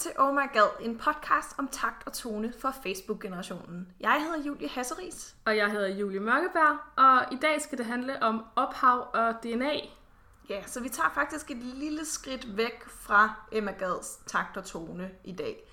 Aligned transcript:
til 0.00 0.10
Oh 0.18 0.34
My 0.34 0.52
God, 0.52 0.70
en 0.80 0.98
podcast 0.98 1.58
om 1.58 1.68
takt 1.68 2.06
og 2.06 2.12
tone 2.12 2.52
for 2.60 2.74
Facebook-generationen. 2.82 3.88
Jeg 4.00 4.22
hedder 4.24 4.46
Julie 4.46 4.68
Hasseris. 4.68 5.34
Og 5.44 5.56
jeg 5.56 5.70
hedder 5.70 5.88
Julie 5.88 6.20
Mørkeberg, 6.20 6.78
og 6.96 7.32
i 7.32 7.36
dag 7.42 7.60
skal 7.60 7.78
det 7.78 7.86
handle 7.86 8.22
om 8.22 8.44
ophav 8.56 9.10
og 9.14 9.34
DNA. 9.42 9.72
Ja, 10.48 10.62
så 10.66 10.80
vi 10.80 10.88
tager 10.88 11.10
faktisk 11.14 11.50
et 11.50 11.56
lille 11.56 12.04
skridt 12.04 12.56
væk 12.56 12.88
fra 12.88 13.34
Emma 13.52 13.70
Gads 13.70 14.20
takt 14.26 14.56
og 14.56 14.64
tone 14.64 15.10
i 15.24 15.32
dag. 15.32 15.70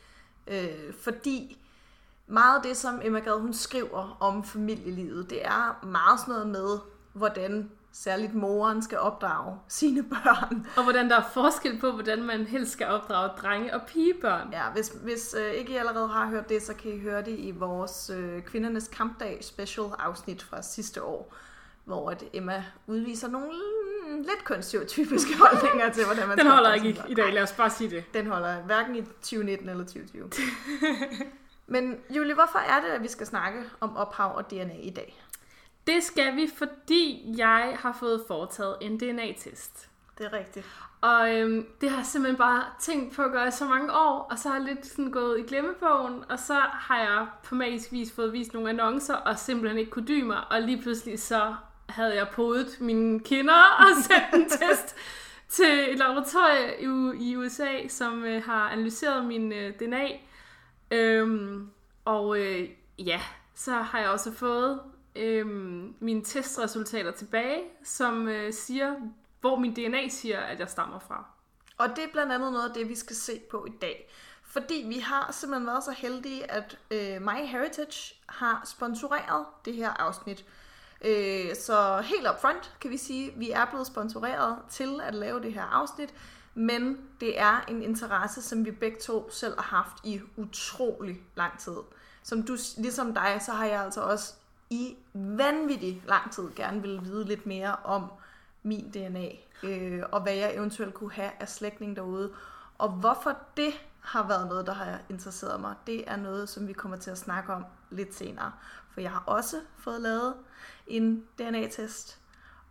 Øh, 0.47 0.93
fordi 1.03 1.61
meget 2.27 2.57
af 2.57 2.63
det, 2.63 2.77
som 2.77 3.01
Emma 3.03 3.19
Gad 3.19 3.39
hun 3.39 3.53
skriver 3.53 4.17
om 4.19 4.43
familielivet, 4.43 5.29
det 5.29 5.45
er 5.45 5.85
meget 5.85 6.19
sådan 6.19 6.33
noget 6.33 6.47
med, 6.47 6.79
hvordan 7.13 7.71
særligt 7.91 8.33
moren 8.33 8.81
skal 8.81 8.97
opdrage 8.97 9.57
sine 9.67 10.03
børn. 10.03 10.67
Og 10.77 10.83
hvordan 10.83 11.09
der 11.09 11.15
er 11.15 11.29
forskel 11.33 11.79
på, 11.79 11.91
hvordan 11.91 12.23
man 12.23 12.45
helst 12.45 12.71
skal 12.71 12.87
opdrage 12.87 13.29
drenge- 13.41 13.73
og 13.73 13.81
pigebørn. 13.87 14.49
Ja, 14.51 14.69
hvis, 14.73 14.87
hvis 15.03 15.35
øh, 15.39 15.51
ikke 15.51 15.73
I 15.73 15.75
allerede 15.75 16.07
har 16.07 16.29
hørt 16.29 16.49
det, 16.49 16.61
så 16.61 16.73
kan 16.73 16.91
I 16.91 16.99
høre 16.99 17.21
det 17.21 17.39
i 17.39 17.51
vores 17.51 18.11
øh, 18.15 18.41
Kvindernes 18.41 18.87
Kampdag 18.87 19.37
special 19.41 19.87
afsnit 19.99 20.43
fra 20.43 20.61
sidste 20.61 21.03
år, 21.03 21.33
hvor 21.85 22.09
at 22.09 22.23
Emma 22.33 22.63
udviser 22.87 23.27
nogle 23.27 23.51
lidt 24.17 24.43
kønsstereotypiske 24.45 25.37
holdninger 25.43 25.89
til, 25.89 26.05
hvordan 26.05 26.27
man 26.27 26.37
Den 26.37 26.47
holder 26.47 26.73
ikke 26.73 26.89
i, 26.89 27.11
i 27.11 27.13
dag, 27.13 27.33
lad 27.33 27.43
os 27.43 27.51
bare 27.51 27.69
sige 27.69 27.89
det. 27.89 28.03
Den 28.13 28.27
holder 28.27 28.61
hverken 28.61 28.95
i 28.95 29.01
2019 29.01 29.69
eller 29.69 29.83
2020. 29.83 30.29
Men 31.69 31.95
Julie, 32.09 32.33
hvorfor 32.33 32.59
er 32.59 32.81
det, 32.81 32.87
at 32.87 33.03
vi 33.03 33.07
skal 33.07 33.27
snakke 33.27 33.63
om 33.79 33.97
ophav 33.97 34.35
og 34.35 34.51
DNA 34.51 34.79
i 34.81 34.89
dag? 34.89 35.23
Det 35.87 36.03
skal 36.03 36.35
vi, 36.35 36.49
fordi 36.57 37.33
jeg 37.37 37.77
har 37.79 37.97
fået 37.99 38.23
foretaget 38.27 38.77
en 38.81 38.97
DNA-test. 38.99 39.89
Det 40.17 40.25
er 40.25 40.33
rigtigt. 40.33 40.65
Og 41.01 41.35
øhm, 41.35 41.67
det 41.81 41.89
har 41.89 41.97
jeg 41.97 42.05
simpelthen 42.05 42.37
bare 42.37 42.63
tænkt 42.79 43.15
på 43.15 43.21
at 43.21 43.31
gøre 43.31 43.47
i 43.47 43.51
så 43.51 43.65
mange 43.65 43.93
år, 43.93 44.27
og 44.31 44.39
så 44.39 44.49
har 44.49 44.55
jeg 44.55 44.65
lidt 44.65 44.85
sådan 44.85 45.11
gået 45.11 45.39
i 45.39 45.43
glemmebogen, 45.43 46.23
og 46.29 46.39
så 46.39 46.53
har 46.59 46.99
jeg 46.99 47.27
på 47.43 47.55
magisk 47.55 47.91
vis 47.91 48.11
fået 48.11 48.33
vist 48.33 48.53
nogle 48.53 48.69
annoncer, 48.69 49.13
og 49.13 49.39
simpelthen 49.39 49.79
ikke 49.79 49.91
kunne 49.91 50.07
dy 50.07 50.21
mig, 50.21 50.51
og 50.51 50.61
lige 50.61 50.81
pludselig 50.81 51.19
så 51.19 51.55
havde 51.89 52.15
jeg 52.15 52.27
podet 52.33 52.77
mine 52.81 53.19
kinder 53.19 53.63
og 53.79 53.87
sendt 54.03 54.33
en 54.33 54.49
test 54.49 54.95
til 55.49 55.91
et 55.91 55.97
laboratorie 55.97 56.81
i, 56.81 57.29
i 57.29 57.35
USA, 57.35 57.87
som 57.87 58.23
øh, 58.25 58.43
har 58.43 58.69
analyseret 58.69 59.25
min 59.25 59.53
øh, 59.53 59.73
DNA. 59.73 60.07
Øhm, 60.91 61.69
og 62.05 62.39
øh, 62.39 62.69
ja, 62.99 63.21
så 63.55 63.71
har 63.71 63.99
jeg 63.99 64.09
også 64.09 64.33
fået 64.33 64.79
øhm, 65.17 65.95
mine 65.99 66.23
testresultater 66.23 67.11
tilbage, 67.11 67.63
som 67.83 68.27
øh, 68.27 68.53
siger, 68.53 68.95
hvor 69.41 69.59
min 69.59 69.73
DNA 69.73 70.07
siger, 70.07 70.39
at 70.39 70.59
jeg 70.59 70.69
stammer 70.69 70.99
fra. 70.99 71.25
Og 71.77 71.89
det 71.89 72.03
er 72.03 72.07
blandt 72.11 72.31
andet 72.33 72.51
noget 72.51 72.69
af 72.69 72.73
det, 72.73 72.89
vi 72.89 72.95
skal 72.95 73.15
se 73.15 73.39
på 73.51 73.65
i 73.65 73.71
dag. 73.81 74.09
Fordi 74.43 74.85
vi 74.87 74.99
har 74.99 75.31
simpelthen 75.31 75.67
været 75.67 75.83
så 75.83 75.91
heldige, 75.91 76.51
at 76.51 76.77
øh, 76.91 77.21
MyHeritage 77.21 78.15
har 78.25 78.61
sponsoreret 78.65 79.45
det 79.65 79.73
her 79.73 79.89
afsnit. 79.89 80.45
Øh, 81.01 81.55
så 81.55 82.01
helt 82.01 82.27
up 82.29 82.41
front 82.41 82.75
kan 82.81 82.91
vi 82.91 82.97
sige, 82.97 83.31
at 83.31 83.39
vi 83.39 83.51
er 83.51 83.65
blevet 83.65 83.87
sponsoreret 83.87 84.57
til 84.69 85.01
at 85.03 85.15
lave 85.15 85.41
det 85.41 85.53
her 85.53 85.63
afsnit. 85.63 86.13
Men 86.53 86.97
det 87.19 87.39
er 87.39 87.65
en 87.67 87.83
interesse, 87.83 88.41
som 88.41 88.65
vi 88.65 88.71
begge 88.71 88.99
to 88.99 89.29
selv 89.31 89.55
har 89.55 89.77
haft 89.77 90.05
i 90.05 90.21
utrolig 90.37 91.21
lang 91.35 91.59
tid. 91.59 91.77
Som 92.23 92.43
du, 92.43 92.57
ligesom 92.77 93.13
dig, 93.13 93.41
så 93.45 93.51
har 93.51 93.65
jeg 93.65 93.83
altså 93.83 94.01
også 94.01 94.33
i 94.69 94.95
vanvittig 95.13 96.03
lang 96.07 96.31
tid 96.31 96.49
gerne 96.55 96.81
ville 96.81 97.01
vide 97.01 97.25
lidt 97.25 97.45
mere 97.45 97.75
om 97.83 98.11
min 98.63 98.89
DNA, 98.89 99.29
øh, 99.63 100.03
og 100.11 100.21
hvad 100.21 100.33
jeg 100.33 100.55
eventuelt 100.55 100.93
kunne 100.93 101.11
have 101.11 101.31
af 101.39 101.49
slægtning 101.49 101.95
derude. 101.95 102.33
Og 102.77 102.89
hvorfor 102.89 103.37
det 103.57 103.73
har 103.99 104.27
været 104.27 104.47
noget, 104.47 104.67
der 104.67 104.73
har 104.73 104.99
interesseret 105.09 105.61
mig, 105.61 105.75
det 105.87 106.09
er 106.09 106.15
noget, 106.15 106.49
som 106.49 106.67
vi 106.67 106.73
kommer 106.73 106.97
til 106.97 107.11
at 107.11 107.17
snakke 107.17 107.53
om 107.53 107.65
lidt 107.89 108.15
senere. 108.15 108.51
For 108.93 109.01
jeg 109.01 109.11
har 109.11 109.23
også 109.25 109.55
fået 109.77 110.01
lavet 110.01 110.33
en 110.87 111.23
DNA-test, 111.39 112.19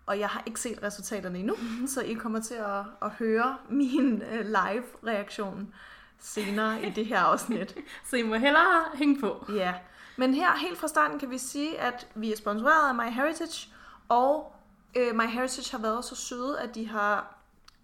og 0.07 0.19
jeg 0.19 0.29
har 0.29 0.43
ikke 0.47 0.61
set 0.61 0.83
resultaterne 0.83 1.39
endnu, 1.39 1.57
så 1.87 2.01
I 2.03 2.13
kommer 2.13 2.41
til 2.41 2.55
at, 2.55 2.85
at 3.03 3.11
høre 3.11 3.57
min 3.69 4.23
øh, 4.23 4.47
live-reaktion 4.47 5.75
senere 6.19 6.83
i 6.83 6.91
det 6.91 7.07
her 7.07 7.19
afsnit. 7.19 7.77
Så 8.11 8.17
I 8.17 8.23
må 8.23 8.35
hellere 8.35 8.85
hænge 8.95 9.21
på. 9.21 9.45
Ja, 9.49 9.75
men 10.17 10.35
her 10.35 10.57
helt 10.57 10.79
fra 10.79 10.89
starten 10.89 11.19
kan 11.19 11.31
vi 11.31 11.39
sige, 11.39 11.79
at 11.81 12.07
vi 12.15 12.33
er 12.33 12.37
sponsoreret 12.37 12.89
af 12.89 12.95
MyHeritage, 12.95 13.69
og 14.09 14.55
øh, 14.97 15.15
MyHeritage 15.15 15.71
har 15.77 15.79
været 15.83 16.05
så 16.05 16.15
søde, 16.17 16.61
at 16.61 16.75
de 16.75 16.89
har 16.89 17.35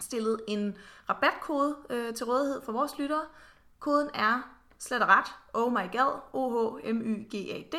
stillet 0.00 0.40
en 0.48 0.76
rabatkode 1.08 1.76
øh, 1.90 2.14
til 2.14 2.26
rådighed 2.26 2.62
for 2.64 2.72
vores 2.72 2.98
lyttere. 2.98 3.22
Koden 3.80 4.10
er 4.14 4.40
slet 4.78 5.02
og 5.02 5.08
ret, 5.08 5.26
oh 5.52 5.72
my 5.72 5.92
god, 5.98 6.12
O-H-M-Y-G-A-D. 6.32 7.74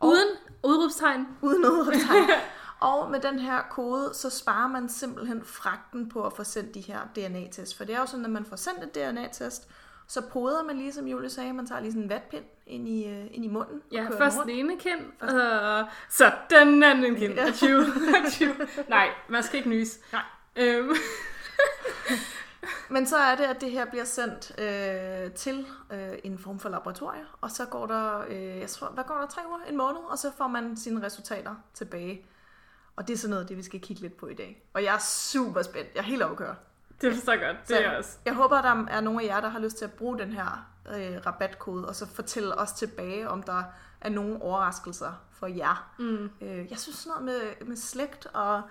Og- 0.00 0.08
Uden 0.08 0.28
udråbstegn. 0.62 1.26
uden 1.42 1.64
udråbstegn. 1.64 2.30
Og 2.80 3.10
med 3.10 3.20
den 3.20 3.38
her 3.38 3.62
kode, 3.70 4.10
så 4.14 4.30
sparer 4.30 4.68
man 4.68 4.88
simpelthen 4.88 5.44
fragten 5.44 6.08
på 6.08 6.26
at 6.26 6.32
få 6.32 6.44
sendt 6.44 6.74
de 6.74 6.80
her 6.80 6.98
DNA-test. 7.16 7.76
For 7.76 7.84
det 7.84 7.94
er 7.94 7.98
jo 8.00 8.06
sådan, 8.06 8.24
at 8.24 8.30
man 8.30 8.44
får 8.44 8.56
sendt 8.56 8.84
et 8.84 8.94
DNA-test, 8.94 9.68
så 10.10 10.20
poder 10.20 10.62
man 10.62 10.76
lige, 10.76 10.92
som 10.92 11.06
Julie 11.06 11.30
sagde, 11.30 11.52
man 11.52 11.66
tager 11.66 11.80
lige 11.80 11.92
sådan 11.92 12.02
en 12.02 12.08
vatpind 12.08 12.44
ind 12.66 12.88
i, 12.88 13.08
øh, 13.08 13.26
ind 13.30 13.44
i 13.44 13.48
munden. 13.48 13.74
og 13.76 13.92
Ja, 13.92 14.06
kører 14.06 14.18
først 14.18 14.38
den 14.40 14.50
ene 14.50 14.78
kind, 14.78 15.00
og 15.20 15.84
så 16.08 16.32
den 16.50 16.82
anden 16.82 17.16
kind. 17.16 17.32
Ja. 17.34 17.46
Achoo, 17.46 17.80
achoo. 18.24 18.66
Nej, 18.88 19.08
man 19.28 19.42
skal 19.42 19.56
ikke 19.58 19.68
nys. 19.70 19.98
Nej. 20.12 20.22
Øhm, 20.56 20.92
Men 22.88 23.06
så 23.06 23.16
er 23.16 23.34
det, 23.36 23.44
at 23.44 23.60
det 23.60 23.70
her 23.70 23.84
bliver 23.84 24.04
sendt 24.04 24.52
øh, 24.60 25.32
til 25.32 25.66
øh, 25.92 26.18
en 26.24 26.38
form 26.38 26.58
for 26.58 26.68
laboratorie, 26.68 27.24
og 27.40 27.50
så 27.50 27.64
går 27.66 27.86
der, 27.86 28.24
øh, 28.28 28.58
jeg 28.58 28.70
tror, 28.70 28.88
hvad 28.88 29.04
går 29.04 29.14
der, 29.14 29.26
tre 29.26 29.42
uger, 29.48 29.58
en 29.68 29.76
måned, 29.76 30.00
og 30.10 30.18
så 30.18 30.30
får 30.36 30.48
man 30.48 30.76
sine 30.76 31.02
resultater 31.06 31.54
tilbage. 31.74 32.26
Og 32.96 33.08
det 33.08 33.14
er 33.14 33.18
sådan 33.18 33.30
noget, 33.30 33.48
det 33.48 33.56
vi 33.56 33.62
skal 33.62 33.80
kigge 33.80 34.02
lidt 34.02 34.16
på 34.16 34.26
i 34.26 34.34
dag. 34.34 34.62
Og 34.74 34.84
jeg 34.84 34.94
er 34.94 34.98
super 34.98 35.62
spændt. 35.62 35.88
Jeg 35.94 36.00
er 36.00 36.04
helt 36.04 36.22
overkørt. 36.22 36.56
Det 37.00 37.14
forstår 37.14 37.32
jeg 37.32 37.40
godt, 37.40 37.68
det 37.68 37.76
er 37.76 37.90
jeg 37.90 37.98
også. 37.98 38.18
Jeg 38.24 38.34
håber, 38.34 38.62
der 38.62 38.86
er 38.88 39.00
nogle 39.00 39.22
af 39.22 39.26
jer, 39.26 39.40
der 39.40 39.48
har 39.48 39.58
lyst 39.58 39.76
til 39.76 39.84
at 39.84 39.92
bruge 39.92 40.18
den 40.18 40.32
her 40.32 40.66
øh, 40.88 41.26
rabatkode, 41.26 41.88
og 41.88 41.94
så 41.94 42.06
fortælle 42.06 42.58
os 42.58 42.72
tilbage, 42.72 43.28
om 43.28 43.42
der 43.42 43.62
er 44.00 44.08
nogle 44.08 44.42
overraskelser 44.42 45.12
for 45.30 45.46
jer. 45.46 45.92
Mm. 45.98 46.30
Øh, 46.40 46.70
jeg 46.70 46.78
synes 46.78 46.96
sådan 46.96 47.24
noget 47.24 47.24
med, 47.58 47.66
med 47.66 47.76
slægt 47.76 48.26
og, 48.26 48.62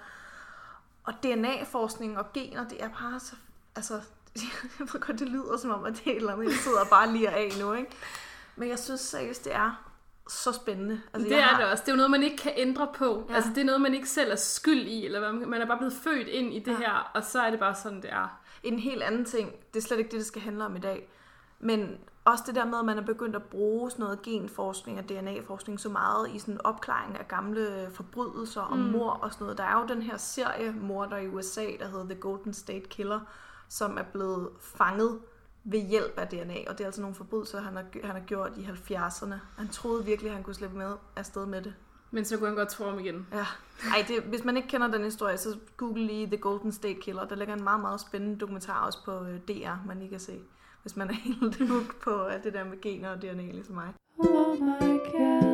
og 1.04 1.14
DNA-forskning 1.24 2.18
og 2.18 2.34
gener, 2.34 2.68
det 2.68 2.84
er 2.84 2.90
bare 2.90 3.20
så... 3.20 3.36
Altså, 3.76 3.94
jeg 4.80 4.88
ved 4.94 5.00
godt, 5.02 5.20
det 5.20 5.30
lyder 5.30 5.58
som 5.58 5.72
om, 5.72 5.86
at 5.86 5.94
det 5.94 6.08
er 6.08 6.12
et 6.12 6.18
eller 6.18 6.34
andet, 6.34 6.46
jeg 6.46 6.54
sidder 6.54 6.86
bare 6.90 7.12
lige 7.12 7.30
af 7.30 7.52
nu, 7.60 7.74
ikke? 7.74 7.92
Men 8.56 8.70
jeg 8.70 8.80
synes 8.80 9.02
seriøst, 9.02 9.46
det 9.46 9.56
er 9.56 9.89
så 10.30 10.52
spændende. 10.52 11.02
Altså, 11.14 11.30
Det 11.30 11.38
er 11.38 11.42
har, 11.42 11.62
det 11.62 11.72
også. 11.72 11.82
Det 11.86 11.90
er 11.90 11.94
jo 11.94 11.98
noget, 11.98 12.12
man 12.12 12.24
ikke 12.24 12.38
kan 12.38 12.52
ændre 12.58 12.88
på. 12.96 13.26
Ja. 13.30 13.36
Altså, 13.36 13.50
det 13.56 13.62
er 13.62 13.66
noget, 13.66 13.82
man 13.82 13.94
ikke 13.94 14.10
selv 14.10 14.32
er 14.32 14.36
skyld 14.36 14.82
i, 14.88 15.06
eller 15.06 15.20
hvad, 15.20 15.32
man 15.32 15.62
er 15.62 15.66
bare 15.66 15.78
blevet 15.78 15.94
født 15.94 16.28
ind 16.28 16.54
i 16.54 16.60
det 16.60 16.72
Ja. 16.72 16.78
her, 16.78 17.12
og 17.14 17.24
så 17.24 17.42
er 17.42 17.50
det 17.50 17.60
bare 17.60 17.76
sådan, 17.76 18.02
det 18.02 18.12
er. 18.12 18.40
En 18.64 18.80
helt 18.80 19.04
anden 19.04 19.26
ting, 19.26 19.52
det 19.74 19.80
er 19.80 19.84
slet 19.88 19.98
ikke 19.98 20.12
det, 20.12 20.18
det 20.18 20.26
skal 20.26 20.42
handle 20.42 20.66
om 20.66 20.76
i 20.76 20.80
dag. 20.80 21.10
Men 21.60 21.98
også 22.26 22.44
det 22.48 22.56
der 22.56 22.66
med, 22.66 22.80
at 22.80 22.86
man 22.86 22.98
er 22.98 23.02
begyndt 23.02 23.36
at 23.36 23.44
bruge 23.44 23.92
sådan 23.92 24.04
noget 24.04 24.22
genforskning 24.22 25.00
og 25.00 25.10
DNA-forskning 25.10 25.80
så 25.80 25.90
meget 25.90 26.30
i 26.36 26.40
sådan 26.40 26.62
opklaring 26.64 27.20
af 27.20 27.28
gamle 27.28 27.90
forbrydelser 27.94 28.62
og 28.62 28.78
mm. 28.78 28.84
mor 28.84 29.10
og 29.12 29.34
sådan 29.34 29.44
noget. 29.46 29.58
Der 29.58 29.64
er 29.64 29.82
jo 29.82 29.88
den 29.88 30.02
her 30.02 30.18
serie 30.18 30.72
morder 30.82 31.18
i 31.18 31.28
USA, 31.28 31.66
der 31.80 31.88
hedder 31.88 32.06
The 32.06 32.16
Golden 32.16 32.54
State 32.54 32.88
Killer, 32.90 33.20
som 33.70 33.98
er 33.98 34.04
blevet 34.04 34.50
fanget 34.62 35.20
ved 35.64 35.80
hjælp 35.80 36.18
af 36.18 36.28
DNA. 36.28 36.56
Og 36.68 36.78
det 36.78 36.82
er 36.82 36.86
altså 36.86 37.02
nogle 37.02 37.16
forbrydelser, 37.16 37.62
han 37.62 37.76
har, 37.76 37.86
han 38.04 38.12
har 38.12 38.20
gjort 38.20 38.52
i 38.58 38.62
70'erne. 38.62 39.36
Han 39.58 39.68
troede 39.68 40.06
virkelig, 40.06 40.30
at 40.30 40.36
han 40.36 40.44
kunne 40.44 40.56
slippe 40.56 40.78
med 40.78 40.94
afsted 41.16 41.46
med 41.46 41.62
det. 41.62 41.74
Men 42.12 42.26
så 42.26 42.38
kunne 42.38 42.48
han 42.48 42.56
godt 42.56 42.70
tro 42.70 42.86
om 42.86 43.00
igen. 43.00 43.28
Ja. 43.34 43.46
Ej, 43.96 44.06
det, 44.08 44.24
hvis 44.24 44.44
man 44.44 44.58
ikke 44.58 44.70
kender 44.70 44.88
den 44.88 45.04
historie, 45.04 45.38
så 45.38 45.58
google 45.78 46.06
lige 46.06 46.28
The 46.28 46.38
Golden 46.38 46.72
State 46.72 47.00
Killer. 47.02 47.28
Der 47.28 47.36
ligger 47.36 47.54
en 47.54 47.64
meget, 47.64 47.82
meget 47.82 48.02
spændende 48.02 48.40
dokumentar 48.40 48.86
også 48.86 49.06
på 49.06 49.24
øh, 49.24 49.40
DR, 49.48 49.88
man 49.88 50.00
lige 50.00 50.10
kan 50.10 50.20
se. 50.20 50.40
Hvis 50.82 50.96
man 50.96 51.10
er 51.10 51.14
helt 51.26 51.70
hooked 51.70 52.02
på 52.04 52.24
alt 52.24 52.44
det 52.44 52.54
der 52.54 52.64
med 52.64 52.82
gener 52.82 53.10
og 53.10 53.22
DNA, 53.22 53.52
ligesom 53.52 53.76
mig. 53.76 53.94
Oh 54.18 54.62
my 54.62 55.49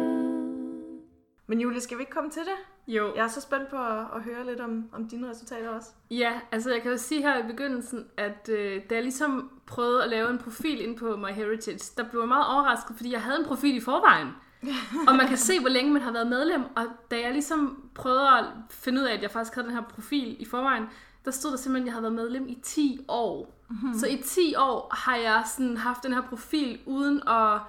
Men 1.48 1.62
Julie, 1.62 1.82
skal 1.82 1.98
vi 1.98 2.02
ikke 2.02 2.12
komme 2.12 2.30
til 2.30 2.42
det? 2.42 2.94
Jo. 2.94 3.16
Jeg 3.16 3.24
er 3.24 3.28
så 3.28 3.42
spændt 3.42 3.70
på 3.70 3.76
at, 3.76 4.06
at 4.16 4.24
høre 4.24 4.46
lidt 4.46 4.60
om, 4.60 4.90
om 4.94 5.08
dine 5.08 5.30
resultater 5.30 5.70
også. 5.70 5.90
Ja, 6.12 6.32
altså 6.52 6.72
jeg 6.72 6.82
kan 6.82 6.92
jo 6.92 6.98
sige 6.98 7.22
her 7.22 7.44
i 7.44 7.48
begyndelsen, 7.48 8.06
at 8.18 8.50
øh, 8.50 8.82
da 8.90 8.96
jeg 8.96 9.04
ligesom 9.04 9.52
prøvede 9.66 10.04
at 10.04 10.10
lave 10.10 10.30
en 10.30 10.38
profil 10.38 10.82
ind 10.82 10.98
på 10.98 11.16
MyHeritage, 11.16 11.94
der 11.98 12.04
blev 12.10 12.22
jeg 12.22 12.28
meget 12.28 12.48
overrasket, 12.48 12.96
fordi 12.96 13.12
jeg 13.12 13.22
havde 13.22 13.40
en 13.40 13.46
profil 13.46 13.76
i 13.76 13.82
forvejen. 13.82 14.28
og 15.08 15.16
man 15.16 15.28
kan 15.28 15.38
se, 15.38 15.60
hvor 15.60 15.70
længe 15.70 15.94
man 15.94 16.02
har 16.02 16.12
været 16.12 16.28
medlem. 16.28 16.64
Og 16.76 16.86
da 17.12 17.20
jeg 17.20 17.32
ligesom 17.32 17.90
prøvede 17.96 18.30
at 18.30 18.46
finde 18.70 19.02
ud 19.02 19.06
af, 19.06 19.14
at 19.14 19.22
jeg 19.22 19.32
faktisk 19.32 19.56
havde 19.56 19.68
den 19.68 19.76
her 19.76 19.84
profil 19.84 20.36
i 20.40 20.46
forvejen, 20.46 20.84
der 21.26 21.32
stod 21.32 21.52
der 21.52 21.58
simpelthen, 21.58 21.84
at 21.84 21.86
jeg 21.86 21.94
havde 21.94 22.04
været 22.04 22.16
medlem 22.16 22.48
i 22.48 22.60
10 22.64 23.06
år. 23.08 23.62
Mm-hmm. 23.70 23.94
Så 23.94 24.08
i 24.08 24.22
10 24.26 24.56
år 24.56 24.96
har 24.96 25.16
jeg 25.16 25.44
sådan 25.56 25.78
haft 25.78 26.04
den 26.04 26.14
her 26.14 26.22
profil 26.22 26.80
uden 26.86 27.22
at 27.28 27.60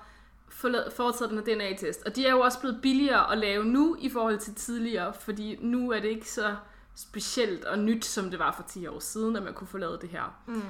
foretaget 0.48 1.30
den 1.30 1.38
her 1.38 1.54
DNA-test. 1.54 2.02
Og 2.06 2.16
de 2.16 2.26
er 2.26 2.30
jo 2.30 2.40
også 2.40 2.60
blevet 2.60 2.78
billigere 2.82 3.32
at 3.32 3.38
lave 3.38 3.64
nu 3.64 3.96
i 4.00 4.08
forhold 4.08 4.38
til 4.38 4.54
tidligere, 4.54 5.14
fordi 5.14 5.58
nu 5.60 5.90
er 5.90 6.00
det 6.00 6.08
ikke 6.08 6.30
så 6.30 6.56
specielt 6.94 7.64
og 7.64 7.78
nyt, 7.78 8.04
som 8.04 8.30
det 8.30 8.38
var 8.38 8.52
for 8.52 8.62
10 8.62 8.86
år 8.86 8.98
siden, 8.98 9.36
at 9.36 9.42
man 9.42 9.54
kunne 9.54 9.66
få 9.66 9.78
lavet 9.78 10.02
det 10.02 10.10
her. 10.10 10.42
Mm. 10.46 10.62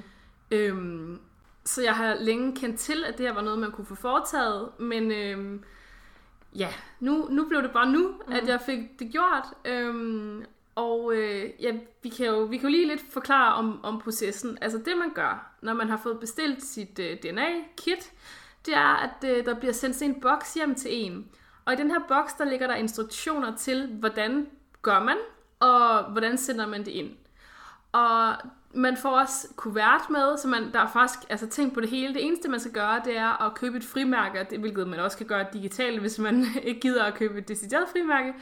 Øhm, 0.51 1.21
så 1.65 1.83
jeg 1.83 1.95
har 1.95 2.17
længe 2.21 2.57
kendt 2.57 2.81
til, 2.81 3.05
at 3.05 3.19
det 3.19 3.27
her 3.27 3.35
var 3.35 3.43
noget, 3.43 3.59
man 3.59 3.73
kunne 3.73 3.87
få 3.87 3.95
foretaget, 3.95 4.69
men 4.79 5.13
øhm, 5.13 5.65
ja, 6.55 6.69
nu, 7.01 7.29
nu 7.31 7.49
blev 7.49 7.63
det 7.63 7.71
bare 7.73 7.93
nu, 7.93 8.09
mm. 8.09 8.33
at 8.33 8.49
jeg 8.49 8.61
fik 8.67 8.79
det 8.99 9.13
gjort. 9.13 9.45
Øhm, 9.65 10.45
og 10.75 11.15
øh, 11.15 11.51
ja, 11.61 11.73
vi 12.03 12.09
kan, 12.09 12.27
jo, 12.27 12.39
vi 12.39 12.57
kan 12.57 12.69
jo 12.71 12.77
lige 12.77 12.89
lidt 12.89 13.13
forklare 13.13 13.55
om, 13.55 13.85
om 13.85 14.01
processen. 14.01 14.59
Altså 14.61 14.79
det, 14.79 14.97
man 14.99 15.11
gør, 15.15 15.53
når 15.63 15.75
man 15.75 15.89
har 15.89 15.97
fået 15.97 16.21
bestilt 16.21 16.65
sit 16.65 16.99
øh, 16.99 17.17
DNA-kit, 17.17 18.13
det 18.67 18.75
er, 18.75 18.97
at 18.97 19.25
øh, 19.25 19.45
der 19.45 19.55
bliver 19.55 19.73
sendt 19.73 20.03
en 20.03 20.21
boks 20.21 20.55
hjem 20.55 20.75
til 20.75 20.91
en. 20.93 21.27
Og 21.65 21.73
i 21.73 21.77
den 21.77 21.91
her 21.91 22.01
boks, 22.09 22.33
der 22.33 22.45
ligger 22.45 22.67
der 22.67 22.75
instruktioner 22.75 23.57
til, 23.57 23.87
hvordan 24.01 24.47
gør 24.83 25.01
man, 25.01 25.17
og 25.61 26.05
hvordan 26.05 26.39
sender 26.39 26.67
man 26.67 26.85
det 26.85 26.91
ind. 26.91 27.11
Og 27.93 28.35
man 28.75 28.97
får 28.97 29.21
også 29.21 29.49
kuvert 29.57 30.11
med, 30.11 30.37
så 30.37 30.49
man, 30.49 30.73
der 30.73 30.81
er 30.81 30.89
faktisk 30.89 31.19
altså, 31.31 31.47
tænkt 31.47 31.75
på 31.75 31.81
det 31.81 31.89
hele. 31.89 32.15
Det 32.15 32.27
eneste, 32.27 32.49
man 32.49 32.61
skal 32.61 32.73
gøre, 32.73 33.03
det 33.05 33.17
er 33.17 33.47
at 33.47 33.55
købe 33.55 33.77
et 33.77 33.85
frimærke, 33.85 34.47
det, 34.51 34.59
hvilket 34.59 34.89
man 34.89 34.99
også 34.99 35.17
kan 35.17 35.27
gøre 35.27 35.47
digitalt, 35.53 36.01
hvis 36.01 36.19
man 36.19 36.47
ikke 36.63 36.81
gider 36.81 37.05
at 37.05 37.15
købe 37.15 37.39
et 37.39 37.49
decideret 37.49 37.89
frimærke, 37.93 38.35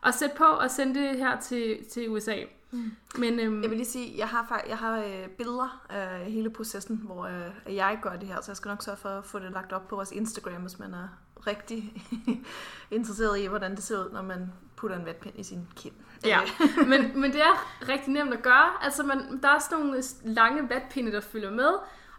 og 0.00 0.14
sætte 0.14 0.36
på 0.36 0.44
og 0.44 0.70
sende 0.70 1.00
det 1.00 1.18
her 1.18 1.40
til, 1.40 1.84
til 1.90 2.10
USA. 2.10 2.36
Mm. 2.72 2.90
Men, 3.18 3.40
øhm, 3.40 3.62
jeg 3.62 3.70
vil 3.70 3.78
lige 3.78 3.88
sige, 3.88 4.18
jeg 4.18 4.28
har, 4.28 4.64
jeg 4.68 4.78
har 4.78 4.98
øh, 4.98 5.28
billeder 5.28 5.86
af 5.88 6.30
hele 6.30 6.50
processen, 6.50 7.00
hvor 7.04 7.24
øh, 7.24 7.74
jeg 7.76 7.98
gør 8.02 8.16
det 8.16 8.28
her, 8.28 8.40
så 8.40 8.50
jeg 8.50 8.56
skal 8.56 8.68
nok 8.68 8.82
sørge 8.82 8.98
for 8.98 9.08
at 9.08 9.24
få 9.24 9.38
det 9.38 9.52
lagt 9.52 9.72
op 9.72 9.88
på 9.88 9.96
vores 9.96 10.12
Instagram, 10.12 10.62
hvis 10.62 10.78
man 10.78 10.94
er 10.94 11.08
rigtig 11.46 12.06
interesseret 12.90 13.40
i, 13.40 13.46
hvordan 13.46 13.70
det 13.70 13.82
ser 13.82 13.98
ud, 13.98 14.10
når 14.12 14.22
man 14.22 14.52
putter 14.76 14.96
en 14.96 15.06
vatpind 15.06 15.38
i 15.38 15.42
sin 15.42 15.68
kind. 15.76 15.94
Ja, 16.24 16.40
men, 16.90 17.20
men 17.20 17.32
det 17.32 17.40
er 17.40 17.88
rigtig 17.88 18.12
nemt 18.12 18.34
at 18.34 18.42
gøre. 18.42 18.84
Altså, 18.84 19.02
man, 19.02 19.42
der 19.42 19.48
er 19.48 19.58
sådan 19.58 19.84
nogle 19.84 20.02
lange 20.24 20.68
vatpinde, 20.68 21.12
der 21.12 21.20
følger 21.20 21.50
med, 21.50 21.70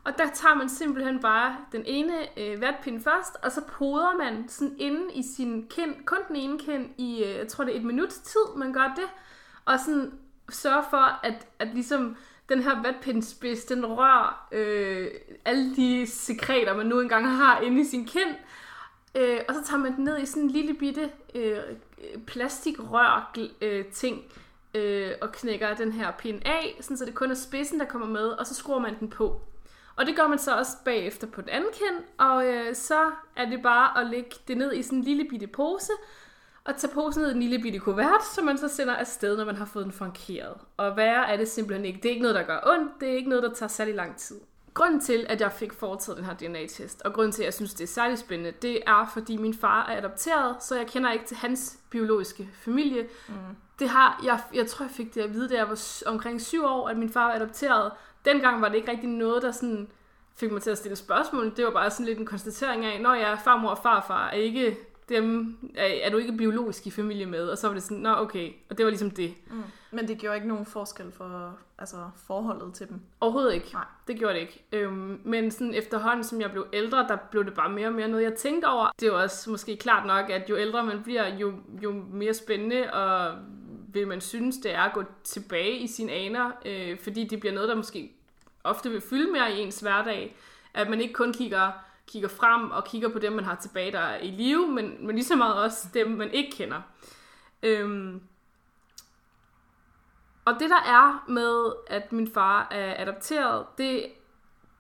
og 0.03 0.17
der 0.17 0.29
tager 0.33 0.55
man 0.55 0.69
simpelthen 0.69 1.19
bare 1.19 1.57
den 1.71 1.83
ene 1.85 2.39
øh, 2.39 2.61
vatpind 2.61 3.01
først, 3.01 3.35
og 3.44 3.51
så 3.51 3.61
poder 3.67 4.17
man 4.17 4.50
sådan 4.50 4.75
inde 4.77 5.13
i 5.13 5.23
sin 5.35 5.67
kind, 5.67 5.95
kun 6.05 6.17
den 6.27 6.35
ene 6.35 6.59
kind 6.59 6.89
i, 6.97 7.23
øh, 7.23 7.35
jeg 7.38 7.47
tror 7.47 7.63
det 7.63 7.75
er 7.75 7.79
et 7.79 7.85
minuts 7.85 8.19
tid, 8.19 8.55
man 8.57 8.73
gør 8.73 8.94
det, 8.95 9.09
og 9.65 9.79
sådan 9.79 10.11
sørge 10.55 10.83
for, 10.89 11.25
at, 11.25 11.47
at 11.59 11.67
ligesom 11.73 12.17
den 12.50 12.63
her 12.63 12.81
vatpindspids, 12.81 13.65
den 13.65 13.85
rører 13.85 14.47
øh, 14.51 15.07
alle 15.45 15.75
de 15.75 16.07
sekreter, 16.07 16.77
man 16.77 16.85
nu 16.85 17.00
engang 17.00 17.27
har 17.38 17.59
inde 17.59 17.81
i 17.81 17.83
sin 17.83 18.05
kind, 18.05 18.35
øh, 19.15 19.39
og 19.47 19.55
så 19.55 19.63
tager 19.63 19.79
man 19.79 19.95
den 19.95 20.03
ned 20.03 20.19
i 20.19 20.25
sådan 20.25 20.44
en 20.44 20.50
lille 20.50 20.73
bitte 20.73 21.09
øh, 21.35 21.57
plastikrør 22.27 23.33
øh, 23.61 23.85
ting, 23.85 24.21
øh, 24.73 25.11
og 25.21 25.31
knækker 25.31 25.75
den 25.75 25.91
her 25.91 26.11
pind 26.11 26.41
af, 26.45 26.77
sådan 26.81 26.97
så 26.97 27.05
det 27.05 27.15
kun 27.15 27.31
er 27.31 27.35
spidsen, 27.35 27.79
der 27.79 27.85
kommer 27.85 28.07
med, 28.07 28.27
og 28.27 28.47
så 28.47 28.53
skruer 28.55 28.79
man 28.79 29.00
den 29.00 29.09
på. 29.09 29.41
Og 29.95 30.05
det 30.05 30.15
gør 30.15 30.27
man 30.27 30.39
så 30.39 30.57
også 30.57 30.71
bagefter 30.85 31.27
på 31.27 31.41
den 31.41 31.50
anden 31.50 31.69
kind, 31.73 32.03
og 32.17 32.45
øh, 32.45 32.75
så 32.75 33.11
er 33.35 33.50
det 33.50 33.61
bare 33.63 34.01
at 34.01 34.09
lægge 34.09 34.35
det 34.47 34.57
ned 34.57 34.73
i 34.73 34.83
sådan 34.83 34.97
en 34.97 35.03
lille 35.03 35.25
bitte 35.29 35.47
pose, 35.47 35.91
og 36.65 36.77
tage 36.77 36.94
posen 36.94 37.21
ned 37.21 37.31
i 37.31 37.33
en 37.33 37.39
lille 37.39 37.60
bitte 37.60 37.80
kuvert, 37.80 38.25
som 38.36 38.45
man 38.45 38.57
så 38.57 38.68
sender 38.68 38.95
afsted, 38.95 39.38
når 39.38 39.45
man 39.45 39.56
har 39.56 39.65
fået 39.65 39.86
den 39.86 39.94
frankeret. 39.94 40.54
Og 40.77 40.98
værre 40.98 41.30
er 41.30 41.38
det 41.38 41.48
simpelthen 41.48 41.86
ikke. 41.86 41.98
Det 41.98 42.06
er 42.06 42.10
ikke 42.10 42.21
noget, 42.21 42.36
der 42.36 42.44
gør 42.44 42.60
ondt, 42.65 42.92
det 43.00 43.10
er 43.10 43.13
ikke 43.13 43.30
noget, 43.30 43.44
der 43.44 43.54
tager 43.54 43.68
særlig 43.68 43.95
lang 43.95 44.18
tid. 44.18 44.39
Grunden 44.74 45.00
til, 45.00 45.25
at 45.30 45.42
jeg 45.42 45.51
fik 45.51 45.74
foretaget 45.74 46.18
den 46.18 46.25
her 46.25 46.33
DNA-test, 46.33 47.01
og 47.01 47.13
grunden 47.13 47.31
til, 47.31 47.42
at 47.42 47.45
jeg 47.45 47.54
synes, 47.54 47.74
det 47.74 47.83
er 47.83 47.88
særlig 47.88 48.18
spændende, 48.18 48.51
det 48.62 48.80
er, 48.88 49.10
fordi 49.13 49.38
min 49.38 49.54
far 49.54 49.86
er 49.86 49.98
adopteret, 49.98 50.63
så 50.63 50.75
jeg 50.75 50.88
kender 50.88 51.12
ikke 51.12 51.25
til 51.25 51.38
hans 51.38 51.80
biologiske 51.89 52.50
familie. 52.54 53.07
Mm. 53.27 53.33
Det 53.80 53.89
har, 53.89 54.21
jeg, 54.24 54.39
jeg 54.54 54.68
tror, 54.68 54.86
jeg 54.86 54.92
fik 54.92 55.15
det 55.15 55.21
at 55.21 55.33
vide, 55.33 55.50
da 55.50 55.56
jeg 55.56 55.69
var 55.69 56.04
omkring 56.06 56.42
syv 56.42 56.65
år, 56.65 56.89
at 56.89 56.98
min 56.98 57.10
far 57.10 57.25
var 57.25 57.36
adopteret. 57.36 57.92
Dengang 58.25 58.62
var 58.62 58.69
det 58.69 58.75
ikke 58.75 58.92
rigtig 58.92 59.10
noget, 59.10 59.42
der 59.44 59.51
sådan 59.51 59.88
fik 60.36 60.51
mig 60.51 60.62
til 60.62 60.69
at 60.69 60.77
stille 60.77 60.95
spørgsmål. 60.95 61.56
Det 61.56 61.65
var 61.65 61.71
bare 61.71 61.92
sådan 61.92 62.06
lidt 62.06 62.19
en 62.19 62.25
konstatering 62.25 62.86
af, 62.86 63.01
når 63.01 63.13
jeg 63.13 63.31
er 63.31 63.38
farmor 63.38 63.69
og 63.69 63.77
farfar 63.83 64.27
er 64.27 64.31
ikke 64.31 64.77
dem 65.15 65.57
er, 65.75 65.86
er 65.86 66.10
du 66.10 66.18
ikke 66.18 66.38
biologisk 66.38 66.88
i 66.88 66.92
familie 66.92 67.25
med, 67.25 67.48
og 67.48 67.57
så 67.57 67.68
var 67.68 67.74
det 67.74 67.83
sådan, 67.83 67.98
nå 67.98 68.15
okay, 68.15 68.51
og 68.69 68.77
det 68.77 68.86
var 68.86 68.89
ligesom 68.89 69.12
det. 69.12 69.33
Mm. 69.48 69.63
Men 69.92 70.07
det 70.07 70.18
gjorde 70.18 70.36
ikke 70.36 70.48
nogen 70.48 70.65
forskel 70.65 71.12
for 71.12 71.57
altså, 71.77 71.98
forholdet 72.27 72.74
til 72.74 72.89
dem? 72.89 73.00
Overhovedet 73.19 73.54
ikke. 73.54 73.69
Nej. 73.74 73.86
Det 74.07 74.18
gjorde 74.18 74.33
det 74.33 74.42
ikke. 74.42 74.65
Øhm, 74.71 75.21
men 75.24 75.51
sådan 75.51 75.74
efterhånden, 75.74 76.24
som 76.24 76.42
jeg 76.42 76.51
blev 76.51 76.68
ældre, 76.74 76.98
der 76.98 77.18
blev 77.31 77.45
det 77.45 77.54
bare 77.54 77.69
mere 77.69 77.88
og 77.88 77.94
mere 77.94 78.07
noget, 78.07 78.24
jeg 78.24 78.33
tænkte 78.33 78.65
over. 78.65 78.92
Det 79.00 79.07
er 79.07 79.12
jo 79.12 79.21
også 79.21 79.50
måske 79.50 79.77
klart 79.77 80.07
nok, 80.07 80.30
at 80.30 80.50
jo 80.50 80.57
ældre 80.57 80.83
man 80.83 81.04
bliver, 81.04 81.38
jo, 81.38 81.54
jo 81.83 81.92
mere 82.12 82.33
spændende 82.33 82.94
og 82.94 83.36
vil 83.94 84.07
man 84.07 84.21
synes, 84.21 84.57
det 84.57 84.74
er 84.74 84.81
at 84.81 84.94
gå 84.94 85.04
tilbage 85.24 85.77
i 85.77 85.88
sine 85.88 86.12
aner, 86.12 86.51
øh, 86.65 87.00
fordi 87.00 87.24
det 87.24 87.39
bliver 87.39 87.54
noget, 87.54 87.69
der 87.69 87.75
måske 87.75 88.12
ofte 88.63 88.89
vil 88.89 89.01
fylde 89.01 89.31
mere 89.31 89.54
i 89.54 89.60
ens 89.60 89.80
hverdag. 89.80 90.36
At 90.74 90.89
man 90.89 91.01
ikke 91.01 91.13
kun 91.13 91.33
kigger 91.33 91.71
kigger 92.07 92.29
frem 92.29 92.71
og 92.71 92.85
kigger 92.85 93.09
på 93.09 93.19
dem, 93.19 93.33
man 93.33 93.45
har 93.45 93.55
tilbage, 93.55 93.91
der 93.91 94.00
er 94.00 94.19
i 94.19 94.31
live, 94.31 94.67
men, 94.67 95.07
men 95.07 95.15
lige 95.15 95.25
så 95.25 95.35
meget 95.35 95.55
også 95.55 95.88
dem, 95.94 96.11
man 96.11 96.31
ikke 96.31 96.51
kender. 96.57 96.81
Øhm, 97.63 98.21
og 100.45 100.53
det 100.59 100.69
der 100.69 100.81
er 100.85 101.25
med, 101.27 101.73
at 101.88 102.11
min 102.11 102.27
far 102.27 102.67
er 102.71 103.01
adopteret, 103.01 103.65
det, 103.77 104.05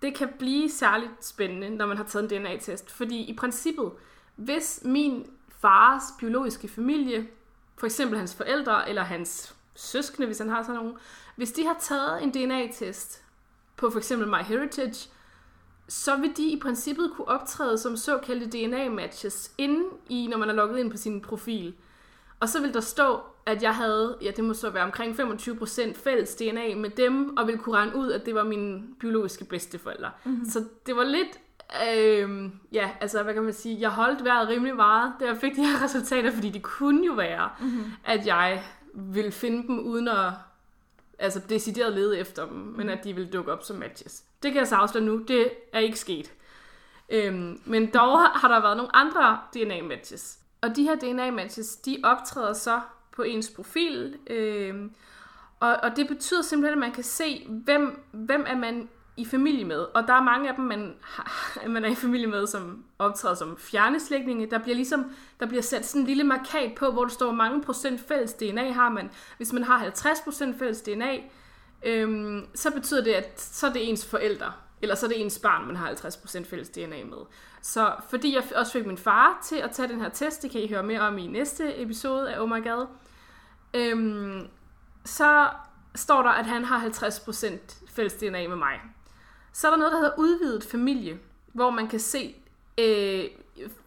det 0.01 0.15
kan 0.15 0.29
blive 0.39 0.69
særligt 0.69 1.25
spændende, 1.25 1.69
når 1.69 1.85
man 1.85 1.97
har 1.97 2.03
taget 2.03 2.31
en 2.31 2.41
DNA-test. 2.41 2.91
Fordi 2.91 3.23
i 3.23 3.35
princippet, 3.35 3.91
hvis 4.35 4.81
min 4.85 5.29
fars 5.61 6.03
biologiske 6.19 6.67
familie, 6.67 7.27
for 7.77 7.85
eksempel 7.85 8.17
hans 8.17 8.35
forældre 8.35 8.89
eller 8.89 9.03
hans 9.03 9.55
søskende, 9.75 10.25
hvis 10.25 10.39
han 10.39 10.49
har 10.49 10.63
sådan 10.63 10.75
nogen, 10.75 10.97
hvis 11.35 11.51
de 11.51 11.65
har 11.65 11.75
taget 11.79 12.23
en 12.23 12.31
DNA-test 12.31 13.23
på 13.75 13.89
for 13.89 13.97
eksempel 13.97 14.27
MyHeritage, 14.27 15.09
så 15.87 16.15
vil 16.15 16.37
de 16.37 16.49
i 16.49 16.59
princippet 16.59 17.11
kunne 17.15 17.27
optræde 17.27 17.77
som 17.77 17.97
såkaldte 17.97 18.45
DNA-matches 18.57 19.51
inde 19.57 19.83
i, 20.09 20.27
når 20.27 20.37
man 20.37 20.49
er 20.49 20.53
logget 20.53 20.79
ind 20.79 20.91
på 20.91 20.97
sin 20.97 21.21
profil. 21.21 21.73
Og 22.39 22.49
så 22.49 22.61
vil 22.61 22.73
der 22.73 22.79
stå, 22.79 23.19
at 23.45 23.63
jeg 23.63 23.75
havde, 23.75 24.17
ja 24.21 24.31
det 24.31 24.43
må 24.43 24.53
så 24.53 24.69
være 24.69 24.83
omkring 24.83 25.19
25% 25.19 25.93
fælles 25.95 26.35
DNA 26.35 26.75
med 26.75 26.89
dem, 26.89 27.37
og 27.37 27.47
ville 27.47 27.59
kunne 27.59 27.75
regne 27.75 27.95
ud, 27.95 28.11
at 28.11 28.25
det 28.25 28.35
var 28.35 28.43
mine 28.43 28.83
biologiske 28.99 29.45
bedsteforældre. 29.45 30.11
Mm-hmm. 30.23 30.45
Så 30.45 30.65
det 30.85 30.95
var 30.95 31.03
lidt, 31.03 31.39
øh, 31.89 32.49
ja, 32.71 32.89
altså 33.01 33.23
hvad 33.23 33.33
kan 33.33 33.43
man 33.43 33.53
sige, 33.53 33.81
jeg 33.81 33.89
holdt 33.89 34.23
vejret 34.23 34.47
rimelig 34.47 34.75
meget, 34.75 35.13
da 35.19 35.25
jeg 35.25 35.37
fik 35.37 35.55
de 35.55 35.65
her 35.65 35.83
resultater, 35.85 36.31
fordi 36.31 36.49
det 36.49 36.61
kunne 36.63 37.05
jo 37.05 37.13
være, 37.13 37.49
mm-hmm. 37.59 37.83
at 38.05 38.27
jeg 38.27 38.63
ville 38.93 39.31
finde 39.31 39.67
dem 39.67 39.79
uden 39.79 40.07
at 40.07 40.31
altså 41.19 41.41
decideret 41.49 41.93
lede 41.93 42.19
efter 42.19 42.47
dem, 42.47 42.57
men 42.57 42.89
at 42.89 43.03
de 43.03 43.13
ville 43.13 43.29
dukke 43.29 43.51
op 43.51 43.63
som 43.63 43.75
matches. 43.75 44.23
Det 44.43 44.51
kan 44.51 44.59
jeg 44.59 44.67
så 44.67 44.75
afsløre 44.75 45.03
nu, 45.03 45.17
det 45.27 45.51
er 45.73 45.79
ikke 45.79 45.99
sket. 45.99 46.33
Øhm, 47.09 47.61
men 47.65 47.93
dog 47.93 48.19
har 48.19 48.47
der 48.47 48.61
været 48.61 48.77
nogle 48.77 48.95
andre 48.95 49.39
DNA-matches. 49.55 50.39
Og 50.61 50.75
de 50.75 50.83
her 50.83 50.95
DNA-matches, 50.95 51.75
de 51.75 51.97
optræder 52.03 52.53
så 52.53 52.81
på 53.11 53.21
ens 53.21 53.49
profil, 53.49 54.17
øhm, 54.27 54.91
og, 55.59 55.77
og 55.83 55.95
det 55.95 56.07
betyder 56.07 56.41
simpelthen, 56.41 56.73
at 56.73 56.79
man 56.79 56.91
kan 56.91 57.03
se, 57.03 57.45
hvem, 57.49 58.03
hvem 58.11 58.45
er 58.47 58.57
man 58.57 58.89
i 59.17 59.25
familie 59.25 59.65
med. 59.65 59.79
Og 59.79 60.07
der 60.07 60.13
er 60.13 60.23
mange 60.23 60.49
af 60.49 60.55
dem, 60.55 60.65
man, 60.65 60.95
har, 61.01 61.67
man 61.67 61.85
er 61.85 61.89
i 61.89 61.95
familie 61.95 62.27
med, 62.27 62.47
som 62.47 62.83
optræder 62.99 63.35
som 63.35 63.57
fjerneslægtninge. 63.57 64.51
Der 64.51 64.57
bliver 64.57 64.75
ligesom 64.75 65.11
der 65.39 65.45
bliver 65.45 65.61
sat 65.61 65.85
sådan 65.85 66.01
en 66.01 66.07
lille 66.07 66.23
markat 66.23 66.75
på, 66.75 66.91
hvor 66.91 67.01
der 67.01 67.11
står, 67.11 67.25
hvor 67.25 67.35
mange 67.35 67.61
procent 67.61 68.01
fælles 68.07 68.33
DNA 68.33 68.71
har 68.71 68.89
man. 68.89 69.11
Hvis 69.37 69.53
man 69.53 69.63
har 69.63 69.77
50 69.77 70.21
procent 70.21 70.59
fælles 70.59 70.81
DNA, 70.81 71.17
øhm, 71.83 72.47
så 72.55 72.71
betyder 72.71 73.03
det, 73.03 73.13
at 73.13 73.41
så 73.41 73.67
er 73.67 73.73
det 73.73 73.89
ens 73.89 74.05
forældre. 74.05 74.53
Eller 74.81 74.95
så 74.95 75.05
er 75.05 75.07
det 75.07 75.21
ens 75.21 75.39
barn, 75.39 75.67
man 75.67 75.75
har 75.75 75.91
50% 75.91 76.43
fælles 76.45 76.69
DNA 76.69 77.03
med. 77.03 77.17
Så 77.61 77.95
fordi 78.09 78.35
jeg 78.35 78.43
også 78.55 78.71
fik 78.71 78.85
min 78.85 78.97
far 78.97 79.39
til 79.43 79.55
at 79.55 79.71
tage 79.71 79.87
den 79.87 80.01
her 80.01 80.09
test, 80.09 80.41
det 80.41 80.51
kan 80.51 80.61
I 80.61 80.67
høre 80.67 80.83
mere 80.83 81.01
om 81.01 81.17
i 81.17 81.27
næste 81.27 81.81
episode 81.81 82.33
af 82.33 82.41
Oh 82.41 82.49
My 82.49 82.63
God, 82.63 82.87
øhm, 83.73 84.47
så 85.05 85.49
står 85.95 86.21
der, 86.21 86.29
at 86.29 86.45
han 86.45 86.65
har 86.65 86.79
50% 86.79 87.93
fælles 87.93 88.13
DNA 88.13 88.47
med 88.47 88.55
mig. 88.55 88.81
Så 89.53 89.67
er 89.67 89.71
der 89.71 89.77
noget, 89.77 89.91
der 89.91 89.97
hedder 89.97 90.13
udvidet 90.17 90.63
familie, 90.63 91.19
hvor 91.53 91.69
man 91.69 91.87
kan 91.87 91.99
se, 91.99 92.35
øh, 92.77 93.23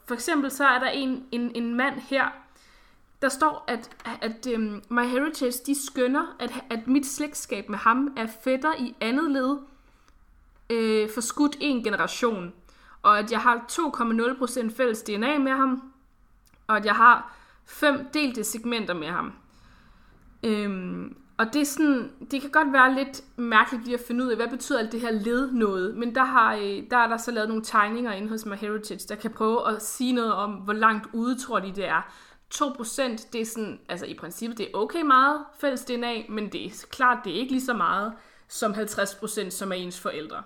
for 0.06 0.14
eksempel 0.14 0.50
så 0.50 0.64
er 0.64 0.78
der 0.78 0.88
en, 0.88 1.26
en, 1.32 1.52
en 1.54 1.74
mand 1.74 2.00
her, 2.00 2.45
der 3.26 3.30
står, 3.30 3.64
at, 3.68 3.90
at 4.20 4.46
øhm, 4.52 4.74
um, 4.74 4.82
MyHeritage, 4.96 5.58
de 5.66 5.86
skønner, 5.86 6.36
at, 6.38 6.52
at 6.70 6.86
mit 6.86 7.06
slægtskab 7.06 7.68
med 7.68 7.78
ham 7.78 8.14
er 8.16 8.26
fætter 8.44 8.72
i 8.78 8.94
andet 9.00 9.30
led, 9.30 9.56
øh, 10.70 11.10
for 11.14 11.20
skudt 11.20 11.56
en 11.60 11.84
generation. 11.84 12.52
Og 13.02 13.18
at 13.18 13.32
jeg 13.32 13.40
har 13.40 13.64
2,0% 13.72 14.76
fælles 14.76 15.02
DNA 15.02 15.38
med 15.38 15.52
ham, 15.52 15.92
og 16.66 16.76
at 16.76 16.84
jeg 16.84 16.94
har 16.94 17.36
fem 17.64 18.08
delte 18.14 18.44
segmenter 18.44 18.94
med 18.94 19.08
ham. 19.08 19.32
Øhm, 20.42 21.16
og 21.36 21.52
det, 21.52 21.62
er 21.62 21.66
sådan, 21.66 22.10
det 22.30 22.40
kan 22.40 22.50
godt 22.50 22.72
være 22.72 22.94
lidt 22.94 23.22
mærkeligt 23.36 23.84
lige 23.84 23.94
at 23.94 24.04
finde 24.06 24.24
ud 24.24 24.30
af, 24.30 24.36
hvad 24.36 24.48
betyder 24.48 24.78
alt 24.78 24.92
det 24.92 25.00
her 25.00 25.10
led 25.10 25.52
noget. 25.52 25.96
Men 25.96 26.14
der, 26.14 26.24
har, 26.24 26.54
øh, 26.54 26.82
der 26.90 26.96
er 26.96 27.08
der 27.08 27.16
så 27.16 27.30
lavet 27.30 27.48
nogle 27.48 27.64
tegninger 27.64 28.12
inde 28.12 28.28
hos 28.28 28.46
MyHeritage, 28.46 29.08
der 29.08 29.14
kan 29.14 29.30
prøve 29.30 29.68
at 29.68 29.82
sige 29.82 30.12
noget 30.12 30.32
om, 30.32 30.50
hvor 30.52 30.72
langt 30.72 31.06
ude 31.12 31.38
tror 31.38 31.60
de 31.60 31.72
det 31.76 31.88
er. 31.88 32.02
2% 32.54 33.28
det 33.32 33.40
er 33.40 33.44
sådan, 33.44 33.80
altså 33.88 34.06
i 34.06 34.14
princippet 34.14 34.58
det 34.58 34.66
er 34.66 34.78
okay 34.78 35.02
meget 35.02 35.44
fælles 35.60 35.84
DNA, 35.84 36.22
men 36.28 36.52
det 36.52 36.64
er 36.64 36.86
klart, 36.90 37.18
det 37.24 37.32
er 37.32 37.36
ikke 37.36 37.52
lige 37.52 37.64
så 37.64 37.74
meget 37.74 38.12
som 38.48 38.72
50% 38.72 39.50
som 39.50 39.72
er 39.72 39.76
ens 39.76 40.00
forældre. 40.00 40.42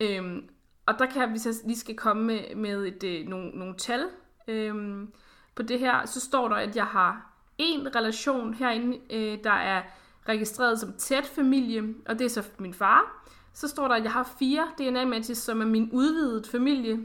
Øhm, 0.00 0.48
og 0.86 0.98
der 0.98 1.06
kan 1.06 1.30
hvis 1.30 1.46
jeg 1.46 1.54
lige 1.64 1.78
skal 1.78 1.96
komme 1.96 2.22
med, 2.22 2.54
med 2.54 2.86
et, 2.86 3.04
øh, 3.04 3.28
nogle, 3.28 3.50
nogle 3.50 3.74
tal 3.76 4.04
øhm, 4.48 5.12
på 5.54 5.62
det 5.62 5.78
her, 5.78 6.06
så 6.06 6.20
står 6.20 6.48
der, 6.48 6.56
at 6.56 6.76
jeg 6.76 6.86
har 6.86 7.32
en 7.58 7.96
relation 7.96 8.54
herinde, 8.54 8.98
øh, 9.10 9.38
der 9.44 9.52
er 9.52 9.82
registreret 10.28 10.80
som 10.80 10.92
tæt 10.92 11.26
familie, 11.26 11.94
og 12.06 12.18
det 12.18 12.24
er 12.24 12.28
så 12.28 12.44
min 12.58 12.74
far. 12.74 13.24
Så 13.52 13.68
står 13.68 13.88
der, 13.88 13.94
at 13.94 14.04
jeg 14.04 14.12
har 14.12 14.34
fire 14.38 14.68
DNA-matches, 14.78 15.38
som 15.38 15.60
er 15.60 15.66
min 15.66 15.90
udvidede 15.92 16.48
familie, 16.50 16.98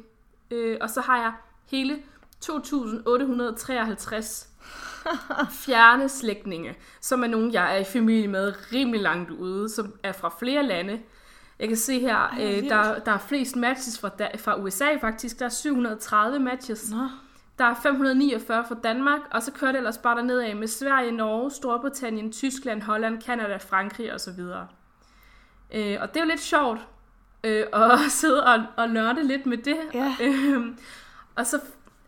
øh, 0.52 0.78
og 0.82 0.90
så 0.90 1.02
har 1.02 1.18
jeg 1.22 1.34
hele 1.66 2.04
2.853 2.46 4.48
fjerne 5.52 6.10
slægtninge, 6.10 6.76
som 7.02 7.24
er 7.24 7.28
nogen, 7.28 7.54
jeg 7.54 7.76
er 7.76 7.80
i 7.80 7.84
familie 7.84 8.28
med 8.28 8.54
rimelig 8.74 9.02
langt 9.02 9.32
ude, 9.32 9.70
som 9.70 9.94
er 10.04 10.12
fra 10.12 10.34
flere 10.40 10.64
lande. 10.64 11.00
Jeg 11.60 11.68
kan 11.68 11.78
se 11.78 12.00
her, 12.00 12.16
Ej, 12.16 12.58
øh, 12.58 12.70
der, 12.70 13.00
der 13.00 13.12
er 13.12 13.18
flest 13.18 13.56
matches 13.56 14.00
fra, 14.00 14.10
da, 14.10 14.30
fra 14.38 14.62
USA 14.62 14.96
faktisk. 15.02 15.40
Der 15.40 15.46
er 15.46 15.50
730 15.50 16.40
matches. 16.40 16.92
Nå. 16.92 17.10
Der 17.60 17.66
er 17.66 17.76
549 17.84 18.66
fra 18.68 18.76
Danmark, 18.84 19.20
og 19.32 19.44
så 19.44 19.52
kører 19.52 19.72
det 19.72 19.78
ellers 19.78 19.98
bare 19.98 20.18
derned 20.18 20.40
af 20.40 20.56
med 20.56 20.68
Sverige, 20.68 21.12
Norge, 21.12 21.52
Storbritannien, 21.52 22.32
Tyskland, 22.32 22.82
Holland, 22.82 23.22
Kanada, 23.22 23.58
Frankrig 23.58 24.14
osv. 24.14 24.40
Øh, 25.72 25.98
og 26.02 26.14
det 26.14 26.18
er 26.18 26.22
jo 26.22 26.26
lidt 26.26 26.40
sjovt 26.40 26.80
øh, 27.44 27.66
at 27.84 28.00
sidde 28.10 28.46
og, 28.46 28.64
og 28.78 28.90
nørde 28.90 29.28
lidt 29.28 29.46
med 29.46 29.58
det. 29.58 29.78
Ja. 29.94 30.16
Øhm, 30.22 30.78
og 31.36 31.46
så 31.46 31.60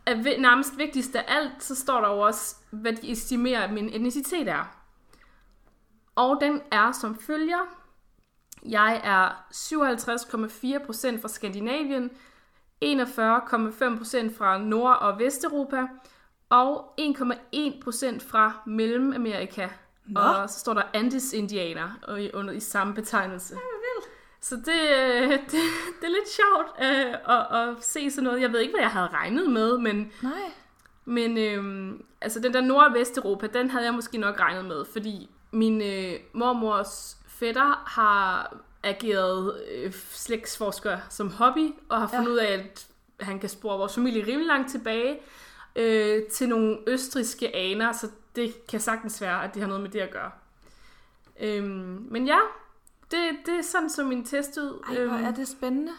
er 0.10 0.40
nærmest 0.40 0.78
vigtigst 0.78 1.16
af 1.16 1.26
alt, 1.28 1.64
så 1.64 1.76
står 1.76 2.02
der 2.02 2.08
jo 2.10 2.20
også, 2.20 2.56
hvad 2.72 2.94
de 2.94 3.12
estimerer, 3.12 3.62
at 3.64 3.74
min 3.74 3.90
etnicitet 3.94 4.48
er. 4.48 4.76
Og 6.16 6.38
den 6.42 6.62
er 6.72 6.92
som 6.92 7.16
følger. 7.20 7.60
Jeg 8.66 9.02
er 9.04 9.30
57,4% 9.52 11.22
fra 11.22 11.28
Skandinavien, 11.28 12.10
41,5% 12.86 14.38
fra 14.38 14.58
Nord- 14.58 14.98
og 15.02 15.20
Vesteuropa, 15.20 15.88
og 16.50 16.94
1,1% 17.02 18.20
fra 18.30 18.52
Mellemamerika. 18.66 19.68
Nå. 20.06 20.20
Og 20.20 20.50
så 20.50 20.60
står 20.60 20.74
der 20.74 20.84
Andes-indianer 20.94 22.16
i- 22.18 22.32
under 22.34 22.54
i 22.54 22.60
samme 22.60 22.94
betegnelse. 22.94 23.56
Så 24.42 24.56
det, 24.56 24.98
øh, 24.98 25.30
det, 25.52 25.62
det 26.02 26.04
er 26.04 26.10
lidt 26.10 26.30
sjovt 26.30 26.68
øh, 26.82 27.36
at, 27.38 27.70
at 27.70 27.84
se 27.84 28.12
sådan 28.12 28.24
noget. 28.24 28.42
Jeg 28.42 28.52
ved 28.54 28.60
ikke, 28.60 28.74
hvad 28.74 28.82
jeg 28.82 28.90
havde 28.92 29.08
regnet 29.08 29.50
med, 29.52 29.78
men, 29.78 30.12
Nej. 30.22 30.32
men 31.06 31.38
øhm, 31.38 32.04
altså 32.22 32.40
den 32.40 32.54
der 32.54 32.62
Nord- 32.62 32.88
og 32.88 32.94
Vesteuropa, 32.94 33.48
den 33.48 33.70
havde 33.70 33.86
jeg 33.86 33.94
måske 33.94 34.18
nok 34.18 34.40
regnet 34.40 34.66
med, 34.66 34.86
fordi 34.94 35.30
min 35.52 35.82
øh, 35.82 36.20
mormors 36.34 37.18
fætter 37.28 37.84
har 37.88 38.56
ageret 38.84 39.62
øh, 39.72 39.94
slægtsforsker 40.12 40.98
som 41.10 41.32
hobby, 41.32 41.74
og 41.90 42.00
har 42.00 42.08
fundet 42.08 42.26
Ja. 42.26 42.32
ud 42.34 42.38
af, 42.38 42.54
at 42.54 42.88
han 43.20 43.40
kan 43.40 43.50
spore 43.50 43.78
vores 43.78 43.96
familie 43.96 44.26
rimelig 44.28 44.48
langt 44.48 44.72
tilbage 44.72 45.20
øh, 45.76 46.24
til 46.24 46.50
nogle 46.50 46.78
østriske 46.88 47.56
aner, 47.56 47.92
så 47.92 48.08
det 48.36 48.68
kan 48.68 48.80
sagtens 48.80 49.22
være, 49.22 49.44
at 49.44 49.54
det 49.54 49.62
har 49.62 49.68
noget 49.68 49.82
med 49.84 49.90
det 49.90 50.00
at 50.00 50.12
gøre. 50.12 50.32
Øhm, 51.40 52.08
men 52.12 52.28
ja, 52.28 52.40
det, 53.12 53.38
det 53.46 53.54
er 53.54 53.62
sådan, 53.62 53.90
som 53.90 54.06
min 54.06 54.26
test 54.26 54.58
ud. 54.58 54.84
Ej, 54.90 55.06
hvor 55.06 55.18
er 55.18 55.32
det 55.32 55.48
spændende. 55.48 55.92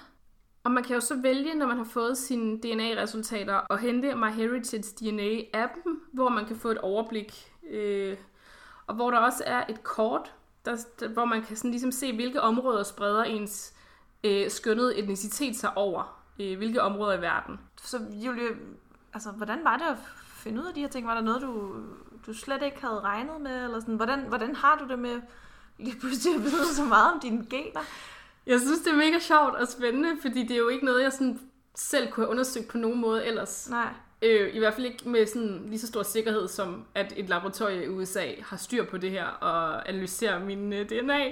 Og 0.64 0.70
man 0.70 0.84
kan 0.84 0.94
jo 0.94 1.00
så 1.00 1.16
vælge, 1.16 1.54
når 1.54 1.66
man 1.66 1.76
har 1.76 1.84
fået 1.84 2.18
sine 2.18 2.58
DNA-resultater, 2.58 3.72
at 3.72 3.80
hente 3.80 4.14
MyHeritage 4.14 4.82
DNA-appen, 5.00 5.90
hvor 6.12 6.28
man 6.28 6.46
kan 6.46 6.56
få 6.56 6.68
et 6.68 6.78
overblik. 6.78 7.52
Øh, 7.70 8.16
og 8.86 8.94
hvor 8.94 9.10
der 9.10 9.18
også 9.18 9.42
er 9.46 9.64
et 9.68 9.82
kort, 9.82 10.34
der, 10.64 10.76
der, 11.00 11.08
hvor 11.08 11.24
man 11.24 11.42
kan 11.42 11.56
sådan 11.56 11.70
ligesom 11.70 11.92
se, 11.92 12.14
hvilke 12.14 12.40
områder 12.40 12.82
spreder 12.82 13.24
ens 13.24 13.74
øh, 14.24 14.50
skønnede 14.50 14.98
etnicitet 14.98 15.56
sig 15.56 15.76
over. 15.76 16.22
Øh, 16.40 16.56
hvilke 16.56 16.82
områder 16.82 17.18
i 17.18 17.20
verden. 17.20 17.60
Så 17.82 18.00
Julie, 18.12 18.48
altså, 19.12 19.30
hvordan 19.30 19.64
var 19.64 19.76
det 19.76 19.84
at 19.84 19.98
finde 20.34 20.60
ud 20.60 20.66
af 20.66 20.74
de 20.74 20.80
her 20.80 20.88
ting? 20.88 21.06
Var 21.06 21.14
der 21.14 21.20
noget, 21.20 21.42
du, 21.42 21.74
du 22.26 22.34
slet 22.34 22.62
ikke 22.62 22.80
havde 22.80 23.00
regnet 23.00 23.40
med? 23.40 23.64
Eller 23.64 23.80
sådan? 23.80 23.96
Hvordan, 23.96 24.20
hvordan 24.20 24.54
har 24.54 24.78
du 24.78 24.88
det 24.88 24.98
med 24.98 25.20
lige 25.84 26.00
pludselig 26.00 26.34
at 26.34 26.42
vide 26.42 26.74
så 26.74 26.84
meget 26.84 27.12
om 27.12 27.20
dine 27.20 27.46
gener? 27.50 27.80
Jeg 28.46 28.60
synes, 28.60 28.80
det 28.80 28.92
er 28.92 28.96
mega 28.96 29.18
sjovt 29.18 29.54
og 29.54 29.68
spændende, 29.68 30.08
fordi 30.22 30.42
det 30.42 30.50
er 30.50 30.58
jo 30.58 30.68
ikke 30.68 30.84
noget, 30.84 31.02
jeg 31.02 31.12
sådan 31.12 31.40
selv 31.74 32.10
kunne 32.10 32.26
have 32.26 32.30
undersøgt 32.30 32.68
på 32.68 32.78
nogen 32.78 33.00
måde 33.00 33.26
ellers. 33.26 33.68
Nej. 33.70 33.88
Øh, 34.22 34.54
I 34.54 34.58
hvert 34.58 34.74
fald 34.74 34.86
ikke 34.86 35.08
med 35.08 35.26
sådan 35.26 35.62
lige 35.66 35.78
så 35.78 35.86
stor 35.86 36.02
sikkerhed, 36.02 36.48
som 36.48 36.84
at 36.94 37.12
et 37.16 37.28
laboratorie 37.28 37.84
i 37.84 37.88
USA 37.88 38.26
har 38.42 38.56
styr 38.56 38.84
på 38.84 38.98
det 38.98 39.10
her 39.10 39.26
og 39.26 39.88
analyserer 39.88 40.44
min 40.44 40.72
øh, 40.72 40.88
DNA. 40.88 41.24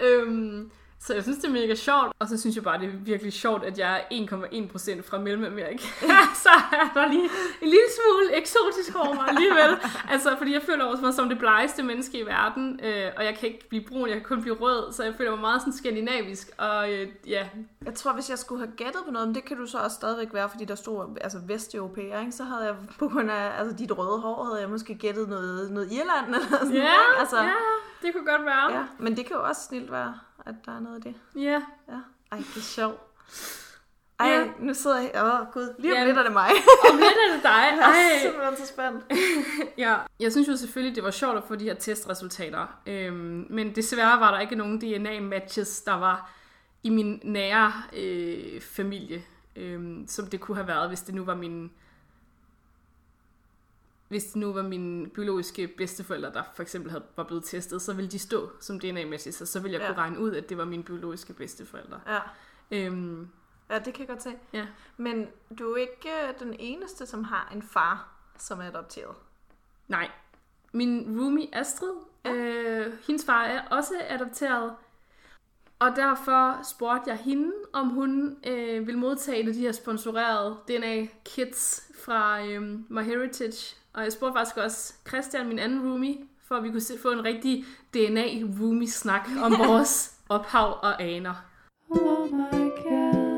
Øhm, 0.00 0.70
så 1.00 1.14
jeg 1.14 1.22
synes, 1.22 1.38
det 1.38 1.44
er 1.48 1.52
mega 1.52 1.74
sjovt. 1.74 2.12
Og 2.18 2.28
så 2.28 2.40
synes 2.40 2.56
jeg 2.56 2.64
bare, 2.64 2.78
det 2.80 2.88
er 2.88 2.92
virkelig 2.92 3.32
sjovt, 3.32 3.64
at 3.64 3.78
jeg 3.78 4.06
er 4.10 4.26
1,1% 4.26 5.02
fra 5.02 5.18
Mellemamerika. 5.18 5.84
så 6.44 6.48
er 6.72 6.90
der 6.94 7.08
lige 7.08 7.30
en 7.62 7.68
lille 7.68 7.88
smule 7.96 8.36
eksotisk 8.36 8.96
over 8.96 9.14
mig 9.14 9.28
alligevel. 9.28 9.78
altså, 10.10 10.34
fordi 10.38 10.52
jeg 10.52 10.62
føler 10.62 10.84
også 10.84 11.04
mig 11.04 11.14
som 11.14 11.28
det 11.28 11.38
blegeste 11.38 11.82
menneske 11.82 12.18
i 12.18 12.26
verden. 12.26 12.80
Øh, 12.82 13.12
og 13.16 13.24
jeg 13.24 13.36
kan 13.38 13.48
ikke 13.48 13.68
blive 13.68 13.84
brun, 13.84 14.08
jeg 14.08 14.16
kan 14.16 14.24
kun 14.24 14.42
blive 14.42 14.54
rød. 14.54 14.92
Så 14.92 15.04
jeg 15.04 15.14
føler 15.14 15.30
mig 15.30 15.40
meget 15.40 15.60
sådan 15.60 15.72
skandinavisk. 15.72 16.50
Og 16.58 16.92
øh, 16.92 17.08
ja, 17.26 17.48
Jeg 17.84 17.94
tror, 17.94 18.12
hvis 18.12 18.30
jeg 18.30 18.38
skulle 18.38 18.64
have 18.66 18.76
gættet 18.76 19.02
på 19.06 19.10
noget, 19.10 19.28
men 19.28 19.34
det 19.34 19.44
kan 19.44 19.56
du 19.56 19.66
så 19.66 19.78
også 19.78 19.94
stadigvæk 19.94 20.34
være, 20.34 20.48
fordi 20.50 20.64
der 20.64 20.74
stod 20.74 21.18
altså 21.20 21.38
vesteuropæer, 21.46 22.20
ikke? 22.20 22.32
så 22.32 22.44
havde 22.44 22.64
jeg 22.64 22.74
på 22.98 23.08
grund 23.08 23.30
af 23.30 23.52
altså, 23.58 23.76
dit 23.76 23.98
røde 23.98 24.20
hår, 24.20 24.44
havde 24.44 24.60
jeg 24.60 24.70
måske 24.70 24.94
gættet 24.94 25.28
noget, 25.28 25.70
noget 25.70 25.92
Irland 25.92 26.26
eller 26.26 26.58
sådan 26.58 26.72
ikke? 26.72 26.88
altså, 27.18 27.36
ja, 27.42 27.52
det 28.02 28.14
kunne 28.14 28.26
godt 28.32 28.44
være. 28.46 28.72
ja. 28.72 28.84
Men 28.98 29.16
det 29.16 29.26
kan 29.26 29.36
jo 29.36 29.42
også 29.44 29.62
snilt 29.62 29.92
være, 29.92 30.14
at 30.48 30.54
der 30.66 30.76
er 30.76 30.80
noget 30.80 30.96
af 30.96 31.02
det. 31.02 31.14
ja. 31.42 31.62
Ja. 31.88 31.98
Ej, 32.32 32.38
det 32.38 32.56
er 32.56 32.60
sjovt. 32.60 33.00
Ej, 34.20 34.26
Ja. 34.28 34.46
nu 34.60 34.74
sidder 34.74 34.98
jeg... 35.00 35.10
Åh, 35.14 35.40
oh, 35.40 35.46
gud. 35.52 35.74
Lige 35.78 35.92
om 35.92 35.98
Ja. 35.98 36.04
lidt 36.04 36.18
er 36.18 36.22
det 36.22 36.32
mig. 36.32 36.50
Om 36.90 36.96
lidt 36.96 37.08
er 37.28 37.34
det 37.34 37.42
dig. 37.42 37.50
Jeg 37.76 37.78
er 37.78 38.14
Ej. 38.14 38.18
simpelthen 38.22 38.56
så 38.56 38.66
spændt. 38.66 39.04
Ja, 39.78 39.96
jeg 40.20 40.32
synes 40.32 40.48
jo 40.48 40.56
selvfølgelig, 40.56 40.96
det 40.96 41.04
var 41.04 41.10
sjovt 41.10 41.36
at 41.36 41.44
få 41.48 41.54
de 41.56 41.64
her 41.64 41.74
testresultater. 41.74 42.66
Øhm, 42.86 43.46
men 43.50 43.74
desværre 43.74 44.20
var 44.20 44.30
der 44.32 44.40
ikke 44.40 44.54
nogen 44.56 44.78
DNA-matches, 44.80 45.80
der 45.80 45.94
var 45.94 46.30
i 46.82 46.90
min 46.90 47.20
nære 47.24 47.72
øh, 47.96 48.60
familie, 48.60 49.22
øhm, 49.56 50.04
som 50.08 50.26
det 50.26 50.40
kunne 50.40 50.56
have 50.56 50.68
været, 50.68 50.88
hvis 50.88 51.00
det 51.00 51.14
nu 51.14 51.24
var 51.24 51.34
min 51.34 51.70
hvis 54.08 54.24
det 54.24 54.36
nu 54.36 54.52
var 54.52 54.62
mine 54.62 55.08
biologiske 55.08 55.68
bedsteforældre, 55.68 56.32
der 56.32 56.42
for 56.54 56.62
eksempel 56.62 56.90
havde, 56.90 57.04
var 57.16 57.22
blevet 57.24 57.44
testet, 57.44 57.82
så 57.82 57.92
ville 57.94 58.10
de 58.10 58.18
stå 58.18 58.50
som 58.60 58.80
DNA-matches, 58.80 59.40
og 59.40 59.48
så 59.48 59.60
ville 59.60 59.72
jeg 59.74 59.80
Ja. 59.80 59.86
kunne 59.86 59.98
regne 60.02 60.18
ud, 60.18 60.32
at 60.34 60.48
det 60.48 60.58
var 60.58 60.64
mine 60.64 60.82
biologiske 60.84 61.32
bedsteforældre. 61.32 62.00
Ja. 62.06 62.18
Øhm, 62.70 63.28
ja, 63.70 63.78
det 63.78 63.94
kan 63.94 63.98
jeg 63.98 64.08
godt 64.08 64.22
se. 64.22 64.32
ja. 64.52 64.66
Men 64.96 65.26
du 65.58 65.72
er 65.72 65.76
ikke 65.76 66.08
øh, 66.28 66.34
den 66.40 66.56
eneste, 66.58 67.06
som 67.06 67.24
har 67.24 67.50
en 67.54 67.62
far, 67.62 68.08
som 68.38 68.60
er 68.60 68.64
adopteret. 68.64 69.14
Nej. 69.88 70.10
Min 70.72 71.20
roomie 71.20 71.48
Astrid, 71.56 71.92
Ja. 72.24 72.32
øh, 72.32 72.92
hendes 73.06 73.24
far 73.24 73.44
er 73.44 73.68
også 73.70 73.94
adopteret. 74.08 74.72
Og 75.78 75.96
derfor 75.96 76.60
spurgte 76.70 77.10
jeg 77.10 77.16
hende, 77.18 77.52
om 77.72 77.88
hun 77.88 78.38
øh, 78.46 78.86
ville 78.86 79.00
modtage 79.00 79.46
de 79.52 79.60
her 79.60 79.72
sponsorerede 79.72 80.56
DNA-kits 80.68 81.90
fra 82.04 82.46
øh, 82.46 82.62
MyHeritage. 82.88 83.76
Og 83.94 84.02
jeg 84.02 84.12
spurgte 84.12 84.38
faktisk 84.38 84.56
også 84.56 84.94
Christian, 85.08 85.48
min 85.48 85.58
anden 85.58 85.90
roomie, 85.90 86.18
for 86.48 86.54
at 86.54 86.62
vi 86.62 86.70
kunne 86.70 86.80
se, 86.80 86.98
få 87.02 87.10
en 87.10 87.24
rigtig 87.24 87.64
DNA-roomie-snak 87.94 89.28
om 89.42 89.52
vores 89.68 90.18
ophav 90.28 90.78
og 90.82 91.02
aner. 91.02 91.34
Oh 91.90 92.32
my 92.32 92.70
god. 92.82 93.28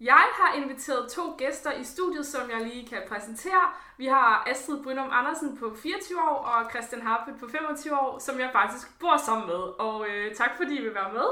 Jeg 0.00 0.26
har 0.32 0.54
inviteret 0.62 1.10
to 1.10 1.22
gæster 1.38 1.72
i 1.72 1.84
studiet, 1.84 2.26
som 2.26 2.50
jeg 2.50 2.66
lige 2.66 2.86
kan 2.86 2.98
præsentere. 3.08 3.72
Vi 3.98 4.06
har 4.06 4.44
Astrid 4.50 4.82
Brynum 4.82 5.08
Andersen 5.12 5.56
på 5.56 5.76
24 5.76 6.18
år 6.30 6.36
og 6.36 6.70
Christian 6.70 7.02
Harpet 7.02 7.34
på 7.40 7.48
25 7.48 8.00
år, 8.00 8.18
som 8.18 8.40
jeg 8.40 8.50
faktisk 8.52 9.00
bor 9.00 9.16
sammen 9.26 9.46
med. 9.46 9.62
Og 9.86 10.06
øh, 10.08 10.34
tak 10.34 10.50
fordi 10.56 10.78
I 10.78 10.82
vil 10.82 10.94
være 10.94 11.12
med. 11.12 11.28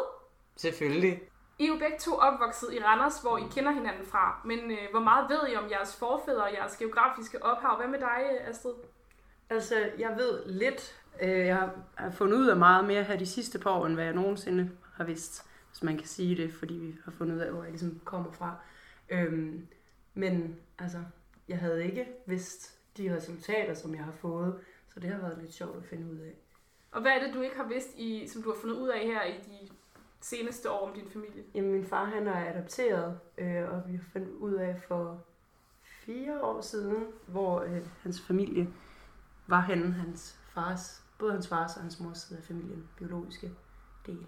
Selvfølgelig. 0.57 1.21
I 1.59 1.65
er 1.65 1.69
jo 1.69 1.79
begge 1.79 1.99
to 2.01 2.15
opvokset 2.15 2.69
i 2.73 2.79
Randers, 2.85 3.21
hvor 3.21 3.39
I 3.39 3.43
kender 3.55 3.71
hinanden 3.73 4.07
fra. 4.07 4.41
Men 4.45 4.59
øh, 4.71 4.79
hvor 4.91 5.01
meget 5.01 5.31
ved 5.31 5.53
I 5.53 5.57
om 5.57 5.71
jeres 5.71 5.97
forfædre 5.97 6.43
og 6.45 6.53
jeres 6.53 6.77
geografiske 6.77 7.43
ophav? 7.45 7.77
Hvad 7.77 7.89
med 7.89 7.99
dig, 7.99 8.49
Astrid? 8.49 8.75
Altså, 9.51 9.91
jeg 9.99 10.15
ved 10.19 10.47
lidt. 10.47 11.01
Øh, 11.23 11.31
Jeg 11.47 11.57
har- 11.57 11.75
har 11.95 12.11
fundet 12.11 12.39
ud 12.39 12.47
af 12.47 12.57
meget 12.57 12.85
mere 12.85 13.03
her 13.05 13.17
de 13.17 13.27
sidste 13.27 13.59
par 13.59 13.71
år, 13.71 13.87
end 13.87 13.95
hvad 13.95 14.05
jeg 14.05 14.15
nogensinde 14.15 14.71
har 14.95 15.05
vidst, 15.05 15.47
hvis 15.71 15.83
man 15.83 15.97
kan 15.99 16.07
sige 16.07 16.37
det, 16.43 16.53
fordi 16.55 16.75
vi 16.75 16.99
har 17.05 17.11
fundet 17.13 17.35
ud 17.35 17.41
af, 17.41 17.53
hvor 17.53 17.63
jeg 17.63 17.71
ligesom 17.71 18.01
kommer 18.05 18.33
fra. 18.33 18.57
Øhm, 19.11 19.67
men 20.15 20.57
altså, 20.79 20.99
jeg 21.49 21.59
havde 21.59 21.85
ikke 21.85 22.07
vidst 22.27 22.79
de 22.97 23.17
resultater, 23.17 23.75
som 23.75 23.95
jeg 23.95 24.05
har 24.05 24.13
fået, 24.13 24.61
så 24.95 25.01
det 25.01 25.11
har 25.11 25.19
været 25.21 25.39
lidt 25.43 25.55
sjovt 25.55 25.77
at 25.77 25.85
finde 25.85 26.13
ud 26.13 26.19
af. 26.19 26.35
Og 26.93 27.01
hvad 27.01 27.13
er 27.13 27.25
det, 27.27 27.35
du 27.35 27.41
ikke 27.41 27.57
har 27.57 27.65
vidst, 27.69 27.89
i, 27.97 28.29
som 28.29 28.43
du 28.43 28.53
har 28.53 28.59
fundet 28.61 28.77
ud 28.77 28.89
af 28.89 28.99
her 29.01 29.25
i 29.25 29.33
de 29.33 29.69
seneste 30.25 30.71
år 30.71 30.89
om 30.89 30.95
din 30.95 31.11
familie? 31.11 31.45
Jamen, 31.55 31.73
min 31.73 31.87
far 31.87 32.05
han 32.05 32.27
er 32.27 32.55
adopteret, 32.55 33.21
øh, 33.39 33.73
og 33.73 33.83
vi 33.87 33.97
har 33.97 34.05
fundet 34.13 34.31
ud 34.31 34.53
af 34.53 34.83
for 34.89 35.25
fire 35.85 36.43
år 36.43 36.61
siden, 36.61 37.07
hvor 37.27 37.61
øh, 37.61 37.87
hans 38.03 38.21
familie 38.21 38.69
var 39.47 39.61
henne, 39.61 39.93
hans 39.93 40.41
fars, 40.55 41.03
både 41.19 41.33
hans 41.33 41.49
fars 41.49 41.77
og 41.77 41.83
hans 41.83 42.01
mors 42.01 42.19
side 42.19 42.39
af 42.39 42.45
familien, 42.45 42.89
biologiske 42.99 43.51
del. 44.07 44.27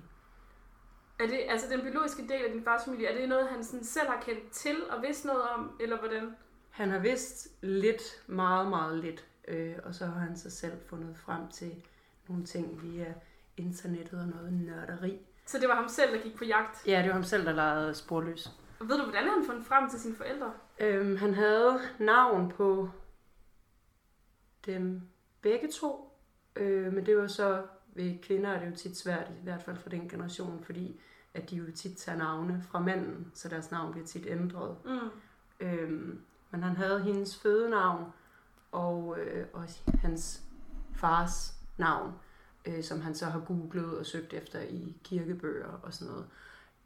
Er 1.18 1.26
det, 1.26 1.40
altså 1.48 1.66
den 1.70 1.80
biologiske 1.80 2.22
del 2.22 2.44
af 2.44 2.52
din 2.52 2.64
fars 2.64 2.84
familie, 2.84 3.06
er 3.08 3.18
det 3.20 3.28
noget, 3.28 3.48
han 3.48 3.64
sådan 3.64 3.84
selv 3.84 4.08
har 4.08 4.20
kendt 4.20 4.50
til 4.50 4.76
og 4.90 5.02
vidst 5.02 5.24
noget 5.24 5.42
om, 5.42 5.76
eller 5.80 5.98
hvordan? 5.98 6.36
Han 6.70 6.90
har 6.90 6.98
vidst 6.98 7.48
lidt, 7.60 8.02
meget, 8.26 8.68
meget 8.68 8.98
lidt. 8.98 9.26
Øh, 9.48 9.76
og 9.84 9.94
så 9.94 10.06
har 10.06 10.20
han 10.20 10.36
så 10.36 10.50
selv 10.50 10.72
fundet 10.86 11.16
frem 11.16 11.48
til 11.48 11.84
nogle 12.28 12.44
ting 12.44 12.82
via 12.82 13.14
internettet 13.56 14.20
og 14.20 14.26
noget 14.26 14.52
nørderi. 14.52 15.20
Så 15.46 15.58
det 15.58 15.68
var 15.68 15.74
ham 15.74 15.88
selv, 15.88 16.12
der 16.12 16.22
gik 16.22 16.36
på 16.36 16.44
jagt. 16.44 16.86
Ja, 16.86 16.98
det 16.98 17.06
var 17.06 17.12
ham 17.14 17.24
selv, 17.24 17.46
der 17.46 17.52
legede 17.52 17.94
sporløs. 17.94 18.50
Og 18.80 18.88
ved 18.88 18.98
du, 18.98 19.02
hvordan 19.02 19.28
han 19.28 19.44
fundet 19.46 19.66
frem 19.66 19.90
til 19.90 20.00
sine 20.00 20.16
forældre? 20.16 20.52
Øhm, 20.80 21.16
han 21.16 21.34
havde 21.34 21.80
navn 21.98 22.48
på 22.48 22.90
dem 24.66 25.02
begge 25.42 25.68
to, 25.80 26.18
øh, 26.56 26.92
men 26.92 27.06
det 27.06 27.16
var 27.16 27.26
så 27.26 27.62
ved 27.94 28.22
kvinder 28.22 28.50
er 28.50 28.58
det 28.58 28.70
jo 28.70 28.76
tit 28.76 28.96
svært, 28.96 29.30
i 29.40 29.44
hvert 29.44 29.62
fald 29.62 29.76
for 29.76 29.88
den 29.88 30.08
generation, 30.08 30.64
fordi 30.64 31.00
at 31.34 31.50
de 31.50 31.56
jo 31.56 31.64
tit 31.74 31.96
tager 31.96 32.18
navne 32.18 32.62
fra 32.70 32.78
manden, 32.78 33.30
så 33.34 33.48
deres 33.48 33.70
navn 33.70 33.92
bliver 33.92 34.06
tit 34.06 34.26
ændret. 34.28 34.76
Mm. 34.84 35.10
Øhm, 35.60 36.20
men 36.50 36.62
han 36.62 36.76
havde 36.76 37.02
hendes 37.02 37.38
fødenavn 37.42 38.12
og, 38.72 39.18
øh, 39.18 39.46
og 39.52 39.64
hans 40.00 40.42
fars 40.94 41.54
navn, 41.78 42.12
øh, 42.64 42.82
som 42.82 43.00
han 43.00 43.14
så 43.14 43.26
har 43.26 43.40
googlet 43.40 43.98
og 43.98 44.06
søgt 44.06 44.32
efter 44.32 44.60
i 44.60 44.96
kirkebøger 45.04 45.80
og 45.82 45.94
sådan 45.94 46.12
noget. 46.12 46.26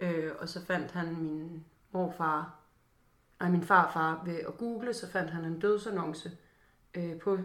Øh, 0.01 0.33
og 0.39 0.49
så 0.49 0.65
fandt 0.65 0.91
han 0.91 1.17
min 1.17 1.65
morfar, 1.93 2.55
nej 3.41 3.51
min 3.51 3.63
farfar 3.63 4.23
ved 4.25 4.37
at 4.37 4.57
google, 4.59 4.95
så 4.95 5.11
fandt 5.11 5.31
han 5.31 5.45
en 5.45 5.61
dødsannonce 5.61 6.33
øh, 6.95 7.19
på 7.19 7.39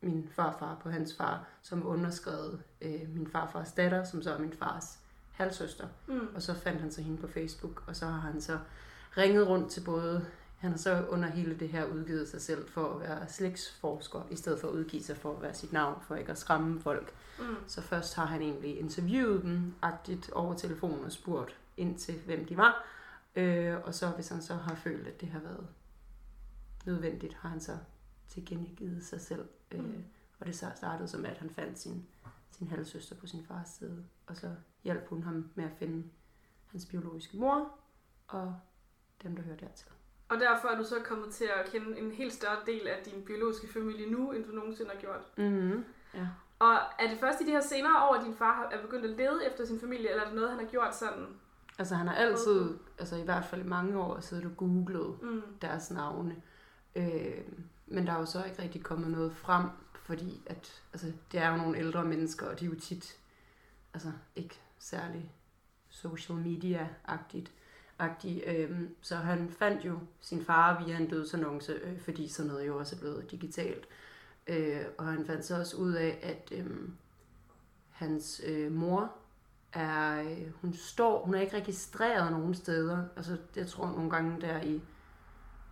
min 0.00 0.28
farfar, 0.32 0.78
på 0.82 0.90
hans 0.90 1.16
far, 1.16 1.46
som 1.62 1.86
underskrevet 1.86 2.62
øh, 2.80 3.08
min 3.08 3.26
farfars 3.26 3.72
datter, 3.72 4.04
som 4.04 4.22
så 4.22 4.34
er 4.34 4.38
min 4.38 4.52
fars 4.52 4.98
halvsøster. 5.32 5.86
Mm. 6.06 6.28
Og 6.34 6.42
så 6.42 6.54
fandt 6.54 6.80
han 6.80 6.92
så 6.92 7.02
hende 7.02 7.18
på 7.18 7.28
Facebook, 7.28 7.84
og 7.86 7.96
så 7.96 8.06
har 8.06 8.18
han 8.18 8.40
så 8.40 8.58
ringet 9.16 9.48
rundt 9.48 9.70
til 9.70 9.84
både... 9.84 10.26
Han 10.64 10.72
har 10.72 10.78
så 10.78 11.06
under 11.06 11.28
hele 11.28 11.58
det 11.58 11.68
her 11.68 11.84
udgivet 11.84 12.28
sig 12.28 12.40
selv 12.42 12.68
for 12.68 12.94
at 12.94 13.00
være 13.00 13.28
slægtsforsker, 13.28 14.22
i 14.30 14.36
stedet 14.36 14.60
for 14.60 14.68
at 14.68 14.72
udgive 14.72 15.02
sig 15.02 15.16
for 15.16 15.36
at 15.36 15.42
være 15.42 15.54
sit 15.54 15.72
navn, 15.72 16.02
for 16.02 16.14
ikke 16.16 16.32
at 16.32 16.38
skræmme 16.38 16.80
folk. 16.80 17.12
Mm. 17.38 17.44
Så 17.66 17.80
først 17.82 18.14
har 18.14 18.24
han 18.24 18.42
egentlig 18.42 18.78
interviewet 18.78 19.42
dem 19.42 19.74
agtigt 19.82 20.30
over 20.30 20.54
telefonen 20.54 21.04
og 21.04 21.12
spurgt 21.12 21.56
ind 21.76 21.98
til, 21.98 22.14
hvem 22.26 22.46
de 22.46 22.56
var. 22.56 22.84
Øh, 23.36 23.76
og 23.84 23.94
så 23.94 24.08
hvis 24.08 24.28
han 24.28 24.42
så 24.42 24.54
har 24.54 24.74
følt, 24.74 25.06
at 25.06 25.20
det 25.20 25.28
har 25.28 25.40
været 25.40 25.66
nødvendigt, 26.84 27.34
har 27.34 27.48
han 27.48 27.60
så 27.60 27.76
tilkendegivet 28.28 29.04
sig 29.04 29.20
selv. 29.20 29.48
Øh, 29.70 29.80
Mm. 29.84 30.04
og 30.40 30.46
det 30.46 30.56
så 30.56 30.66
startede 30.76 31.08
som, 31.08 31.24
at 31.24 31.38
han 31.38 31.50
fandt 31.50 31.78
sin, 31.78 32.06
sin 32.50 32.68
halvsøster 32.68 33.16
på 33.16 33.26
sin 33.26 33.44
fars 33.44 33.68
side. 33.68 34.04
Og 34.26 34.36
så 34.36 34.54
hjalp 34.84 35.08
hun 35.08 35.22
ham 35.22 35.50
med 35.54 35.64
at 35.64 35.72
finde 35.78 36.04
hans 36.66 36.86
biologiske 36.86 37.36
mor 37.36 37.70
og 38.28 38.56
dem, 39.22 39.36
der 39.36 39.42
hører 39.42 39.56
dertil. 39.56 39.90
Og 40.28 40.40
derfor 40.40 40.68
er 40.68 40.78
du 40.78 40.84
så 40.84 40.94
kommet 41.04 41.30
til 41.34 41.44
at 41.44 41.70
kende 41.72 41.98
en 41.98 42.10
helt 42.10 42.32
større 42.32 42.56
del 42.66 42.88
af 42.88 43.02
din 43.04 43.24
biologiske 43.24 43.68
familie 43.72 44.10
nu, 44.10 44.30
end 44.32 44.44
du 44.44 44.50
nogensinde 44.52 44.90
har 44.90 45.00
gjort. 45.00 45.20
Mm-hmm. 45.36 45.84
Ja. 46.14 46.26
Og 46.58 46.72
er 46.74 47.08
det 47.10 47.18
først 47.20 47.40
i 47.40 47.44
de 47.46 47.50
her 47.50 47.60
senere 47.60 48.08
år, 48.08 48.14
at 48.14 48.24
din 48.24 48.34
far 48.34 48.54
har- 48.54 48.68
er 48.78 48.82
begyndt 48.82 49.04
at 49.04 49.10
lede 49.10 49.46
efter 49.46 49.64
sin 49.64 49.80
familie, 49.80 50.10
eller 50.10 50.22
er 50.22 50.26
det 50.26 50.34
noget, 50.34 50.50
han 50.50 50.58
har 50.58 50.66
gjort 50.66 50.96
sådan? 50.96 51.26
Altså 51.78 51.94
han 51.94 52.06
har 52.08 52.14
altid, 52.14 52.78
altså 52.98 53.16
i 53.16 53.22
hvert 53.22 53.44
fald 53.44 53.64
i 53.64 53.68
mange 53.68 53.98
år, 54.00 54.20
siddet 54.20 54.44
og 54.44 54.56
googlet 54.56 55.22
Mm. 55.22 55.42
deres 55.62 55.90
navne. 55.90 56.36
Øh, 56.96 57.42
men 57.86 58.06
der 58.06 58.12
er 58.12 58.18
jo 58.18 58.26
så 58.26 58.44
ikke 58.44 58.62
rigtig 58.62 58.82
kommet 58.82 59.10
noget 59.10 59.32
frem, 59.36 59.66
fordi 59.94 60.42
at, 60.46 60.82
altså, 60.92 61.12
det 61.32 61.40
er 61.40 61.50
jo 61.50 61.56
nogle 61.56 61.78
ældre 61.78 62.04
mennesker, 62.04 62.46
og 62.46 62.60
de 62.60 62.64
er 62.64 62.68
jo 62.68 62.80
tit 62.80 63.18
altså, 63.94 64.12
ikke 64.36 64.60
særlig 64.78 65.32
social 65.88 66.38
media-agtigt. 66.38 67.50
Agtig, 67.98 68.42
øhm, 68.46 68.94
så 69.00 69.16
han 69.16 69.50
fandt 69.50 69.84
jo 69.84 69.98
sin 70.20 70.44
far 70.44 70.84
via 70.84 70.96
en 70.96 71.08
dødsannonce, 71.08 71.72
øh, 71.72 72.00
fordi 72.00 72.28
sådan 72.28 72.50
noget 72.50 72.66
jo 72.66 72.78
også 72.78 72.96
er 72.96 73.00
blevet 73.00 73.30
digitalt. 73.30 73.88
Øh, 74.46 74.80
og 74.98 75.06
han 75.06 75.26
fandt 75.26 75.44
så 75.44 75.58
også 75.58 75.76
ud 75.76 75.92
af, 75.92 76.18
at 76.22 76.58
øhm, 76.58 76.94
hans 77.90 78.42
øh, 78.46 78.72
mor 78.72 79.12
er, 79.72 80.22
øh, 80.22 80.52
hun 80.60 80.74
står, 80.74 81.24
hun 81.24 81.34
er 81.34 81.40
ikke 81.40 81.56
registreret 81.56 82.32
nogen 82.32 82.54
steder. 82.54 83.04
Altså, 83.16 83.36
jeg 83.56 83.66
tror 83.66 83.86
nogle 83.86 84.10
gange 84.10 84.40
der 84.40 84.62
i, 84.62 84.82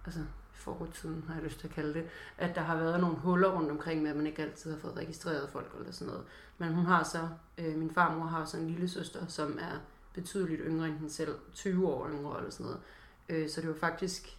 altså 0.05 0.21
fortiden 0.53 1.25
har 1.29 1.35
jeg 1.35 1.43
lyst 1.43 1.61
til 1.61 1.69
at 1.69 1.75
kalde 1.75 1.95
det, 1.95 2.05
at 2.39 2.55
der 2.55 2.61
har 2.61 2.77
været 2.77 3.01
nogle 3.01 3.17
huller 3.17 3.49
rundt 3.49 3.71
omkring 3.71 4.03
med, 4.03 4.11
at 4.11 4.17
man 4.17 4.27
ikke 4.27 4.43
altid 4.43 4.73
har 4.73 4.79
fået 4.79 4.97
registreret 4.97 5.51
folk 5.51 5.75
eller 5.79 5.93
sådan 5.93 6.13
noget. 6.13 6.27
Men 6.59 6.75
hun 6.75 6.85
har 6.85 7.03
så, 7.03 7.29
øh, 7.59 7.77
min 7.79 7.91
farmor 7.91 8.27
har 8.27 8.45
så 8.45 8.57
en 8.57 8.67
lille 8.71 8.89
søster, 8.89 9.27
som 9.27 9.59
er 9.61 9.79
betydeligt 10.15 10.61
yngre 10.65 10.87
end 10.87 10.95
hende 10.97 11.13
selv, 11.13 11.35
20 11.55 11.89
år 11.89 12.09
yngre 12.09 12.39
eller 12.39 12.51
sådan 12.51 12.65
noget. 12.67 12.81
Øh, 13.29 13.49
så 13.49 13.61
det 13.61 13.69
var 13.69 13.75
faktisk 13.75 14.39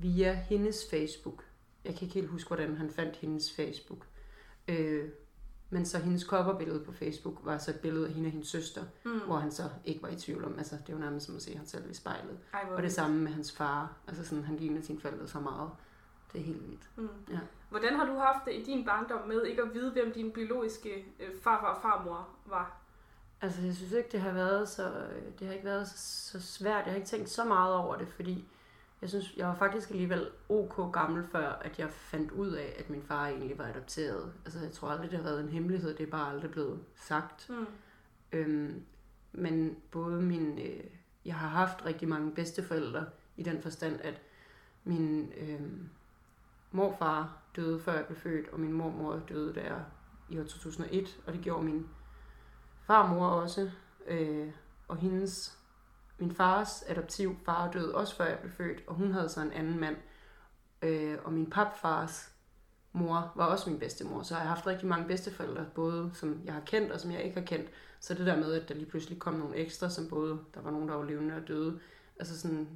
via 0.00 0.32
hendes 0.32 0.90
Facebook. 0.90 1.44
Jeg 1.84 1.94
kan 1.94 2.02
ikke 2.02 2.14
helt 2.14 2.28
huske, 2.28 2.48
hvordan 2.48 2.76
han 2.76 2.90
fandt 2.90 3.16
hendes 3.16 3.52
Facebook. 3.56 4.06
Øh, 4.68 5.08
men 5.70 5.86
så 5.86 5.98
hendes 5.98 6.22
coverbillede 6.22 6.80
på 6.84 6.92
Facebook 6.92 7.34
var 7.42 7.58
så 7.58 7.70
et 7.70 7.80
billede 7.80 8.06
af 8.06 8.12
hende 8.12 8.26
og 8.26 8.30
hendes 8.32 8.48
søster, 8.48 8.84
Mm. 9.04 9.20
hvor 9.20 9.36
han 9.36 9.52
så 9.52 9.62
ikke 9.84 10.02
var 10.02 10.08
i 10.08 10.16
tvivl 10.16 10.44
om, 10.44 10.58
altså 10.58 10.76
det 10.86 10.94
var 10.94 11.00
nærmest 11.00 11.26
som 11.26 11.36
at 11.36 11.42
se 11.42 11.56
ham 11.56 11.66
selv 11.66 11.90
i 11.90 11.94
spejlet. 11.94 12.38
Ej, 12.54 12.60
Og 12.76 12.82
det 12.82 12.92
samme 12.92 13.20
med 13.20 13.32
hans 13.32 13.52
far, 13.52 13.96
altså 14.08 14.24
sådan, 14.24 14.44
han 14.44 14.56
ligner 14.56 14.82
sine 14.82 15.00
forældre 15.00 15.28
så 15.28 15.40
meget. 15.40 15.70
Det 16.32 16.40
er 16.40 16.44
helt 16.44 16.68
vildt. 16.68 16.90
Mm. 16.96 17.08
Ja. 17.30 17.38
Hvordan 17.70 17.94
har 17.96 18.06
du 18.06 18.12
haft 18.18 18.44
det 18.44 18.52
i 18.54 18.64
din 18.64 18.84
barndom 18.84 19.28
med 19.28 19.42
ikke 19.44 19.62
at 19.62 19.74
vide, 19.74 19.92
hvem 19.92 20.12
din 20.12 20.32
biologiske 20.32 21.04
øh, 21.20 21.40
farfar 21.42 21.66
og 21.74 21.82
farmor 21.82 22.28
var? 22.46 22.80
Altså 23.44 23.62
jeg 23.62 23.74
synes 23.74 23.92
ikke, 23.92 24.08
det 24.12 24.20
har 24.20 24.32
været 24.32 24.68
så, 24.68 24.88
øh, 24.88 25.22
det 25.38 25.46
har 25.46 25.54
ikke 25.54 25.64
været 25.64 25.88
så, 25.88 25.98
så 25.98 26.40
svært. 26.40 26.84
Jeg 26.84 26.92
har 26.92 26.96
ikke 26.96 27.08
tænkt 27.08 27.30
så 27.30 27.44
meget 27.44 27.74
over 27.74 27.96
det, 27.96 28.08
fordi 28.08 28.48
jeg 29.00 29.08
synes, 29.08 29.34
jeg 29.36 29.48
var 29.48 29.54
faktisk 29.54 29.90
alligevel 29.90 30.28
ok 30.48 30.92
gammel, 30.92 31.24
før 31.32 31.48
at 31.48 31.78
jeg 31.78 31.90
fandt 31.90 32.30
ud 32.30 32.50
af, 32.50 32.76
at 32.78 32.90
min 32.90 33.02
far 33.02 33.28
egentlig 33.28 33.58
var 33.58 33.64
adopteret. 33.64 34.32
Altså 34.44 34.60
jeg 34.60 34.72
tror 34.72 34.88
aldrig, 34.88 35.10
det 35.10 35.18
har 35.18 35.24
været 35.24 35.40
en 35.40 35.48
hemmelighed, 35.48 35.94
det 35.94 36.06
er 36.06 36.10
bare 36.10 36.32
aldrig 36.32 36.50
blevet 36.50 36.80
sagt. 36.96 37.50
Mm. 37.50 37.66
Øhm, 38.32 38.82
men 39.32 39.76
både 39.90 40.22
min, 40.22 40.58
øh, 40.58 40.84
jeg 41.24 41.34
har 41.34 41.48
haft 41.48 41.84
rigtig 41.86 42.08
mange 42.08 42.32
bedsteforældre 42.32 43.06
i 43.36 43.42
den 43.42 43.62
forstand, 43.62 44.00
at 44.00 44.20
min 44.84 45.32
øh, 45.36 45.60
morfar 46.70 47.38
døde 47.56 47.80
før 47.80 47.94
jeg 47.94 48.06
blev 48.06 48.18
født, 48.18 48.48
og 48.48 48.60
min 48.60 48.72
mormor 48.72 49.22
døde 49.28 49.54
der 49.54 49.80
i 50.28 50.38
år 50.38 50.44
2001, 50.44 51.20
og 51.26 51.32
det 51.32 51.40
gjorde 51.40 51.64
min 51.64 51.86
farmor 52.86 53.26
også. 53.26 53.70
Øh, 54.06 54.48
og 54.88 54.96
hendes, 54.96 55.58
min 56.18 56.34
fars 56.34 56.84
adoptiv 56.88 57.36
far 57.44 57.70
døde 57.70 57.94
også 57.94 58.16
før 58.16 58.26
jeg 58.26 58.38
blev 58.38 58.52
født, 58.52 58.82
og 58.86 58.94
hun 58.94 59.12
havde 59.12 59.28
så 59.28 59.40
en 59.40 59.52
anden 59.52 59.80
mand. 59.80 59.96
Øh, 60.82 61.18
og 61.24 61.32
min 61.32 61.50
papfars 61.50 62.30
mor 62.92 63.32
var 63.34 63.46
også 63.46 63.70
min 63.70 63.78
bedstemor, 63.78 64.22
så 64.22 64.34
jeg 64.34 64.42
har 64.42 64.48
haft 64.48 64.66
rigtig 64.66 64.88
mange 64.88 65.06
bedsteforældre, 65.06 65.66
både 65.74 66.10
som 66.14 66.42
jeg 66.44 66.54
har 66.54 66.60
kendt 66.60 66.92
og 66.92 67.00
som 67.00 67.10
jeg 67.10 67.22
ikke 67.22 67.40
har 67.40 67.46
kendt. 67.46 67.70
Så 68.00 68.14
det 68.14 68.26
der 68.26 68.36
med, 68.36 68.52
at 68.52 68.68
der 68.68 68.74
lige 68.74 68.90
pludselig 68.90 69.18
kom 69.18 69.34
nogle 69.34 69.56
ekstra, 69.56 69.90
som 69.90 70.08
både, 70.08 70.38
der 70.54 70.60
var 70.60 70.70
nogen, 70.70 70.88
der 70.88 70.94
var 70.94 71.04
levende 71.04 71.36
og 71.36 71.48
døde. 71.48 71.80
Altså 72.18 72.40
sådan, 72.40 72.68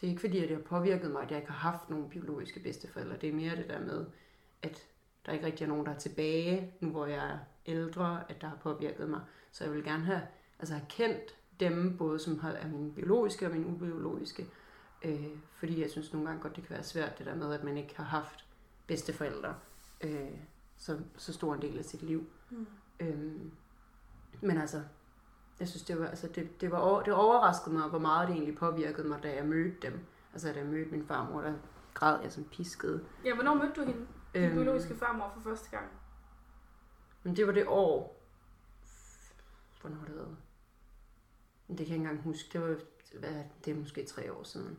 det 0.00 0.06
er 0.06 0.10
ikke 0.10 0.20
fordi, 0.20 0.38
at 0.38 0.48
det 0.48 0.56
har 0.56 0.64
påvirket 0.64 1.10
mig, 1.10 1.22
at 1.22 1.30
jeg 1.30 1.38
ikke 1.38 1.50
har 1.50 1.70
haft 1.70 1.90
nogle 1.90 2.08
biologiske 2.08 2.60
bedsteforældre. 2.60 3.16
Det 3.16 3.28
er 3.28 3.32
mere 3.32 3.56
det 3.56 3.68
der 3.68 3.80
med, 3.80 4.06
at 4.62 4.86
der 5.26 5.32
ikke 5.32 5.46
rigtig 5.46 5.64
er 5.64 5.68
nogen, 5.68 5.86
der 5.86 5.92
er 5.92 5.98
tilbage, 5.98 6.72
nu 6.80 6.90
hvor 6.90 7.06
jeg 7.06 7.30
er 7.30 7.38
ældre, 7.66 8.20
at 8.30 8.40
der 8.40 8.46
har 8.48 8.56
påvirket 8.56 9.08
mig. 9.10 9.20
Så 9.52 9.64
jeg 9.64 9.72
vil 9.72 9.84
gerne 9.84 10.04
have, 10.04 10.22
altså 10.58 10.74
have 10.74 10.86
kendt 10.88 11.36
dem, 11.60 11.96
både 11.98 12.18
som 12.18 12.38
har- 12.38 12.50
er 12.52 12.68
mine 12.68 12.92
biologiske 12.92 13.46
og 13.46 13.52
mine 13.52 13.66
ubiologiske. 13.66 14.46
Øh, 15.04 15.26
fordi 15.56 15.80
jeg 15.82 15.90
synes 15.90 16.12
nogle 16.12 16.28
gange 16.28 16.42
godt, 16.42 16.56
det 16.56 16.64
kan 16.66 16.74
være 16.74 16.82
svært, 16.82 17.18
det 17.18 17.26
der 17.26 17.34
med, 17.34 17.52
at 17.54 17.64
man 17.64 17.76
ikke 17.76 17.96
har 17.96 18.04
haft 18.04 18.44
bedsteforældre 18.86 19.54
øh, 20.00 20.30
så, 20.76 20.98
så 21.16 21.32
stor 21.32 21.54
en 21.54 21.62
del 21.62 21.78
af 21.78 21.84
sit 21.84 22.02
liv. 22.02 22.26
Mm. 22.50 22.66
Øhm, 23.00 23.50
men 24.40 24.58
altså, 24.58 24.82
jeg 25.60 25.68
synes, 25.68 25.82
det 25.84 25.98
var, 26.00 26.06
altså, 26.06 26.28
det, 26.28 26.60
det, 26.60 26.70
var 26.70 26.78
over, 26.78 27.02
det 27.02 27.12
overraskede 27.12 27.74
mig, 27.74 27.88
hvor 27.88 27.98
meget 27.98 28.28
det 28.28 28.34
egentlig 28.36 28.56
påvirkede 28.58 29.08
mig, 29.08 29.22
da 29.22 29.34
jeg 29.34 29.46
mødte 29.46 29.76
dem. 29.82 30.00
Altså, 30.32 30.48
da 30.52 30.58
jeg 30.58 30.66
mødte 30.66 30.90
min 30.90 31.06
farmor, 31.06 31.40
der 31.40 31.52
græd 31.94 32.20
jeg 32.22 32.32
som 32.32 32.44
pisket. 32.44 33.04
Ja, 33.24 33.34
hvornår 33.34 33.54
mødte 33.54 33.72
du 33.80 33.84
hende? 33.84 34.06
Din 34.34 34.42
Øhm, 34.42 34.54
biologiske 34.54 34.94
farmor 34.96 35.30
for 35.34 35.40
første 35.40 35.70
gang? 35.70 35.86
Men 37.24 37.36
det 37.36 37.46
var 37.46 37.52
det 37.52 37.66
år. 37.66 38.20
Hvornår 39.80 39.96
har 39.96 40.06
det 40.06 40.14
været? 40.14 40.36
Det 41.68 41.76
kan 41.76 41.86
jeg 41.86 41.94
ikke 41.94 41.94
engang 41.94 42.22
huske. 42.22 42.48
Det 42.52 42.60
var, 42.60 42.78
hvad, 43.18 43.44
det 43.64 43.70
er 43.70 43.74
måske 43.74 44.04
tre 44.04 44.32
år 44.32 44.42
siden. 44.42 44.78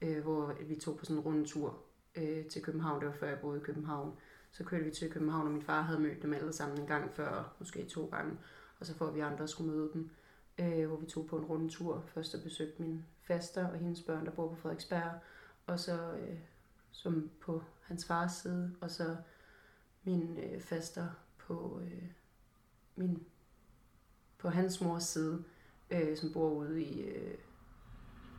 Øh, 0.00 0.22
hvor 0.22 0.56
vi 0.60 0.76
tog 0.76 0.96
på 0.96 1.04
sådan 1.04 1.16
en 1.16 1.24
rundtur 1.24 1.82
øh, 2.14 2.46
til 2.46 2.62
København. 2.62 3.00
Det 3.00 3.08
var 3.08 3.14
før 3.14 3.28
jeg 3.28 3.38
boede 3.40 3.60
i 3.60 3.64
København. 3.64 4.16
Så 4.52 4.64
kørte 4.64 4.84
vi 4.84 4.90
til 4.90 5.10
København, 5.10 5.46
og 5.46 5.52
min 5.52 5.62
far 5.62 5.82
havde 5.82 6.00
mødt 6.00 6.22
dem 6.22 6.34
alle 6.34 6.52
sammen 6.52 6.80
en 6.80 6.86
gang 6.86 7.14
før, 7.14 7.56
måske 7.58 7.84
to 7.84 8.06
gange. 8.06 8.38
Og 8.80 8.86
så 8.86 8.94
får 8.94 9.10
vi 9.10 9.20
andre 9.20 9.48
skulle 9.48 9.72
møde 9.72 9.90
dem. 9.92 10.10
Øh, 10.58 10.86
hvor 10.86 10.96
vi 10.96 11.06
tog 11.06 11.26
på 11.26 11.36
en 11.36 11.44
rundtur. 11.44 12.04
Først 12.06 12.34
og 12.34 12.42
besøgte 12.42 12.82
min 12.82 13.04
faster 13.22 13.68
og 13.68 13.78
hendes 13.78 14.02
børn, 14.02 14.26
der 14.26 14.30
bor 14.30 14.48
på 14.48 14.54
Frederiksberg. 14.54 15.12
Og 15.66 15.80
så 15.80 16.12
øh, 16.12 16.38
som 16.90 17.30
på 17.40 17.62
hans 17.82 18.06
fars 18.06 18.32
side. 18.32 18.76
Og 18.80 18.90
så 18.90 19.16
min 20.04 20.38
øh, 20.38 20.60
faster 20.60 21.08
på 21.50 21.80
øh, 21.84 22.02
min 22.96 23.22
på 24.38 24.48
hans 24.48 24.80
mors 24.80 25.02
side. 25.04 25.44
øh, 25.90 26.16
som 26.16 26.32
bor 26.32 26.50
ude 26.50 26.82
i 26.82 27.02
øh, 27.02 27.34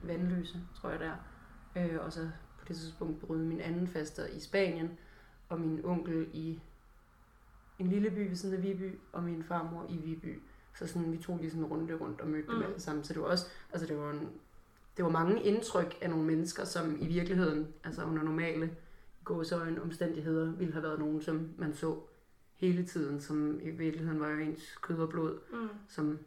Vandløse, 0.04 0.58
tror 0.76 0.90
jeg 0.90 1.00
der. 1.00 1.14
Øh, 1.78 2.06
og 2.06 2.14
så 2.14 2.30
på 2.60 2.66
det 2.68 2.76
tidspunkt 2.76 3.28
boede 3.28 3.46
min 3.46 3.62
anden 3.62 3.88
faster 3.88 4.26
i 4.28 4.40
Spanien, 4.40 4.90
og 5.50 5.60
min 5.60 5.86
onkel 5.86 6.30
i 6.34 6.62
en 7.80 7.88
lille 7.88 8.12
by 8.12 8.28
ved 8.30 8.36
siden 8.36 8.56
af 8.56 8.64
Viby, 8.64 8.96
og 9.14 9.24
min 9.24 9.44
farmor 9.44 9.86
i 9.90 9.98
Viby. 9.98 10.40
Så 10.76 10.88
sådan, 10.88 11.12
vi 11.12 11.18
tog 11.18 11.38
lige 11.38 11.50
sådan 11.52 11.66
en 11.66 11.72
runde 11.72 11.96
rundt 11.96 12.22
og 12.22 12.28
mødte 12.28 12.48
dem 12.48 12.56
Mm. 12.58 12.64
alle 12.64 12.80
sammen. 12.80 13.04
Så 13.04 13.14
det 13.14 13.22
var 13.22 13.28
også, 13.28 13.46
altså 13.72 13.88
det 13.88 13.98
var, 13.98 14.12
en, 14.12 14.30
det 14.98 15.06
var 15.06 15.12
mange 15.12 15.44
indtryk 15.44 15.98
af 16.02 16.10
nogle 16.10 16.26
mennesker, 16.26 16.64
som 16.66 16.98
i 17.02 17.08
virkeligheden, 17.08 17.68
altså 17.84 18.04
under 18.04 18.24
normale 18.24 18.76
gåsøjne 19.24 19.82
omstændigheder, 19.82 20.52
ville 20.52 20.74
have 20.74 20.84
været 20.84 21.00
nogen, 21.00 21.22
som 21.22 21.50
man 21.58 21.74
så 21.74 22.00
hele 22.62 22.86
tiden, 22.86 23.22
som 23.22 23.60
i 23.62 23.70
virkeligheden 23.70 24.20
var 24.20 24.30
jo 24.30 24.38
ens 24.40 24.78
kød 24.82 24.98
og 25.00 25.10
blod, 25.10 25.40
Mm. 25.54 25.70
som 25.88 26.20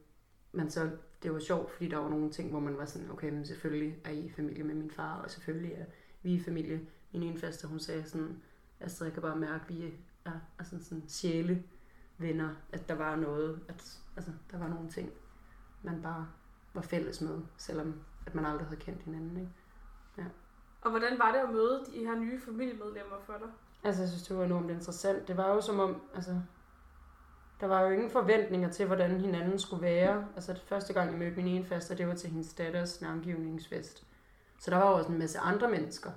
man 0.52 0.70
så, 0.70 0.90
det 1.22 1.32
var 1.32 1.38
sjovt, 1.38 1.70
fordi 1.70 1.88
der 1.88 1.96
var 1.96 2.08
nogle 2.08 2.30
ting, 2.30 2.50
hvor 2.50 2.60
man 2.60 2.76
var 2.76 2.84
sådan, 2.84 3.10
okay, 3.10 3.30
men 3.30 3.46
selvfølgelig 3.46 3.98
er 4.04 4.10
I 4.10 4.28
familie 4.36 4.64
med 4.64 4.74
min 4.74 4.90
far, 4.90 5.22
og 5.22 5.30
selvfølgelig 5.30 5.72
er 5.72 5.84
vi 6.22 6.34
i 6.34 6.40
familie. 6.42 6.80
Min 7.12 7.22
ene 7.22 7.38
faste, 7.38 7.68
hun 7.68 7.78
sagde 7.78 8.04
sådan, 8.04 8.42
Astrid, 8.80 9.06
jeg 9.06 9.12
kan 9.14 9.22
bare 9.22 9.36
mærke, 9.36 9.54
at 9.64 9.68
vi 9.68 9.94
er 10.24 10.32
altså 10.58 10.84
sådan 10.84 11.04
sjæle 11.08 11.62
venner, 12.18 12.50
at 12.72 12.88
der 12.88 12.94
var 12.94 13.16
noget, 13.16 13.60
at 13.68 13.98
altså, 14.16 14.30
der 14.50 14.58
var 14.58 14.68
nogle 14.68 14.90
ting, 14.90 15.10
man 15.82 16.02
bare 16.02 16.28
var 16.74 16.82
fælles 16.82 17.20
med, 17.20 17.40
selvom 17.56 17.94
at 18.26 18.34
man 18.34 18.44
aldrig 18.44 18.66
havde 18.66 18.80
kendt 18.80 19.02
hinanden. 19.02 19.36
Ikke? 19.36 19.50
Og 20.80 20.90
hvordan 20.90 21.18
var 21.18 21.32
det 21.32 21.38
at 21.38 21.50
møde 21.52 21.84
de 21.92 21.98
her 21.98 22.14
nye 22.18 22.40
familiemedlemmer 22.40 23.16
for 23.26 23.32
dig? 23.32 23.48
Altså, 23.84 24.02
jeg 24.02 24.08
synes, 24.08 24.22
det 24.22 24.38
var 24.38 24.44
enormt 24.44 24.70
interessant. 24.70 25.28
Det 25.28 25.36
var 25.36 25.54
jo 25.54 25.60
som 25.60 25.80
om, 25.80 26.02
altså, 26.14 26.40
der 27.60 27.66
var 27.66 27.82
jo 27.82 27.90
ingen 27.90 28.10
forventninger 28.10 28.70
til, 28.70 28.86
hvordan 28.86 29.20
hinanden 29.20 29.58
skulle 29.58 29.82
være. 29.82 30.26
Altså, 30.34 30.52
det 30.52 30.62
første 30.66 30.92
gang, 30.92 31.10
jeg 31.10 31.18
mødte 31.18 31.36
min 31.36 31.46
ene 31.46 31.64
faster, 31.64 31.94
det 31.94 32.08
var 32.08 32.14
til 32.14 32.30
hendes 32.30 32.54
datters 32.54 33.00
navngivningsfest. 33.00 34.06
Så 34.58 34.70
der 34.70 34.76
var 34.76 34.90
jo 34.90 34.96
også 34.96 35.12
en 35.12 35.18
masse 35.18 35.38
andre 35.38 35.70
mennesker. 35.70 36.10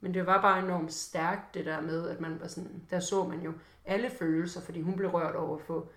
Men 0.00 0.14
det 0.14 0.26
var 0.26 0.42
bare 0.42 0.58
enormt 0.58 0.92
stærkt, 0.92 1.54
det 1.54 1.66
der 1.66 1.80
med, 1.80 2.08
at 2.08 2.20
man 2.20 2.40
var 2.40 2.46
sådan, 2.46 2.82
der 2.90 3.00
så 3.00 3.24
man 3.24 3.40
jo 3.40 3.52
alle 3.84 4.10
følelser, 4.10 4.60
fordi 4.60 4.80
hun 4.80 4.96
blev 4.96 5.10
rørt 5.10 5.34
over 5.34 5.56
at 5.56 5.62
få 5.62 5.88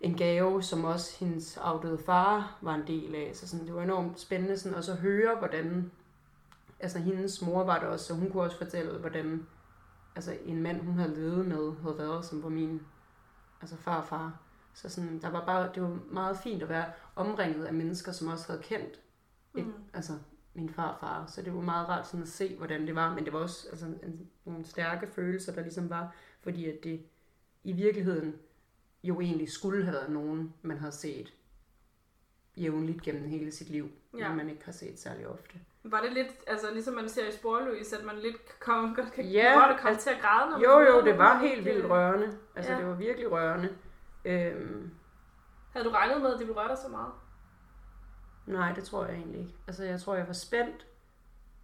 en 0.00 0.16
gave, 0.16 0.62
som 0.62 0.84
også 0.84 1.16
hendes 1.24 1.56
afdøde 1.56 1.98
far 1.98 2.58
var 2.60 2.74
en 2.74 2.86
del 2.86 3.14
af. 3.14 3.30
Så 3.34 3.48
sådan, 3.48 3.66
det 3.66 3.74
var 3.74 3.82
enormt 3.82 4.20
spændende 4.20 4.58
sådan, 4.58 4.78
også 4.78 4.92
at 4.92 4.98
høre, 4.98 5.36
hvordan, 5.38 5.92
altså 6.80 6.98
hendes 6.98 7.42
mor 7.42 7.64
var 7.64 7.78
det 7.78 7.88
også, 7.88 8.06
så 8.06 8.14
hun 8.14 8.30
kunne 8.30 8.42
også 8.42 8.58
fortælle, 8.58 8.98
hvordan 8.98 9.46
altså 10.16 10.38
en 10.44 10.62
mand, 10.62 10.80
hun 10.80 10.94
havde 10.98 11.14
levet 11.14 11.46
med, 11.46 11.72
havde 11.82 11.98
været, 11.98 12.24
som 12.24 12.42
var 12.42 12.48
min 12.48 12.82
altså 13.60 13.76
far 13.76 14.00
og 14.00 14.06
far. 14.06 14.40
Så 14.74 14.88
sådan, 14.88 15.20
der 15.22 15.30
var 15.30 15.46
bare, 15.46 15.70
det 15.74 15.82
var 15.82 15.98
meget 16.10 16.36
fint 16.38 16.62
at 16.62 16.68
være 16.68 16.92
omringet 17.16 17.64
af 17.64 17.74
mennesker, 17.74 18.12
som 18.12 18.28
også 18.28 18.46
havde 18.46 18.62
kendt 18.62 19.00
et, 19.56 19.64
Mm. 19.66 19.72
altså 19.94 20.12
min 20.54 20.68
far 20.70 20.88
og 20.88 21.00
far. 21.00 21.26
Så 21.26 21.42
det 21.42 21.54
var 21.54 21.60
meget 21.60 21.88
rart 21.88 22.06
sådan 22.06 22.22
at 22.22 22.28
se, 22.28 22.56
hvordan 22.56 22.86
det 22.86 22.94
var. 22.94 23.14
Men 23.14 23.24
det 23.24 23.32
var 23.32 23.38
også 23.38 23.68
altså, 23.70 23.86
en, 23.86 24.30
nogle 24.44 24.64
stærke 24.64 25.06
følelser, 25.06 25.54
der 25.54 25.62
ligesom 25.62 25.90
var, 25.90 26.14
fordi 26.40 26.64
at 26.68 26.78
det 26.84 27.02
i 27.64 27.72
virkeligheden 27.72 28.34
jo 29.04 29.20
egentlig 29.20 29.50
skulle 29.50 29.84
have 29.84 29.94
været 29.94 30.10
nogen, 30.12 30.54
man 30.62 30.78
havde 30.78 30.92
set 30.92 31.32
jævnligt 32.56 33.02
gennem 33.02 33.28
hele 33.28 33.52
sit 33.52 33.68
liv, 33.70 33.90
Ja. 34.18 34.28
men 34.28 34.36
man 34.36 34.50
ikke 34.50 34.64
har 34.64 34.72
set 34.72 34.98
særlig 34.98 35.26
ofte. 35.28 35.58
Var 35.90 36.00
det 36.00 36.12
lidt, 36.12 36.28
altså 36.46 36.70
ligesom 36.72 36.94
man 36.94 37.08
ser 37.08 37.28
i 37.28 37.32
Sporløs, 37.32 37.92
at 37.92 38.04
man 38.04 38.16
lidt 38.18 38.60
komme, 38.60 38.94
godt 38.94 39.12
kan 39.12 39.24
Ja, 39.24 39.52
godt 39.52 39.76
komme 39.80 39.88
altså- 39.90 40.08
til 40.08 40.16
at 40.16 40.22
græde, 40.22 40.50
når 40.50 40.58
Jo, 40.58 40.80
jo, 40.80 41.04
det 41.04 41.18
var 41.18 41.38
helt 41.38 41.64
vildt 41.64 41.84
øh, 41.84 41.90
rørende. 41.90 42.38
Altså, 42.56 42.72
Ja. 42.72 42.78
det 42.78 42.86
var 42.86 42.94
virkelig 42.94 43.30
rørende. 43.32 43.76
Øhm, 44.24 44.90
Havde 45.72 45.86
du 45.86 45.90
regnet 45.90 46.22
med, 46.22 46.32
at 46.32 46.38
det 46.38 46.46
ville 46.48 46.60
røre 46.60 46.68
dig 46.68 46.78
så 46.78 46.88
meget? 46.88 47.12
nej, 48.46 48.72
det 48.72 48.84
tror 48.84 49.04
jeg 49.06 49.14
egentlig 49.14 49.40
ikke. 49.40 49.54
Altså, 49.66 49.84
jeg 49.84 50.00
tror, 50.00 50.14
jeg 50.14 50.26
var 50.26 50.32
spændt, 50.32 50.86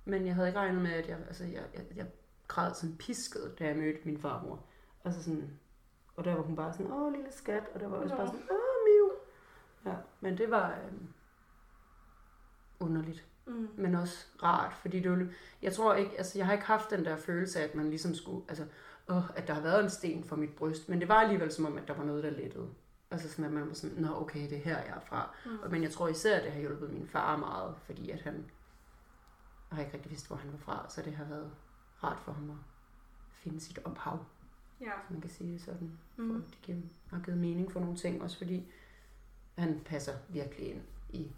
men 0.05 0.27
jeg 0.27 0.35
havde 0.35 0.49
ikke 0.49 0.61
regnet 0.61 0.83
med, 0.83 0.93
at 0.93 1.09
jeg, 1.09 1.19
altså, 1.27 1.45
jeg, 1.45 1.63
jeg, 1.75 1.83
jeg 1.97 2.07
græd 2.49 2.75
sådan 2.75 2.97
pisket, 2.97 3.55
da 3.59 3.67
jeg 3.67 3.77
mødte 3.77 4.01
min 4.05 4.19
farmor. 4.21 4.65
Altså 5.05 5.23
sådan, 5.23 5.59
og 6.17 6.25
der 6.25 6.35
var 6.35 6.43
hun 6.43 6.57
bare 6.57 6.73
sådan, 6.73 6.93
åh, 6.93 7.13
lille 7.13 7.33
skat, 7.33 7.63
og 7.75 7.81
der 7.81 7.89
var 7.89 7.97
også 7.97 8.17
bare 8.17 8.27
sådan, 8.27 8.41
åh, 8.51 8.85
miu. 8.87 9.11
Ja, 9.93 9.97
men 10.21 10.39
det 10.39 10.51
var 10.51 10.69
øhm, 10.87 11.09
underligt. 12.81 13.27
Mm. 13.47 13.69
men 13.77 13.95
også 13.95 14.27
rart, 14.43 14.75
fordi 14.75 15.01
det 15.01 15.11
var, 15.11 15.27
jeg 15.63 15.73
tror 15.73 15.95
ikke, 15.95 16.19
altså 16.19 16.39
jeg 16.39 16.47
har 16.47 16.53
ikke 16.53 16.65
haft 16.67 16.91
den 16.91 17.05
der 17.05 17.17
følelse 17.17 17.61
af, 17.61 17.65
at 17.65 17.75
man 17.75 17.89
ligesom 17.91 18.15
skulle, 18.15 18.45
altså, 18.49 18.67
åh, 19.09 19.31
at 19.37 19.49
der 19.49 19.55
har 19.55 19.61
været 19.61 19.85
en 19.85 19.91
sten 19.91 20.25
for 20.25 20.37
mit 20.37 20.55
bryst, 20.55 20.89
men 20.89 21.01
det 21.01 21.09
var 21.09 21.15
alligevel 21.21 21.53
som 21.53 21.67
om, 21.67 21.79
at 21.79 21.89
der 21.89 21.95
var 21.95 22.05
noget, 22.05 22.25
der 22.25 22.31
lettede. 22.31 22.69
Altså 23.11 23.29
sådan, 23.31 23.45
at 23.45 23.53
man 23.53 23.69
var 23.69 23.75
sådan, 23.75 23.97
nå 23.97 24.21
okay, 24.21 24.51
det 24.51 24.59
er 24.59 24.63
her, 24.63 24.79
jeg 24.79 24.95
er 24.97 25.01
fra. 25.01 25.35
Mm. 25.47 25.59
Og, 25.63 25.71
men 25.71 25.83
jeg 25.83 25.91
tror 25.91 26.09
især, 26.09 26.37
at 26.37 26.45
det 26.45 26.53
har 26.53 26.61
hjulpet 26.61 26.93
min 26.93 27.07
far 27.07 27.37
meget, 27.37 27.75
fordi 27.85 28.11
at 28.11 28.21
han 28.21 28.45
har 29.73 29.81
ikke 29.83 29.95
rigtig 29.95 30.11
vidst, 30.11 30.27
hvor 30.27 30.37
han 30.37 30.53
var 30.53 30.59
fra, 30.59 30.87
så 30.89 31.03
det 31.03 31.15
har 31.15 31.25
været 31.25 31.51
rart 32.05 32.19
for 32.21 32.33
ham 32.33 32.51
at 32.51 32.57
finde 33.33 33.61
sit 33.61 33.79
ophav, 33.85 34.25
Ja. 34.81 34.91
hvis 35.01 35.11
man 35.11 35.21
kan 35.21 35.31
sige 35.31 35.53
det 35.53 35.61
sådan. 35.61 35.99
Mm. 36.17 36.29
For 36.43 36.49
det 36.51 36.59
giver, 36.63 36.79
har 37.11 37.19
givet 37.21 37.39
mening 37.39 37.73
for 37.73 37.81
nogle 37.81 37.97
ting, 37.97 38.23
også 38.23 38.39
fordi 38.39 38.73
han 39.59 39.81
passer 39.85 40.13
virkelig 40.29 40.71
ind 40.71 40.81
i 41.11 41.33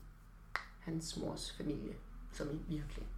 hans 0.85 1.17
mors 1.17 1.53
familie, 1.53 1.97
som 2.33 2.51
i 2.51 2.61
virkelig. 2.69 3.09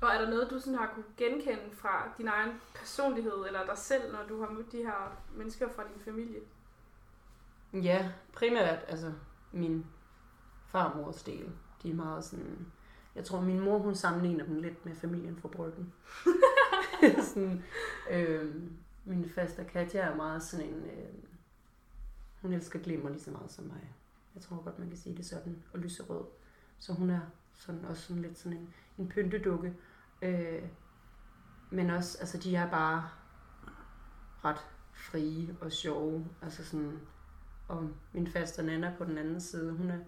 Og 0.00 0.08
er 0.08 0.20
der 0.20 0.30
noget, 0.30 0.50
du 0.50 0.58
sådan 0.58 0.78
har 0.78 0.92
kunne 0.94 1.04
genkende 1.16 1.70
fra 1.72 2.14
din 2.18 2.28
egen 2.28 2.50
personlighed, 2.74 3.46
eller 3.46 3.66
dig 3.66 3.78
selv, 3.78 4.12
når 4.12 4.26
du 4.28 4.40
har 4.40 4.50
mødt 4.50 4.72
de 4.72 4.76
her 4.76 5.22
mennesker 5.36 5.68
fra 5.68 5.82
din 5.82 6.00
familie? 6.04 6.40
Ja, 7.72 8.12
primært 8.32 8.78
altså 8.88 9.12
min 9.52 9.86
farmors 10.66 11.22
del. 11.22 11.52
De 11.82 11.90
er 11.90 11.94
meget 11.94 12.24
sådan... 12.24 12.66
Jeg 13.14 13.24
tror, 13.24 13.40
min 13.40 13.60
mor, 13.60 13.78
hun 13.78 13.94
sammenligner 13.94 14.44
dem 14.44 14.56
lidt 14.56 14.86
med 14.86 14.94
familien 14.94 15.36
fra 15.36 15.48
Bryggen. 15.48 15.92
sådan, 17.28 17.62
øh, 18.10 18.54
min 19.04 19.28
faster 19.28 19.64
Katja 19.64 20.00
er 20.00 20.16
meget 20.16 20.42
sådan 20.42 20.66
en... 20.66 20.84
Øh, 20.84 21.14
hun 22.42 22.52
elsker 22.52 22.78
glimmer 22.78 23.10
lige 23.10 23.22
så 23.22 23.30
meget 23.30 23.50
som 23.50 23.64
mig. 23.64 23.94
Jeg 24.34 24.42
tror 24.42 24.62
godt, 24.62 24.78
man 24.78 24.88
kan 24.88 24.98
sige 24.98 25.16
det 25.16 25.26
sådan. 25.26 25.62
Og 25.72 25.78
lyserød. 25.78 26.24
Så 26.78 26.92
hun 26.92 27.10
er 27.10 27.20
sådan 27.54 27.84
også 27.84 28.02
sådan 28.02 28.22
lidt 28.22 28.38
sådan 28.38 28.58
en, 28.58 28.74
en 28.98 29.08
pyntedukke. 29.08 29.74
Øh, 30.22 30.62
men 31.70 31.90
også, 31.90 32.18
altså 32.18 32.38
de 32.38 32.56
er 32.56 32.70
bare 32.70 33.08
ret 34.44 34.66
frie 34.94 35.56
og 35.60 35.72
sjove. 35.72 36.26
Altså 36.42 36.64
sådan, 36.64 37.00
og 37.68 37.90
min 38.12 38.26
faste 38.26 38.62
Nana 38.62 38.94
på 38.98 39.04
den 39.04 39.18
anden 39.18 39.40
side, 39.40 39.72
hun 39.72 39.90
er, 39.90 39.98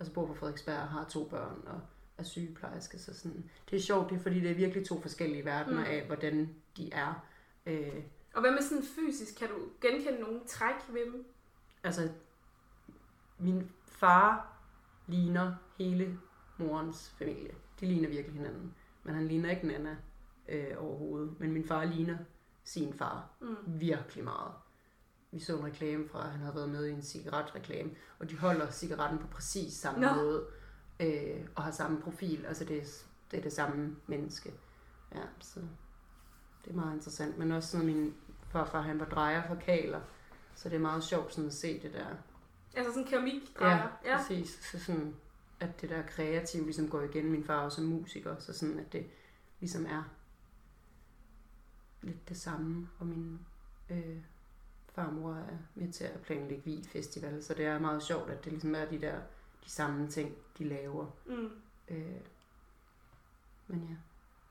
altså 0.00 0.14
bor 0.14 0.26
på 0.26 0.34
Frederiksberg 0.34 0.78
og 0.80 0.88
har 0.88 1.04
to 1.04 1.28
børn 1.28 1.62
og 1.66 1.80
er 2.18 2.22
sygeplejerske. 2.22 2.98
Så 2.98 3.18
sådan, 3.18 3.50
det 3.70 3.76
er 3.76 3.80
sjovt, 3.80 4.10
det 4.10 4.16
er 4.18 4.22
fordi, 4.22 4.40
det 4.40 4.50
er 4.50 4.54
virkelig 4.54 4.86
to 4.86 5.00
forskellige 5.00 5.44
verdener 5.44 5.80
Mm. 5.80 5.86
af, 5.90 6.06
hvordan 6.06 6.54
de 6.76 6.92
er. 6.92 7.26
Øh, 7.66 8.02
Og 8.34 8.40
hvad 8.40 8.50
med 8.50 8.62
sådan 8.62 8.84
fysisk? 8.84 9.38
Kan 9.38 9.48
du 9.48 9.54
genkende 9.80 10.20
nogle 10.20 10.40
træk 10.46 10.74
ved 10.88 11.04
dem? 11.12 11.24
altså, 11.84 12.10
min 13.38 13.70
far 13.86 14.51
ligner 15.06 15.54
hele 15.78 16.18
morens 16.58 17.14
familie. 17.18 17.54
De 17.80 17.86
ligner 17.86 18.08
virkelig 18.08 18.36
hinanden. 18.36 18.74
Men 19.02 19.14
han 19.14 19.28
ligner 19.28 19.50
ikke 19.50 19.66
Nana 19.66 19.96
øh, 20.48 20.74
overhovedet. 20.78 21.40
Men 21.40 21.52
min 21.52 21.64
far 21.64 21.84
ligner 21.84 22.18
sin 22.64 22.94
far 22.94 23.28
Mm. 23.40 23.56
virkelig 23.66 24.24
meget. 24.24 24.52
Vi 25.30 25.40
så 25.40 25.58
en 25.58 25.64
reklame 25.64 26.08
fra, 26.08 26.24
at 26.24 26.30
han 26.30 26.40
havde 26.40 26.54
været 26.54 26.68
med 26.68 26.86
i 26.86 26.90
en 26.90 27.02
cigaretreklame, 27.02 27.90
og 28.18 28.30
de 28.30 28.36
holder 28.38 28.70
cigaretten 28.70 29.18
på 29.18 29.26
præcis 29.26 29.72
samme 29.74 30.00
Nå. 30.00 30.14
måde, 30.14 30.44
øh, 31.00 31.46
og 31.56 31.62
har 31.62 31.70
samme 31.70 32.00
profil, 32.00 32.44
altså 32.46 32.64
det 32.64 32.78
er, 32.78 32.84
det 33.30 33.38
er 33.38 33.42
det 33.42 33.52
samme 33.52 33.96
menneske. 34.06 34.52
Ja, 35.14 35.20
så 35.40 35.60
det 36.64 36.70
er 36.70 36.74
meget 36.74 36.94
interessant, 36.94 37.38
men 37.38 37.52
også 37.52 37.68
sådan, 37.68 37.86
min 37.86 38.14
farfar, 38.48 38.80
han 38.80 39.00
var 39.00 39.06
drejer 39.06 39.48
for 39.48 39.54
kaler, 39.54 40.00
så 40.54 40.68
det 40.68 40.76
er 40.76 40.80
meget 40.80 41.04
sjovt 41.04 41.34
sådan 41.34 41.48
at 41.48 41.54
se 41.54 41.82
det 41.82 41.92
der. 41.92 42.06
Altså 42.76 42.92
sådan 42.92 43.06
keramik 43.08 43.58
drejer. 43.58 43.88
Ja, 44.04 44.16
præcis. 44.16 44.48
Så 44.72 44.80
sådan, 44.84 45.14
at 45.60 45.80
det 45.80 45.90
der 45.90 46.02
kreative 46.06 46.64
ligesom 46.64 46.88
går 46.88 47.00
igen. 47.02 47.30
Min 47.30 47.44
far 47.44 47.58
er 47.60 47.64
også 47.64 47.80
musiker, 47.82 48.36
så 48.38 48.52
sådan, 48.52 48.78
at 48.78 48.92
det 48.92 49.06
ligesom 49.60 49.86
er 49.86 50.02
lidt 52.02 52.28
det 52.28 52.36
samme. 52.36 52.88
Og 52.98 53.06
min 53.06 53.38
øh, 53.90 54.16
farmor 54.94 55.34
er 55.34 55.56
med 55.74 55.92
til 55.92 56.04
at 56.04 56.20
planlægge 56.20 56.64
vi 56.64 56.84
festival, 56.84 57.42
så 57.44 57.54
det 57.54 57.64
er 57.66 57.78
meget 57.78 58.02
sjovt, 58.02 58.30
at 58.30 58.44
det 58.44 58.52
ligesom 58.52 58.74
er 58.74 58.84
de 58.84 59.00
der 59.00 59.16
de 59.64 59.70
samme 59.70 60.08
ting, 60.08 60.34
de 60.58 60.64
laver. 60.64 61.06
Mm. 61.26 61.50
Øh, 61.88 62.20
men 63.68 63.80
ja, 63.90 63.96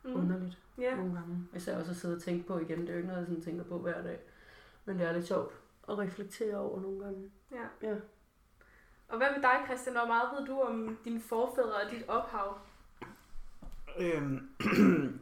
Mm. 0.04 0.16
underligt 0.16 0.58
Ja. 0.78 0.96
nogle 0.96 1.14
gange. 1.14 1.48
Især 1.56 1.78
også 1.80 1.92
at 1.92 1.98
sidde 1.98 2.16
og 2.16 2.22
tænke 2.22 2.48
på 2.48 2.60
igen. 2.60 2.82
Det 2.82 2.90
er 2.90 2.94
jo 2.94 2.98
ikke 2.98 3.08
noget, 3.08 3.20
jeg 3.22 3.28
sådan 3.28 3.44
tænker 3.44 3.64
på 3.64 3.80
hver 3.80 4.02
dag. 4.04 4.20
Men 4.86 5.00
det 5.00 5.08
er 5.08 5.12
lidt 5.12 5.28
sjovt 5.28 5.54
at 5.90 5.98
reflektere 5.98 6.56
over 6.58 6.82
nogle 6.82 7.04
gange. 7.04 7.32
Ja. 7.52 7.88
Ja. 7.90 7.96
Og 9.08 9.18
hvad 9.18 9.28
med 9.36 9.42
dig, 9.42 9.62
Christian? 9.66 9.96
Hvor 9.96 10.08
meget 10.08 10.30
ved 10.40 10.48
du 10.48 10.62
om 10.62 10.98
dine 11.06 11.22
forfædre 11.22 11.76
og 11.86 11.92
dit 11.92 12.04
ophav? 12.08 12.58
Øhm, 14.00 14.50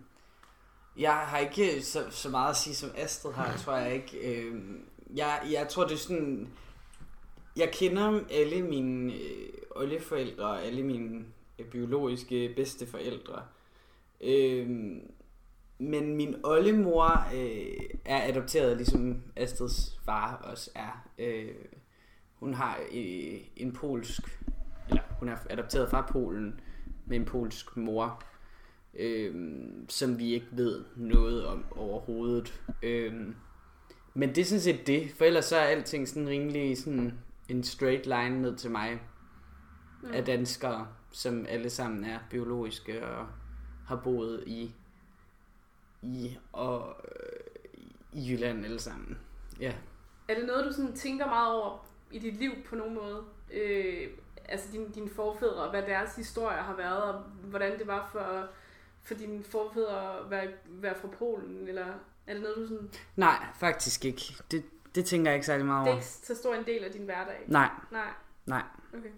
jeg 0.97 1.13
har 1.13 1.37
ikke 1.37 1.81
så, 1.81 2.05
så 2.09 2.29
meget 2.29 2.49
at 2.49 2.57
sige 2.57 2.75
som 2.75 2.89
Astrid 2.97 3.33
har, 3.33 3.57
tror 3.57 3.75
jeg 3.75 3.93
ikke. 3.93 4.47
Øhm, 4.47 4.85
jeg, 5.15 5.47
jeg 5.51 5.67
tror, 5.69 5.83
det 5.83 5.93
er 5.93 5.97
sådan... 5.97 6.49
jeg 7.55 7.71
kender 7.73 8.21
alle 8.31 8.61
mine 8.61 9.13
øh, 9.13 9.49
oldeforældre 9.71 10.45
og 10.45 10.63
alle 10.63 10.83
mine 10.83 11.25
øh, 11.59 11.65
biologiske 11.65 12.53
bedsteforældre. 12.55 13.43
Øhm, 14.21 15.11
men 15.77 16.15
min 16.15 16.35
oldemor 16.43 17.27
øh, 17.35 17.89
er 18.05 18.27
adopteret, 18.27 18.77
ligesom 18.77 19.23
Astrids 19.35 19.99
far 20.05 20.35
også 20.35 20.71
er. 20.75 21.07
Øh, 21.17 21.55
hun 22.39 22.53
har 22.53 22.79
øh, 22.93 23.39
en 23.55 23.71
polsk, 23.71 24.41
eller 24.89 25.01
hun 25.19 25.29
er 25.29 25.37
adopteret 25.49 25.89
fra 25.89 26.01
Polen 26.11 26.59
med 27.05 27.17
en 27.17 27.25
polsk 27.25 27.77
mor, 27.77 28.23
øh, 28.93 29.57
som 29.89 30.19
vi 30.19 30.33
ikke 30.33 30.47
ved 30.51 30.85
noget 30.95 31.45
om 31.45 31.65
overhovedet. 31.71 32.61
Øh, 32.83 33.13
men 34.13 34.29
det 34.29 34.37
er 34.37 34.45
sådan 34.45 34.61
set 34.61 34.87
det, 34.87 35.11
for 35.17 35.25
ellers 35.25 35.45
så 35.45 35.55
er 35.55 35.63
alting 35.63 36.07
sådan 36.07 36.29
rimelig 36.29 36.77
sådan 36.77 37.19
en 37.49 37.63
straight 37.63 38.05
line 38.05 38.41
ned 38.41 38.55
til 38.55 38.71
mig 38.71 39.01
mm. 40.03 40.11
af 40.13 40.25
danskere, 40.25 40.87
som 41.11 41.45
alle 41.49 41.69
sammen 41.69 42.03
er 42.03 42.19
biologiske 42.29 43.07
og 43.07 43.27
har 43.87 43.95
boet 43.95 44.43
i 44.47 44.75
i 46.01 46.37
og 46.51 46.95
øh, 47.05 48.21
i 48.21 48.31
Jylland 48.31 48.65
alle 48.65 48.79
sammen. 48.79 49.17
Ja. 49.59 49.73
Er 50.27 50.35
det 50.35 50.47
noget, 50.47 50.65
du 50.65 50.73
sådan 50.73 50.93
tænker 50.93 51.25
meget 51.25 51.53
over 51.53 51.88
i 52.11 52.19
dit 52.19 52.33
liv 52.35 52.51
på 52.65 52.75
nogen 52.75 52.93
måde? 52.93 53.23
Øh, 53.51 54.07
altså 54.45 54.71
dine 54.71 54.89
din 54.95 55.09
forfædre, 55.09 55.69
hvad 55.69 55.81
deres 55.81 56.15
historie 56.15 56.57
har 56.57 56.75
været, 56.75 57.03
og 57.03 57.21
hvordan 57.43 57.79
det 57.79 57.87
var 57.87 58.09
for, 58.11 58.47
for 59.01 59.13
dine 59.13 59.43
forfædre 59.43 60.19
at 60.19 60.29
være, 60.31 60.47
være 60.65 60.95
fra 60.95 61.07
Polen, 61.07 61.67
eller 61.67 61.85
er 62.27 62.33
det 62.33 62.41
noget, 62.41 62.57
du 62.57 62.67
sådan... 62.67 62.89
Nej, 63.15 63.45
faktisk 63.59 64.05
ikke. 64.05 64.21
Det, 64.51 64.63
det 64.95 65.05
tænker 65.05 65.31
jeg 65.31 65.35
ikke 65.35 65.45
særlig 65.45 65.65
meget 65.65 65.85
Det 65.85 65.89
er 65.89 65.93
over. 65.93 66.01
ikke 66.01 66.07
så 66.11 66.35
stor 66.35 66.55
en 66.55 66.65
del 66.65 66.83
af 66.83 66.91
din 66.91 67.05
hverdag? 67.05 67.43
Nej, 67.47 67.69
Nej. 67.91 68.11
nej. 68.45 68.63
Okay. 68.93 69.09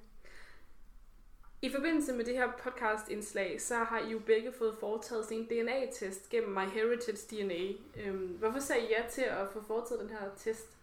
I 1.63 1.71
forbindelse 1.71 2.13
med 2.13 2.25
det 2.25 2.33
her 2.35 2.47
podcast-indslag, 2.63 3.61
så 3.61 3.75
har 3.75 3.99
I 3.99 4.11
jo 4.11 4.19
begge 4.19 4.51
fået 4.57 4.75
foretaget 4.79 5.25
sådan 5.25 5.37
en 5.37 5.45
DNA-test 5.45 6.29
gennem 6.29 6.49
MyHeritage 6.51 7.17
DNA. 7.43 7.73
Øhm, 8.03 8.27
hvorfor 8.27 8.59
sagde 8.59 8.81
I 8.81 8.87
ja 8.89 9.09
til 9.09 9.21
at 9.21 9.47
få 9.53 9.63
foretaget 9.67 10.01
den 10.01 10.09
her 10.09 10.29
test? 10.37 10.77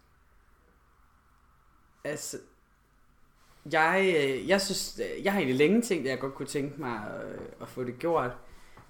Altså, 2.09 2.37
jeg, 3.73 4.15
øh, 4.17 4.49
jeg 4.49 4.61
synes, 4.61 5.01
øh, 5.01 5.25
jeg 5.25 5.33
har 5.33 5.41
egentlig 5.41 5.59
længe 5.59 5.83
tænkt, 5.83 6.07
at 6.07 6.11
jeg 6.11 6.19
godt 6.19 6.35
kunne 6.35 6.49
tænke 6.49 6.81
mig 6.81 6.93
at, 6.93 7.41
at 7.63 7.69
få 7.69 7.85
det 7.85 7.99
gjort. 7.99 8.31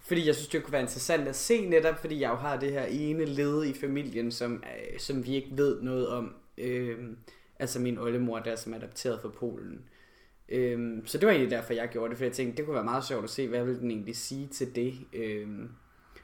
Fordi 0.00 0.26
jeg 0.26 0.35
synes, 0.35 0.48
det 0.48 0.62
kunne 0.62 0.72
være 0.72 0.83
interessant 0.83 1.28
at 1.28 1.37
se 1.37 1.66
netop, 1.66 1.98
fordi 1.98 2.20
jeg 2.20 2.31
jo 2.31 2.35
har 2.35 2.57
det 2.57 2.72
her 2.72 2.85
ene 2.85 3.24
led 3.24 3.64
i 3.64 3.74
familien, 3.74 4.33
som, 4.33 4.62
som 4.98 5.26
vi 5.26 5.35
ikke 5.35 5.48
ved 5.52 5.83
noget 5.83 6.09
om. 6.09 6.35
Øhm, 6.59 7.16
altså 7.59 7.81
min 7.81 7.98
oldemor 7.98 8.38
der, 8.38 8.57
som 8.57 8.72
er 8.72 8.76
adopteret 8.76 9.20
fra 9.20 9.28
Polen. 9.28 9.81
Øhm, 10.48 11.07
så 11.07 11.18
det 11.18 11.26
var 11.26 11.33
egentlig 11.33 11.50
derfor, 11.50 11.72
jeg 11.72 11.88
gjorde 11.88 12.11
det, 12.11 12.18
for 12.18 12.24
jeg 12.24 12.33
tænkte, 12.33 12.57
det 12.57 12.64
kunne 12.64 12.74
være 12.74 12.85
meget 12.85 13.04
sjovt 13.04 13.24
at 13.24 13.31
se, 13.31 13.48
hvad 13.48 13.64
vil 13.64 13.81
den 13.81 13.90
egentlig 13.90 14.16
sige 14.16 14.46
til 14.46 14.74
det. 14.74 14.94
Øhm, 15.12 15.70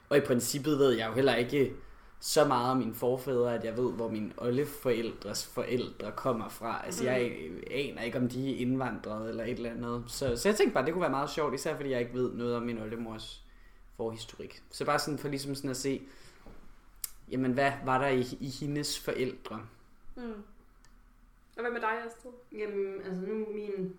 og 0.09 0.17
i 0.17 0.21
princippet 0.21 0.79
ved 0.79 0.91
jeg 0.91 1.07
jo 1.07 1.13
heller 1.13 1.35
ikke 1.35 1.71
så 2.25 2.47
meget 2.47 2.71
om 2.71 2.77
mine 2.77 2.93
forfædre, 2.93 3.55
at 3.55 3.63
jeg 3.63 3.77
ved, 3.77 3.93
hvor 3.93 4.09
mine 4.09 4.33
oldeforældres 4.37 5.47
forældre 5.47 6.11
kommer 6.11 6.49
fra. 6.49 6.85
Altså 6.85 7.03
jeg 7.03 7.15
aner 7.71 8.01
ikke, 8.01 8.17
om 8.17 8.29
de 8.29 8.53
er 8.53 8.57
indvandrede 8.57 9.29
eller 9.29 9.43
et 9.43 9.49
eller 9.49 9.69
andet. 9.69 10.03
Så, 10.07 10.37
så 10.37 10.49
jeg 10.49 10.55
tænkte 10.55 10.73
bare, 10.73 10.85
det 10.85 10.93
kunne 10.93 11.01
være 11.01 11.11
meget 11.11 11.29
sjovt, 11.29 11.53
især 11.53 11.75
fordi 11.75 11.89
jeg 11.89 11.99
ikke 11.99 12.13
ved 12.13 12.33
noget 12.33 12.55
om 12.55 12.63
min 12.63 12.77
oldemors 12.77 13.45
forhistorik. 13.97 14.63
Så 14.71 14.85
bare 14.85 14.99
sådan 14.99 15.17
for 15.17 15.27
ligesom 15.27 15.55
sådan 15.55 15.69
at 15.69 15.77
se, 15.77 16.07
jamen 17.31 17.51
hvad 17.51 17.71
var 17.85 17.97
der 17.97 18.07
i, 18.07 18.25
i 18.39 18.49
hendes 18.49 18.99
forældre? 18.99 19.65
Mm. 20.15 20.43
Og 21.55 21.61
hvad 21.61 21.71
med 21.71 21.81
dig, 21.81 22.05
Astrid? 22.05 22.31
Jamen, 22.51 23.01
altså 23.05 23.21
nu 23.21 23.45
min, 23.53 23.97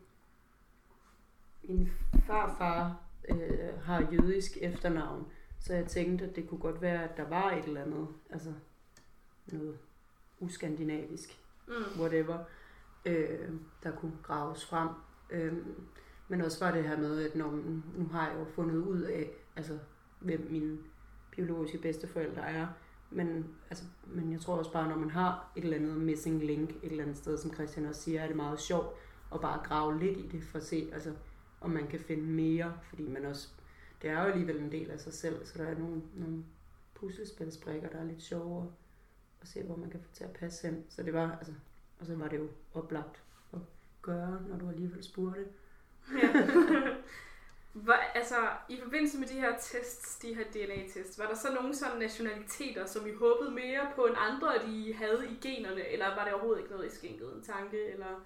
min 1.62 1.90
farfar 2.26 2.96
øh, 3.28 3.82
har 3.82 4.08
jødisk 4.12 4.58
efternavn, 4.60 5.26
så 5.66 5.74
jeg 5.74 5.86
tænkte, 5.86 6.24
at 6.24 6.36
det 6.36 6.48
kunne 6.48 6.60
godt 6.60 6.82
være, 6.82 7.04
at 7.04 7.16
der 7.16 7.28
var 7.28 7.50
et 7.52 7.64
eller 7.64 7.82
andet, 7.82 8.08
altså 8.30 8.52
noget 9.46 9.78
uskandinavisk, 10.40 11.38
Mm. 11.68 12.00
whatever, 12.00 12.38
øh, 13.06 13.50
der 13.82 13.90
kunne 13.90 14.12
graves 14.22 14.64
frem. 14.66 14.88
Øh, 15.30 15.52
men 16.28 16.40
også 16.40 16.64
var 16.64 16.72
det 16.74 16.84
her 16.84 16.98
med, 16.98 17.22
at 17.22 17.36
når, 17.36 17.50
nu 17.96 18.06
har 18.12 18.28
jeg 18.28 18.38
jo 18.38 18.44
fundet 18.44 18.76
ud 18.76 19.00
af, 19.00 19.30
altså 19.56 19.78
hvem 20.20 20.46
mine 20.50 20.78
biologiske 21.30 21.78
bedsteforældre 21.78 22.42
er, 22.50 22.66
men, 23.10 23.46
altså, 23.70 23.84
men 24.06 24.32
jeg 24.32 24.40
tror 24.40 24.54
også 24.56 24.72
bare, 24.72 24.88
når 24.88 24.96
man 24.96 25.10
har 25.10 25.52
et 25.56 25.64
eller 25.64 25.76
andet 25.76 25.96
missing 25.96 26.42
link 26.44 26.70
et 26.70 26.90
eller 26.90 27.02
andet 27.04 27.16
sted, 27.16 27.38
som 27.38 27.54
Christian 27.54 27.86
også 27.86 28.00
siger, 28.00 28.20
er 28.22 28.26
det 28.26 28.36
meget 28.36 28.60
sjovt 28.60 28.96
at 29.34 29.40
bare 29.40 29.60
grave 29.64 29.98
lidt 29.98 30.18
i 30.18 30.28
det 30.28 30.42
for 30.42 30.58
at 30.58 30.64
se, 30.64 30.90
altså, 30.92 31.12
om 31.60 31.70
man 31.70 31.86
kan 31.86 32.00
finde 32.00 32.24
mere, 32.24 32.72
fordi 32.88 33.08
man 33.08 33.24
også, 33.24 33.48
det 34.02 34.10
er 34.10 34.22
jo 34.22 34.28
alligevel 34.28 34.56
en 34.56 34.72
del 34.72 34.90
af 34.90 35.00
sig 35.00 35.12
selv, 35.12 35.46
så 35.46 35.58
der 35.58 35.64
er 35.64 35.78
nogle, 35.78 36.02
nogle 36.14 36.44
puslespilsbrikker, 36.94 37.88
der 37.88 37.98
er 37.98 38.04
lidt 38.04 38.22
sjovere 38.22 38.72
at 39.42 39.48
se, 39.48 39.62
hvor 39.62 39.76
man 39.76 39.90
kan 39.90 40.00
få 40.00 40.08
til 40.12 40.24
at 40.24 40.32
passe 40.32 40.66
hen. 40.66 40.84
Så 40.88 41.02
det 41.02 41.12
var, 41.12 41.36
altså, 41.38 41.52
og 42.00 42.06
så 42.06 42.16
var 42.16 42.28
det 42.28 42.38
jo 42.38 42.48
oplagt 42.74 43.22
at 43.52 43.58
gøre, 44.02 44.42
når 44.48 44.58
du 44.58 44.68
alligevel 44.68 45.04
spurgte. 45.04 45.46
Ja. 46.22 46.46
Hvor, 47.84 47.92
altså, 47.92 48.36
i 48.68 48.78
forbindelse 48.82 49.18
med 49.18 49.28
de 49.28 49.40
her 49.40 49.58
tests, 49.60 50.18
de 50.18 50.34
her 50.34 50.44
DNA-tests, 50.44 51.18
var 51.18 51.26
der 51.26 51.34
så 51.34 51.54
nogle 51.54 51.74
sådan 51.74 51.98
nationaliteter, 51.98 52.86
som 52.86 53.06
I 53.06 53.12
håbede 53.12 53.50
mere 53.50 53.90
på 53.94 54.04
end 54.04 54.16
andre, 54.18 54.52
de 54.66 54.94
havde 54.94 55.28
i 55.30 55.48
generne, 55.48 55.88
eller 55.88 56.06
var 56.06 56.24
det 56.24 56.32
overhovedet 56.32 56.62
ikke 56.62 56.72
noget, 56.72 56.92
I 56.92 56.94
skænkede 56.94 57.32
en 57.34 57.42
tanke, 57.42 57.92
eller 57.92 58.24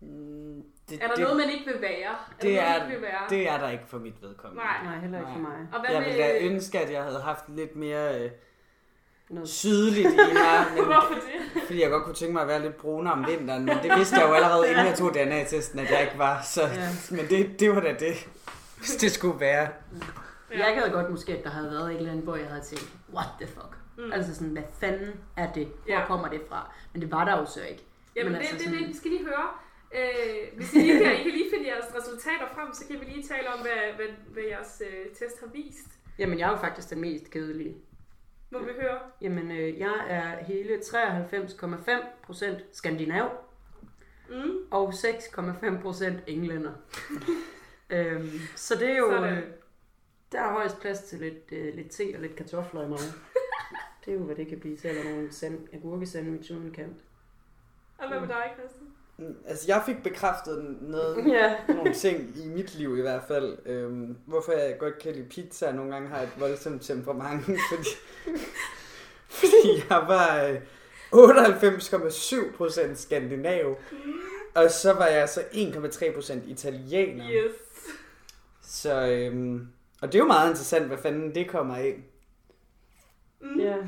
Mm, 0.00 0.62
det, 0.88 1.02
er 1.02 1.06
der 1.06 1.14
det, 1.14 1.22
noget, 1.24 1.36
man 1.36 1.50
ikke 1.50 1.64
vil 1.72 1.80
være? 1.80 2.10
Er 2.10 2.40
det, 2.42 2.54
noget, 2.54 2.68
er, 2.68 2.74
ikke 2.74 2.86
vil 2.94 3.02
være? 3.02 3.22
det 3.30 3.48
er 3.48 3.58
der 3.58 3.68
ikke 3.70 3.84
for 3.86 3.98
mit 3.98 4.22
vedkommende. 4.22 4.62
Nej. 4.64 4.84
Nej, 4.84 4.98
heller 5.00 5.18
ikke 5.18 5.30
for 5.32 5.38
Nej. 5.40 5.50
mig. 5.50 5.68
Og 5.72 5.80
hvad 5.80 5.90
Jeg 5.90 6.00
med... 6.02 6.08
ville 6.10 6.22
da 6.24 6.38
ønske, 6.40 6.78
at 6.80 6.92
jeg 6.92 7.02
havde 7.02 7.20
haft 7.20 7.44
lidt 7.48 7.76
mere 7.76 8.20
øh, 8.24 8.30
Noget 9.30 9.48
sydligt 9.48 10.08
i 10.12 10.16
mig, 10.44 10.66
men, 10.74 10.84
Hvorfor 10.92 11.14
det? 11.14 11.62
fordi 11.66 11.82
jeg 11.82 11.90
godt 11.90 12.04
kunne 12.04 12.14
tænke 12.14 12.32
mig 12.32 12.42
at 12.42 12.48
være 12.48 12.62
lidt 12.62 12.76
brunere 12.76 13.12
om 13.12 13.26
vinteren, 13.26 13.64
men 13.64 13.76
det 13.82 13.92
vidste 13.96 14.16
jeg 14.20 14.28
jo 14.28 14.34
allerede, 14.34 14.70
inden 14.70 14.86
jeg 14.86 14.94
tog 14.94 15.14
DNA-testen, 15.14 15.78
at 15.78 15.90
jeg 15.90 16.00
ikke 16.02 16.18
var. 16.18 16.42
Så, 16.42 16.62
Ja. 16.62 16.88
Men 17.10 17.26
det, 17.28 17.60
det 17.60 17.70
var 17.74 17.80
da 17.80 17.92
det, 17.92 18.28
hvis 18.78 18.96
det 18.96 19.12
skulle 19.12 19.40
være. 19.40 19.68
Jeg 20.50 20.80
gad 20.82 20.92
godt 20.92 21.10
måske, 21.10 21.32
at 21.38 21.44
der 21.44 21.50
havde 21.50 21.70
været 21.70 21.90
et 21.90 21.96
eller 21.96 22.10
andet, 22.10 22.24
hvor 22.24 22.36
jeg 22.36 22.46
havde 22.46 22.60
tænkt, 22.62 22.92
what 23.14 23.26
the 23.40 23.46
fuck? 23.48 23.76
Mm. 23.98 24.12
Altså 24.12 24.34
sådan, 24.34 24.48
hvad 24.48 24.62
fanden 24.80 25.14
er 25.36 25.52
det? 25.52 25.66
Hvor 25.66 25.74
Ja. 25.94 26.00
ja. 26.00 26.06
kommer 26.06 26.28
det 26.28 26.40
fra? 26.48 26.70
Men 26.92 27.02
det 27.02 27.10
var 27.12 27.24
der 27.24 27.38
jo 27.38 27.46
så 27.46 27.60
ikke. 27.70 27.82
Jamen, 28.16 28.32
Men 28.32 28.40
det, 28.40 28.46
altså 28.48 28.56
det, 28.64 28.66
det, 28.66 28.74
sådan- 28.78 28.88
vi 28.92 28.96
skal 28.96 29.10
lige 29.10 29.24
høre. 29.24 29.46
Øh, 29.94 30.56
hvis 30.56 30.74
I, 30.74 30.78
lige 30.78 31.04
kan, 31.04 31.20
I 31.20 31.22
kan 31.22 31.32
lige 31.32 31.50
finde 31.54 31.66
jeres 31.68 31.94
resultater 31.94 32.46
frem, 32.54 32.72
så 32.72 32.86
kan 32.86 33.00
vi 33.00 33.04
lige 33.04 33.22
tale 33.22 33.48
om, 33.48 33.60
hvad, 33.60 33.94
hvad, 33.96 34.06
hvad 34.28 34.42
jeres 34.42 34.82
øh, 34.86 35.14
test 35.14 35.40
har 35.40 35.46
vist. 35.46 35.86
Jamen, 36.18 36.38
jeg 36.38 36.46
er 36.46 36.50
jo 36.50 36.56
faktisk 36.58 36.90
den 36.90 37.00
mest 37.00 37.30
kedelige. 37.30 37.76
Må 38.50 38.58
vi 38.58 38.70
høre? 38.80 38.98
Jamen, 39.20 39.50
øh, 39.50 39.78
jeg 39.78 39.94
er 40.08 40.44
hele 40.44 40.76
93,5% 40.78 42.62
skandinav 42.72 43.30
Mm. 44.30 44.56
og 44.70 44.88
6,5% 44.88 46.04
englænder. 46.26 46.72
øhm, 47.90 48.30
så 48.56 48.74
det 48.74 48.90
er 48.90 48.96
jo... 48.96 49.10
Sådan. 49.10 49.38
Øh, 49.38 49.44
der 50.32 50.40
er 50.40 50.52
højst 50.52 50.80
plads 50.80 50.98
til 51.00 51.18
lidt, 51.18 51.52
øh, 51.52 51.74
lidt 51.74 51.90
te 51.90 52.12
og 52.14 52.20
lidt 52.20 52.36
kartofler 52.36 52.84
i 52.84 52.88
mig. 52.88 52.98
det 54.04 54.10
er 54.10 54.16
jo, 54.16 54.24
hvad 54.24 54.36
det 54.36 54.48
kan 54.48 54.60
blive 54.60 54.76
til, 54.76 54.90
eller 54.90 55.04
nogle 55.10 55.32
sand, 55.32 55.68
agurkesandwich 55.72 56.52
uden 56.52 56.70
kant. 56.70 56.96
Og 57.98 58.08
hvad 58.08 58.20
med 58.20 58.28
dig, 58.28 58.52
Christian? 58.58 58.85
Mm, 59.18 59.34
Altså, 59.46 59.64
jeg 59.68 59.82
fik 59.86 60.02
bekræftet 60.02 60.76
noget, 60.80 61.24
Ja. 61.34 61.54
nogle 61.68 61.94
ting 61.94 62.32
i 62.44 62.48
mit 62.48 62.74
liv 62.74 62.98
i 62.98 63.00
hvert 63.00 63.22
fald. 63.28 63.58
Øhm, 63.66 64.16
hvorfor 64.26 64.52
jeg 64.52 64.76
godt 64.78 64.98
kan 64.98 65.12
lide 65.12 65.28
pizza, 65.28 65.68
og 65.68 65.74
nogle 65.74 65.92
gange 65.92 66.08
har 66.08 66.20
et 66.22 66.28
voldsomt 66.38 66.82
temperament, 66.82 67.44
fordi, 67.70 67.88
fordi 69.28 69.84
jeg 69.90 70.04
var 70.08 70.42
øh, 70.44 70.56
98,7% 71.12 72.94
skandinav, 72.94 73.76
og 74.54 74.70
så 74.70 74.92
var 74.92 75.06
jeg 75.06 75.28
så 75.28 75.40
1,3% 75.40 76.50
italiener. 76.50 77.30
Yes. 77.30 77.52
Så, 78.62 79.06
øhm, 79.06 79.68
og 80.02 80.08
det 80.12 80.14
er 80.14 80.22
jo 80.22 80.26
meget 80.26 80.48
interessant, 80.50 80.86
hvad 80.86 80.98
fanden 80.98 81.34
det 81.34 81.48
kommer 81.48 81.76
af. 81.76 81.96
Mm. 83.40 83.60
ja. 83.60 83.76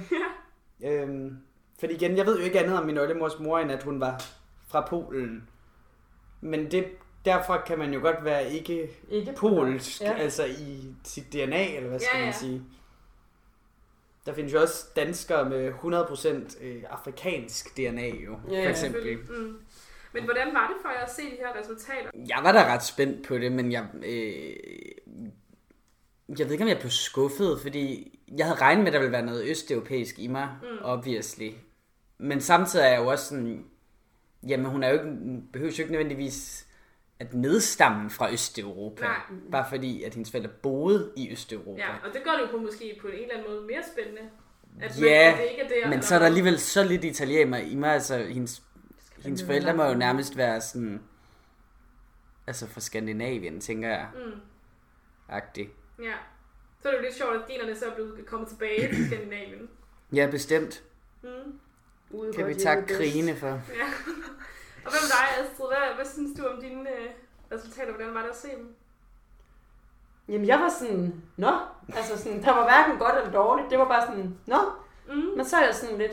Øhm, 0.84 1.36
fordi 1.80 1.94
igen, 1.94 2.16
jeg 2.16 2.26
ved 2.26 2.38
jo 2.38 2.44
ikke 2.44 2.60
andet 2.60 2.78
om 2.78 2.86
min 2.86 2.98
oldemors 2.98 3.38
mor, 3.38 3.58
end 3.58 3.72
at 3.72 3.82
hun 3.82 4.00
var 4.00 4.24
fra 4.70 4.86
Polen. 4.88 5.48
Men 6.40 6.70
det, 6.70 6.86
derfor 7.24 7.62
kan 7.66 7.78
man 7.78 7.94
jo 7.94 8.00
godt 8.00 8.24
være 8.24 8.50
ikke 8.52 8.90
Ikke 9.10 9.32
polsk, 9.36 10.00
ja. 10.00 10.12
Altså 10.12 10.44
i 10.44 10.94
sit 11.04 11.32
DNA, 11.32 11.76
eller 11.76 11.88
hvad 11.88 11.98
skal 11.98 12.10
Ja, 12.14 12.20
man 12.20 12.32
ja. 12.32 12.38
sige. 12.38 12.62
Der 14.26 14.34
findes 14.34 14.52
jo 14.52 14.60
også 14.60 14.86
danskere 14.96 15.48
med 15.48 15.72
100% 15.72 16.64
øh, 16.64 16.82
afrikansk 16.90 17.76
DNA 17.76 18.08
jo, 18.08 18.38
Ja, 18.50 18.64
for 18.64 18.70
eksempel. 18.70 19.16
Mm. 19.16 19.58
Men 20.12 20.24
hvordan 20.24 20.46
var 20.46 20.66
det 20.66 20.76
for 20.82 20.88
jer 20.88 21.04
at 21.04 21.10
se 21.10 21.22
de 21.22 21.36
her 21.38 21.60
resultater? 21.60 22.10
Jeg 22.14 22.38
var 22.42 22.52
da 22.52 22.74
ret 22.74 22.84
spændt 22.84 23.26
på 23.26 23.38
det, 23.38 23.52
men 23.52 23.72
jeg, 23.72 23.86
øh, 24.04 24.56
jeg 26.38 26.46
ved 26.46 26.52
ikke, 26.52 26.64
om 26.64 26.68
jeg 26.68 26.78
blev 26.78 26.90
skuffet, 26.90 27.60
fordi 27.62 28.18
jeg 28.38 28.46
havde 28.46 28.60
regnet 28.60 28.84
med, 28.84 28.86
at 28.86 28.92
der 28.92 28.98
ville 28.98 29.12
være 29.12 29.26
noget 29.26 29.50
østeuropæisk 29.50 30.18
i 30.18 30.26
mig, 30.26 30.48
mm. 30.62 30.78
obviously. 30.82 31.50
Men 32.18 32.40
samtidig 32.40 32.84
er 32.84 32.88
jeg 32.88 32.98
jo 32.98 33.06
også 33.06 33.24
sådan, 33.24 33.64
Jamen, 34.48 34.66
hun 34.66 34.82
er 34.82 34.88
jo 34.88 34.94
ikke, 34.94 35.16
behøver 35.52 35.72
jo 35.78 35.82
ikke 35.82 35.92
nødvendigvis 35.92 36.66
at 37.20 37.34
nedstamme 37.34 38.10
fra 38.10 38.32
Østeuropa. 38.32 39.02
Nej. 39.02 39.16
Bare 39.50 39.66
fordi, 39.68 40.02
at 40.02 40.14
hendes 40.14 40.30
forældre 40.30 40.50
boede 40.62 41.12
i 41.16 41.32
Østeuropa. 41.32 41.80
Ja, 41.82 41.88
og 42.08 42.14
det 42.14 42.24
gør 42.24 42.30
det 42.30 42.52
jo 42.52 42.58
måske 42.60 42.98
på 43.00 43.08
en 43.08 43.14
eller 43.14 43.34
anden 43.34 43.50
måde 43.50 43.66
mere 43.66 43.82
spændende. 43.92 44.20
At, 44.80 45.00
Ja, 45.02 45.32
at 45.32 45.38
det 45.38 45.50
ikke 45.50 45.62
er 45.62 45.82
der, 45.82 45.90
Men 45.90 46.02
så 46.02 46.14
er 46.14 46.18
der 46.18 46.26
alligevel 46.26 46.58
så 46.58 46.84
lidt 46.84 47.04
italiener 47.04 47.58
i 47.58 47.74
mig. 47.74 47.90
Altså, 47.92 48.18
hendes, 48.18 48.62
hendes 49.24 49.44
forældre 49.44 49.76
må 49.76 49.84
jo 49.84 49.94
nærmest 49.94 50.36
være 50.36 50.60
sådan... 50.60 51.02
Altså 52.46 52.66
fra 52.66 52.80
Skandinavien, 52.80 53.60
tænker 53.60 53.88
jeg. 53.88 54.08
Mm, 54.14 54.40
Agtig. 55.28 55.68
ja. 56.02 56.12
Så 56.82 56.88
er 56.88 56.92
det 56.92 56.98
jo 56.98 57.02
lidt 57.02 57.14
sjovt, 57.14 57.34
at 57.34 57.48
generne 57.48 57.76
så 57.76 57.86
er 57.86 57.94
blevet 57.94 58.26
kommet 58.26 58.48
tilbage 58.48 58.94
til 58.94 59.06
Skandinavien. 59.06 59.68
Ja, 60.12 60.28
bestemt. 60.30 60.82
Mm. 61.22 61.60
Ude 62.10 62.32
Kan 62.32 62.46
vi 62.46 62.54
takke 62.54 62.94
krigene 62.94 63.36
for. 63.36 63.46
Ja. 63.80 63.86
og 64.84 64.90
hvad 64.92 65.00
med 65.04 65.10
dig, 65.16 65.26
Astrid? 65.44 65.66
Hvad, 65.66 65.94
hvad 65.96 66.06
synes 66.14 66.38
du 66.38 66.46
om 66.46 66.60
dine 66.60 66.90
øh, 66.90 67.08
resultater? 67.52 67.92
Hvordan 67.94 68.14
var 68.14 68.22
det 68.22 68.28
at 68.28 68.36
se 68.36 68.48
dem? 68.48 68.74
Jamen, 70.28 70.46
jeg 70.46 70.58
var 70.60 70.68
sådan, 70.68 71.22
nå, 71.36 71.50
altså 71.96 72.18
sådan, 72.18 72.42
der 72.42 72.50
var 72.54 72.62
hverken 72.64 72.98
godt 72.98 73.16
eller 73.18 73.32
dårligt. 73.32 73.70
Det 73.70 73.78
var 73.78 73.88
bare 73.88 74.06
sådan, 74.06 74.38
nå. 74.46 74.56
Mm. 75.08 75.36
Men 75.36 75.44
så 75.44 75.56
er 75.56 75.64
jeg 75.64 75.74
sådan 75.74 75.98
lidt, 75.98 76.12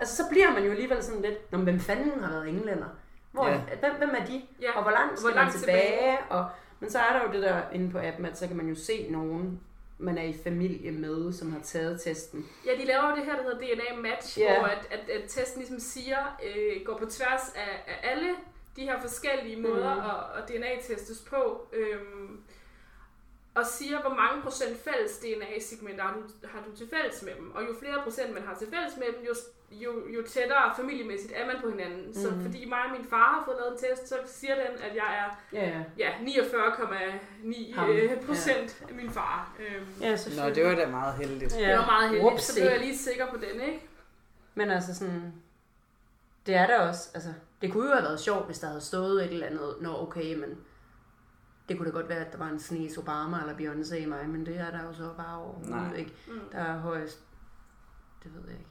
altså 0.00 0.16
så 0.16 0.22
bliver 0.30 0.50
man 0.52 0.64
jo 0.64 0.70
alligevel 0.70 1.02
sådan 1.02 1.22
lidt, 1.22 1.52
nå, 1.52 1.58
men 1.58 1.64
hvem 1.64 1.80
fanden 1.80 2.20
har 2.24 2.30
været 2.32 2.48
englænder? 2.48 2.86
Hvor, 3.32 3.48
Ja. 3.48 3.60
hvem, 3.80 3.92
hvem 3.98 4.10
er 4.18 4.24
de? 4.24 4.42
Ja. 4.60 4.76
Og 4.76 4.82
hvor 4.82 4.90
langt 4.90 5.18
skal 5.18 5.30
Hvor 5.30 5.36
langt 5.40 5.54
man 5.54 5.60
tilbage? 5.60 6.18
Og, 6.30 6.46
men 6.80 6.90
så 6.90 6.98
er 6.98 7.12
der 7.12 7.26
jo 7.26 7.32
det 7.32 7.42
der 7.42 7.62
inde 7.72 7.90
på 7.92 7.98
appen, 7.98 8.26
at 8.26 8.38
så 8.38 8.46
kan 8.46 8.56
man 8.56 8.68
jo 8.68 8.74
se 8.74 9.06
nogen, 9.10 9.60
man 9.98 10.18
er 10.18 10.22
i 10.22 10.34
familie 10.44 10.92
med, 10.92 11.32
som 11.32 11.52
har 11.52 11.60
taget 11.60 12.00
testen. 12.02 12.46
Ja, 12.66 12.70
de 12.80 12.84
laver 12.86 13.10
jo 13.10 13.16
det 13.16 13.24
her, 13.24 13.36
der 13.36 13.42
hedder 13.42 13.58
DNA-match, 13.58 14.38
Ja. 14.38 14.58
hvor 14.58 14.66
at, 14.68 14.86
at, 14.90 15.10
at 15.10 15.22
testen 15.28 15.58
ligesom 15.60 15.78
siger, 15.80 16.38
øh, 16.46 16.84
går 16.84 16.98
på 16.98 17.06
tværs 17.06 17.52
af, 17.54 17.84
af 17.86 18.10
alle 18.10 18.28
de 18.76 18.82
her 18.82 19.00
forskellige 19.00 19.60
måder 19.62 19.94
Mhm. 19.94 20.04
at, 20.04 20.42
at 20.42 20.48
DNA-testes 20.48 21.24
på, 21.30 21.68
øhm, 21.72 22.40
og 23.56 23.66
siger, 23.66 24.00
hvor 24.00 24.14
mange 24.22 24.42
procent 24.42 24.76
fælles 24.86 25.18
DNA-segmenter 25.18 26.02
har 26.04 26.12
du, 26.14 26.22
har 26.52 26.60
du 26.66 26.76
til 26.76 26.88
fælles 26.94 27.22
med 27.22 27.32
dem. 27.38 27.50
Og 27.56 27.62
jo 27.62 27.72
flere 27.82 27.98
procent 28.04 28.34
man 28.34 28.42
har 28.48 28.54
til 28.54 28.68
fælles 28.74 28.96
med 28.96 29.06
dem, 29.16 29.24
jo, 29.28 29.34
jo, 29.84 29.92
jo 30.14 30.22
tættere 30.28 30.72
familiemæssigt 30.76 31.32
er 31.36 31.46
man 31.46 31.56
på 31.62 31.68
hinanden. 31.70 32.06
Mm. 32.06 32.14
Så 32.14 32.30
Mhm. 32.30 32.42
fordi 32.44 32.64
mig 32.68 32.78
og 32.86 32.90
min 32.98 33.06
far 33.10 33.28
har 33.34 33.42
fået 33.44 33.56
lavet 33.60 33.72
en 33.72 33.78
test, 33.84 34.08
så 34.08 34.16
siger 34.26 34.54
den, 34.54 34.72
at 34.86 34.92
jeg 34.96 35.08
er 35.22 35.28
Ja, 35.58 35.64
ja. 35.68 35.82
ja, 35.98 36.10
49,9 36.20 37.72
Ham, 37.74 37.90
øh, 37.90 38.22
procent 38.26 38.82
af 38.88 38.94
min 38.94 39.10
far. 39.10 39.52
Øhm, 39.60 39.86
Ja, 40.00 40.16
Nå, 40.36 40.50
det 40.54 40.64
var 40.64 40.74
da 40.74 40.86
meget 40.86 41.14
heldigt. 41.14 41.56
Ja. 41.60 41.68
det 41.70 41.78
var 41.78 41.86
meget 41.86 42.08
heldigt, 42.08 42.24
Whoopsie. 42.26 42.54
så 42.54 42.60
blev 42.60 42.70
jeg 42.70 42.80
lige 42.80 42.98
sikker 42.98 43.26
på 43.30 43.36
den, 43.36 43.60
ikke? 43.60 43.88
Men 44.54 44.70
altså 44.70 44.94
sådan, 44.94 45.32
det 46.46 46.54
er 46.54 46.66
der 46.66 46.78
også, 46.88 47.08
altså, 47.14 47.32
det 47.62 47.72
kunne 47.72 47.86
jo 47.88 47.92
have 47.94 48.04
været 48.04 48.20
sjovt, 48.20 48.46
hvis 48.46 48.58
der 48.58 48.66
havde 48.66 48.80
stået 48.80 49.24
et 49.24 49.30
eller 49.30 49.46
andet, 49.46 49.74
nå 49.80 50.02
okay, 50.02 50.34
men 50.34 50.58
det 51.68 51.76
kunne 51.78 51.86
da 51.90 51.94
godt 51.94 52.08
være, 52.08 52.18
at 52.26 52.32
der 52.32 52.38
var 52.38 52.48
en 52.48 52.58
snes 52.60 52.96
Obama 52.98 53.38
eller 53.40 53.54
Beyoncé 53.54 53.94
i 53.94 54.06
mig, 54.06 54.28
men 54.28 54.46
det 54.46 54.58
er 54.58 54.70
der 54.70 54.82
jo 54.86 54.92
så 54.92 55.10
bare 55.16 55.38
overhovedet 55.38 55.70
Nej. 55.70 55.94
ikke. 55.96 56.12
Mm. 56.28 56.40
Der 56.52 56.58
er 56.58 56.78
højst, 56.78 57.20
det 58.24 58.34
ved 58.34 58.42
jeg 58.48 58.52
ikke. 58.58 58.70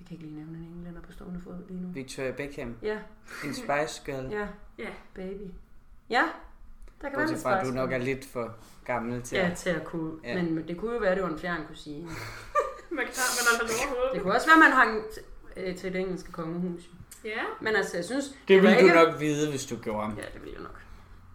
Jeg 0.00 0.06
kan 0.06 0.14
ikke 0.14 0.24
lige 0.26 0.36
nævne 0.36 0.58
en 0.58 0.64
englænder 0.64 1.00
på 1.00 1.12
stående 1.12 1.40
fod 1.40 1.54
lige 1.68 1.80
nu. 1.80 1.88
Victoria 1.88 2.30
Beckham. 2.32 2.76
Ja, 2.82 2.98
En 3.44 3.54
Spice 3.54 4.02
Girl. 4.06 4.30
ja, 4.32 4.46
Ja. 4.78 4.88
baby. 5.14 5.50
Ja, 6.10 6.22
der 7.02 7.08
kan 7.08 7.18
være 7.18 7.26
Bortset 7.26 7.42
fra, 7.42 7.60
at 7.60 7.66
du 7.66 7.70
nok 7.72 7.92
er 7.92 7.98
lidt 7.98 8.24
for 8.26 8.54
gammel 8.84 9.22
til 9.22 9.36
Ja, 9.38 9.50
at... 9.50 9.56
til 9.56 9.70
at 9.70 9.84
kunne. 9.84 10.12
Ja. 10.24 10.42
Men 10.42 10.68
det 10.68 10.76
kunne 10.78 10.92
jo 10.92 10.98
være, 10.98 11.10
at 11.10 11.16
det 11.16 11.24
var 11.24 11.30
en 11.30 11.38
fjern 11.38 11.66
kusine. 11.68 12.04
Man 12.92 13.04
kan 13.06 13.14
man 13.60 13.68
har 13.68 13.86
overhovedet. 13.88 14.14
Det 14.14 14.22
kunne 14.22 14.34
også 14.34 14.46
være, 14.46 14.54
at 14.56 14.60
man 14.70 14.72
hang 14.72 15.02
til, 15.14 15.22
øh, 15.56 15.76
til 15.76 15.92
det 15.92 16.00
engelske 16.00 16.32
kongehus. 16.32 16.90
Ja. 17.24 17.42
Men 17.60 17.76
altså, 17.76 17.96
jeg 17.96 18.04
synes... 18.04 18.24
Det 18.48 18.56
var 18.56 18.60
ville 18.62 18.80
du 18.80 18.84
ikke- 18.84 18.94
nok 18.94 19.20
vide, 19.20 19.50
hvis 19.50 19.66
du 19.66 19.76
gjorde. 19.76 20.06
Ja, 20.16 20.22
det 20.34 20.42
vil 20.44 20.52
jeg 20.52 20.60
nok. 20.62 20.80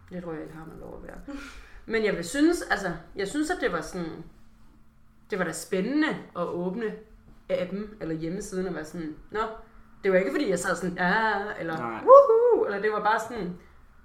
Det 0.10 0.24
tror 0.24 0.34
jeg 0.34 0.42
ikke 0.42 0.54
har 0.54 0.66
man 0.66 0.80
lov 0.80 1.02
at 1.02 1.08
være. 1.08 1.38
Men 1.92 2.06
jeg 2.06 2.16
vil 2.16 2.24
synes, 2.24 2.62
altså, 2.62 2.92
jeg 3.16 3.28
synes, 3.28 3.52
at 3.52 3.58
det 3.62 3.72
var 3.72 3.82
sådan, 3.82 4.24
det 5.30 5.40
var 5.40 5.46
da 5.46 5.52
spændende 5.52 6.08
at 6.36 6.48
åbne 6.48 6.96
appen 7.50 7.90
eller 8.02 8.16
hjemmesiden 8.16 8.68
og 8.68 8.76
være 8.76 8.86
sådan, 8.86 9.16
nå, 9.32 9.40
det 10.04 10.12
var 10.12 10.18
ikke 10.18 10.32
fordi, 10.32 10.50
jeg 10.50 10.60
sad 10.60 10.76
sådan, 10.76 10.98
ja, 10.98 11.34
eller 11.60 11.78
woohoo, 11.80 12.66
eller 12.66 12.82
det 12.82 12.92
var 12.92 13.00
bare 13.00 13.20
sådan, 13.20 13.58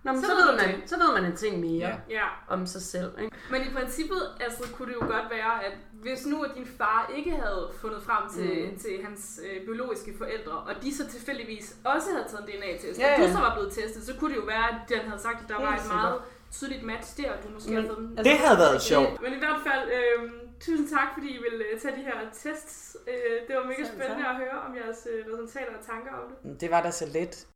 nå, 0.04 0.12
men 0.12 0.20
Så 0.22 0.26
så, 0.28 0.34
ved 0.34 0.56
man, 0.60 0.88
så 0.88 0.96
ved 0.98 1.14
man 1.20 1.24
en 1.30 1.36
ting 1.36 1.60
mere 1.60 1.70
Ja. 1.88 1.88
ja. 1.88 1.94
Ja. 2.10 2.26
om 2.48 2.66
sig 2.66 2.82
selv. 2.82 3.10
Ikke? 3.22 3.36
Men 3.50 3.60
i 3.62 3.70
princippet 3.74 4.22
altså, 4.40 4.62
kunne 4.74 4.88
det 4.88 4.94
jo 5.00 5.06
godt 5.06 5.26
være, 5.30 5.64
at 5.66 5.72
hvis 5.92 6.26
nu 6.26 6.42
at 6.42 6.50
din 6.56 6.66
far 6.78 7.10
ikke 7.16 7.30
havde 7.30 7.70
fundet 7.80 8.02
frem 8.02 8.22
til, 8.34 8.70
mm. 8.72 8.78
Til 8.78 9.04
hans 9.04 9.40
øh, 9.46 9.64
biologiske 9.66 10.14
forældre, 10.18 10.52
og 10.52 10.74
de 10.82 10.94
så 10.96 11.08
tilfældigvis 11.08 11.76
også 11.84 12.08
havde 12.14 12.24
taget 12.30 12.42
en 12.48 12.60
DNA-test, 12.60 13.00
Ja, 13.00 13.12
og 13.12 13.18
du 13.18 13.24
ja. 13.24 13.32
så 13.32 13.38
var 13.38 13.54
blevet 13.54 13.72
testet, 13.72 14.02
så 14.02 14.12
kunne 14.18 14.30
det 14.34 14.40
jo 14.40 14.46
være, 14.46 14.66
at 14.70 14.76
den 14.88 14.98
havde 15.10 15.22
sagt, 15.22 15.38
at 15.42 15.48
der 15.48 15.54
Helt 15.56 15.66
var 15.68 15.74
et 15.74 15.80
sikkert. 15.80 15.96
meget 16.02 16.20
tydeligt 16.52 16.82
match 16.82 17.16
der, 17.18 17.30
og 17.32 17.38
du 17.44 17.48
måske 17.54 17.70
Men, 17.70 17.76
havde 17.76 17.88
fået 17.94 18.08
den. 18.08 18.16
Det 18.28 18.36
havde 18.44 18.58
været 18.58 18.82
sjovt. 18.82 19.22
Men 19.22 19.32
i 19.32 19.40
hvert 19.44 19.60
fald, 19.68 19.84
øh, 19.98 20.30
tusind 20.60 20.88
tak, 20.96 21.08
fordi 21.16 21.28
I 21.38 21.40
ville 21.46 21.64
øh, 21.72 21.80
tage 21.80 21.96
de 21.98 22.02
her 22.02 22.18
tests. 22.42 22.96
Øh, 23.08 23.48
det 23.48 23.56
var 23.56 23.64
mega 23.64 23.76
Selv 23.84 23.86
spændende 23.96 24.24
tak. 24.24 24.30
at 24.34 24.36
høre 24.42 24.56
om 24.66 24.72
jeres 24.80 25.00
øh, 25.12 25.32
resultater 25.32 25.72
og 25.78 25.82
tanker 25.86 26.12
om 26.20 26.24
det. 26.30 26.60
Det 26.60 26.70
var 26.70 26.82
da 26.82 26.90
så 26.90 27.06
let. 27.16 27.46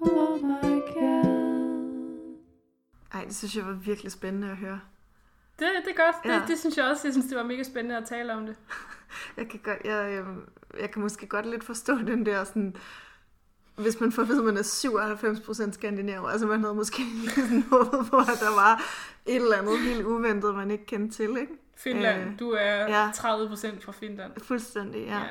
Oh 0.00 0.40
my 0.40 0.74
god. 0.94 1.63
Ej, 3.14 3.24
det 3.24 3.36
synes 3.36 3.56
jeg 3.56 3.66
var 3.66 3.72
virkelig 3.72 4.12
spændende 4.12 4.50
at 4.50 4.56
høre. 4.56 4.80
Det, 5.58 5.68
det 5.84 5.90
er 5.90 6.04
godt. 6.04 6.16
Ja. 6.24 6.40
Det, 6.40 6.48
det 6.48 6.58
synes 6.58 6.76
jeg 6.76 6.84
også. 6.84 7.00
Jeg 7.04 7.12
synes, 7.12 7.26
det 7.26 7.38
var 7.38 7.44
mega 7.44 7.62
spændende 7.62 7.96
at 7.96 8.04
tale 8.04 8.34
om 8.34 8.46
det. 8.46 8.56
Jeg 9.36 9.48
kan, 9.48 9.60
godt, 9.64 9.78
jeg, 9.84 10.12
jeg, 10.12 10.24
jeg 10.80 10.90
kan 10.90 11.02
måske 11.02 11.26
godt 11.26 11.46
lidt 11.46 11.64
forstå 11.64 11.98
den 11.98 12.26
der 12.26 12.44
sådan, 12.44 12.76
hvis 13.76 14.00
man 14.00 14.12
får 14.12 14.22
at 14.22 14.44
man 14.44 14.56
er 14.56 15.68
97% 15.68 15.72
skandinaver. 15.72 16.28
Altså 16.28 16.46
man 16.46 16.60
havde 16.60 16.74
måske 16.74 16.98
lige 17.22 17.62
håbet 17.62 18.06
på, 18.10 18.16
at 18.16 18.40
der 18.40 18.54
var 18.54 18.82
et 19.26 19.36
eller 19.36 19.56
andet 19.56 19.80
helt 19.80 20.06
uventet, 20.06 20.54
man 20.54 20.70
ikke 20.70 20.86
kendte 20.86 21.16
til, 21.16 21.36
ikke? 21.36 21.52
Finland, 21.76 22.30
Øh, 22.30 22.38
du 22.38 22.50
er 22.50 22.74
ja. 22.74 23.10
30% 23.10 23.80
fra 23.84 23.92
Finland. 23.92 24.32
Fuldstændig, 24.42 25.06
ja. 25.06 25.18
ja. 25.18 25.26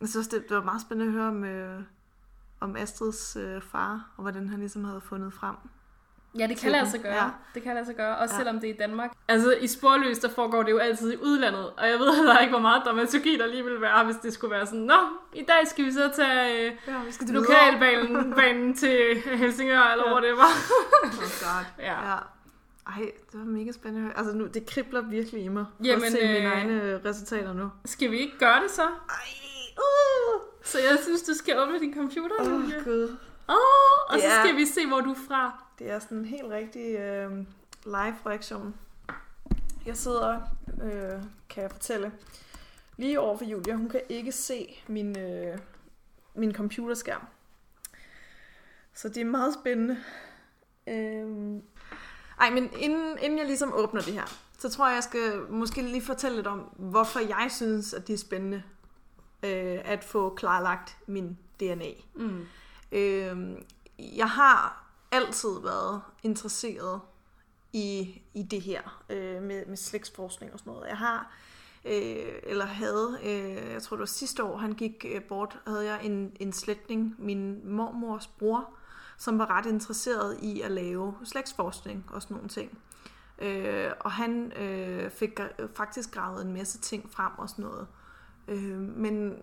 Jeg 0.00 0.08
synes, 0.08 0.28
det, 0.28 0.48
det 0.48 0.56
var 0.56 0.62
meget 0.62 0.82
spændende 0.82 1.12
at 1.12 1.12
høre 1.12 1.28
om, 1.28 1.44
øh, 1.44 1.80
om 2.60 2.76
Astrids 2.76 3.36
øh, 3.36 3.62
far, 3.62 4.10
og 4.16 4.22
hvordan 4.22 4.48
han 4.48 4.58
ligesom 4.58 4.84
havde 4.84 5.00
fundet 5.00 5.32
frem. 5.32 5.56
Ja, 6.38 6.42
det 6.46 6.48
kan 6.48 6.56
til 6.56 6.70
lade 6.72 6.90
sig 6.90 7.00
gøre. 7.00 7.14
Ja. 7.24 7.28
Det 7.54 7.62
kan 7.62 7.74
lade 7.74 7.86
sig 7.86 7.96
gøre, 7.96 8.16
også 8.16 8.34
Ja. 8.34 8.38
selvom 8.38 8.60
det 8.60 8.70
er 8.70 8.74
i 8.74 8.76
Danmark. 8.76 9.10
Altså, 9.28 9.52
i 9.60 9.66
Sporløs, 9.66 10.18
der 10.18 10.28
foregår 10.28 10.62
det 10.62 10.70
jo 10.70 10.78
altid 10.78 11.12
i 11.12 11.16
udlandet, 11.16 11.66
og 11.76 11.88
jeg 11.88 11.98
ved 11.98 12.14
heller 12.18 12.38
ikke, 12.38 12.50
hvor 12.50 12.60
meget 12.60 12.82
dramaturgi 12.84 13.38
der 13.38 13.46
lige 13.46 13.64
ville 13.64 13.80
være, 13.80 14.04
hvis 14.04 14.16
det 14.16 14.32
skulle 14.32 14.50
være 14.50 14.66
sådan, 14.66 14.80
Nå, 14.80 14.98
i 15.34 15.42
dag 15.42 15.66
skal 15.66 15.84
vi 15.84 15.92
så 15.92 16.10
tage 16.16 16.66
øh, 16.66 16.72
Ja, 16.86 16.92
vi 17.06 17.12
skal 17.12 17.26
lokalbanen 17.28 18.32
banen 18.40 18.76
til 18.76 19.22
Helsingør, 19.24 19.82
eller 19.92 20.04
Ja. 20.06 20.12
hvor 20.12 20.20
det 20.20 20.36
var. 20.36 20.52
Oh 21.04 21.10
God. 21.12 21.64
Ja. 21.78 22.10
ja. 22.10 22.16
Ej, 22.86 23.02
det 23.32 23.40
var 23.40 23.44
mega 23.46 23.72
spændende. 23.72 24.12
Altså 24.16 24.32
nu, 24.34 24.46
det 24.46 24.66
kribler 24.66 25.00
virkelig 25.00 25.44
i 25.44 25.48
mig. 25.48 25.64
Jamen, 25.84 26.04
at 26.04 26.12
se 26.12 26.18
mine 26.22 26.38
øh, 26.38 26.44
egne 26.52 26.82
øh, 26.82 27.00
resultater 27.04 27.52
nu. 27.52 27.70
Skal 27.84 28.10
vi 28.10 28.18
ikke 28.18 28.38
gøre 28.38 28.62
det 28.62 28.70
så? 28.70 28.82
Ej, 28.82 28.88
uh, 29.78 30.40
Så 30.64 30.78
jeg 30.78 30.98
synes, 31.02 31.22
du 31.22 31.34
skal 31.34 31.58
åbne 31.58 31.78
din 31.80 31.94
computer, 31.94 32.34
Åh, 32.40 32.52
oh, 32.52 32.62
gud. 32.84 33.16
Åh, 33.48 33.54
og 34.08 34.20
så 34.20 34.26
Ja. 34.26 34.42
skal 34.44 34.56
vi 34.56 34.66
se, 34.66 34.86
hvor 34.86 35.00
du 35.00 35.10
er 35.10 35.18
fra. 35.28 35.64
Det 35.78 35.90
er 35.90 35.98
sådan 35.98 36.18
en 36.18 36.24
helt 36.24 36.50
rigtig 36.50 36.94
øh, 36.96 37.30
live-reaktion. 37.84 38.74
Jeg 39.86 39.96
sidder, 39.96 40.40
øh, 40.82 41.22
kan 41.48 41.62
jeg 41.62 41.70
fortælle, 41.70 42.12
lige 42.96 43.20
over 43.20 43.36
for 43.38 43.44
Julia. 43.44 43.74
Hun 43.74 43.88
kan 43.88 44.00
ikke 44.08 44.32
se 44.32 44.82
min, 44.88 45.18
øh, 45.18 45.58
min 46.34 46.54
computerskærm. 46.54 47.22
Så 48.94 49.08
det 49.08 49.16
er 49.16 49.24
meget 49.24 49.54
spændende. 49.54 49.98
Øh, 50.86 51.60
ej, 52.40 52.50
men 52.50 52.70
inden, 52.78 53.18
inden 53.22 53.38
jeg 53.38 53.46
ligesom 53.46 53.72
åbner 53.74 54.00
det 54.02 54.12
her, 54.12 54.36
så 54.58 54.68
tror 54.70 54.86
jeg, 54.86 54.94
jeg 54.94 55.02
skal 55.02 55.40
måske 55.50 55.82
lige 55.82 56.02
fortælle 56.02 56.36
lidt 56.36 56.46
om, 56.46 56.58
hvorfor 56.76 57.20
jeg 57.20 57.46
synes, 57.50 57.94
at 57.94 58.06
det 58.08 58.14
er 58.14 58.18
spændende 58.18 58.62
øh, 59.42 59.78
at 59.84 60.04
få 60.04 60.34
klarlagt 60.34 60.96
min 61.06 61.38
DNA. 61.60 61.90
Mm. 62.14 62.46
Øh, 62.92 63.56
jeg 63.98 64.30
har 64.30 64.86
altid 65.12 65.60
været 65.62 66.02
interesseret 66.22 67.00
i, 67.72 68.22
i 68.34 68.42
det 68.42 68.60
her 68.60 69.02
øh, 69.10 69.42
med, 69.42 69.66
med 69.66 69.76
slægtsforskning 69.76 70.52
og 70.52 70.58
sådan 70.58 70.72
noget. 70.72 70.88
Jeg 70.88 70.96
har, 70.96 71.32
øh, 71.84 72.32
eller 72.42 72.64
havde, 72.64 73.18
øh, 73.24 73.72
jeg 73.72 73.82
tror 73.82 73.96
det 73.96 74.00
var 74.00 74.06
sidste 74.06 74.44
år, 74.44 74.56
han 74.56 74.72
gik 74.72 75.04
øh, 75.08 75.22
bort, 75.22 75.58
havde 75.66 75.84
jeg 75.84 76.04
en, 76.04 76.36
en 76.40 76.52
slægtning, 76.52 77.14
min 77.18 77.70
mormors 77.70 78.26
bror, 78.26 78.70
som 79.16 79.38
var 79.38 79.50
ret 79.50 79.66
interesseret 79.66 80.38
i 80.42 80.60
at 80.60 80.70
lave 80.70 81.14
slægtsforskning 81.24 82.04
og 82.12 82.22
sådan 82.22 82.34
nogle 82.34 82.48
ting. 82.48 82.78
Øh, 83.38 83.90
og 84.00 84.12
han 84.12 84.52
øh, 84.52 85.10
fik 85.10 85.40
faktisk 85.74 86.14
gravet 86.14 86.44
en 86.44 86.52
masse 86.52 86.78
ting 86.78 87.10
frem 87.10 87.32
og 87.38 87.50
sådan 87.50 87.64
noget. 87.64 87.86
Øh, 88.48 88.78
men 88.78 89.34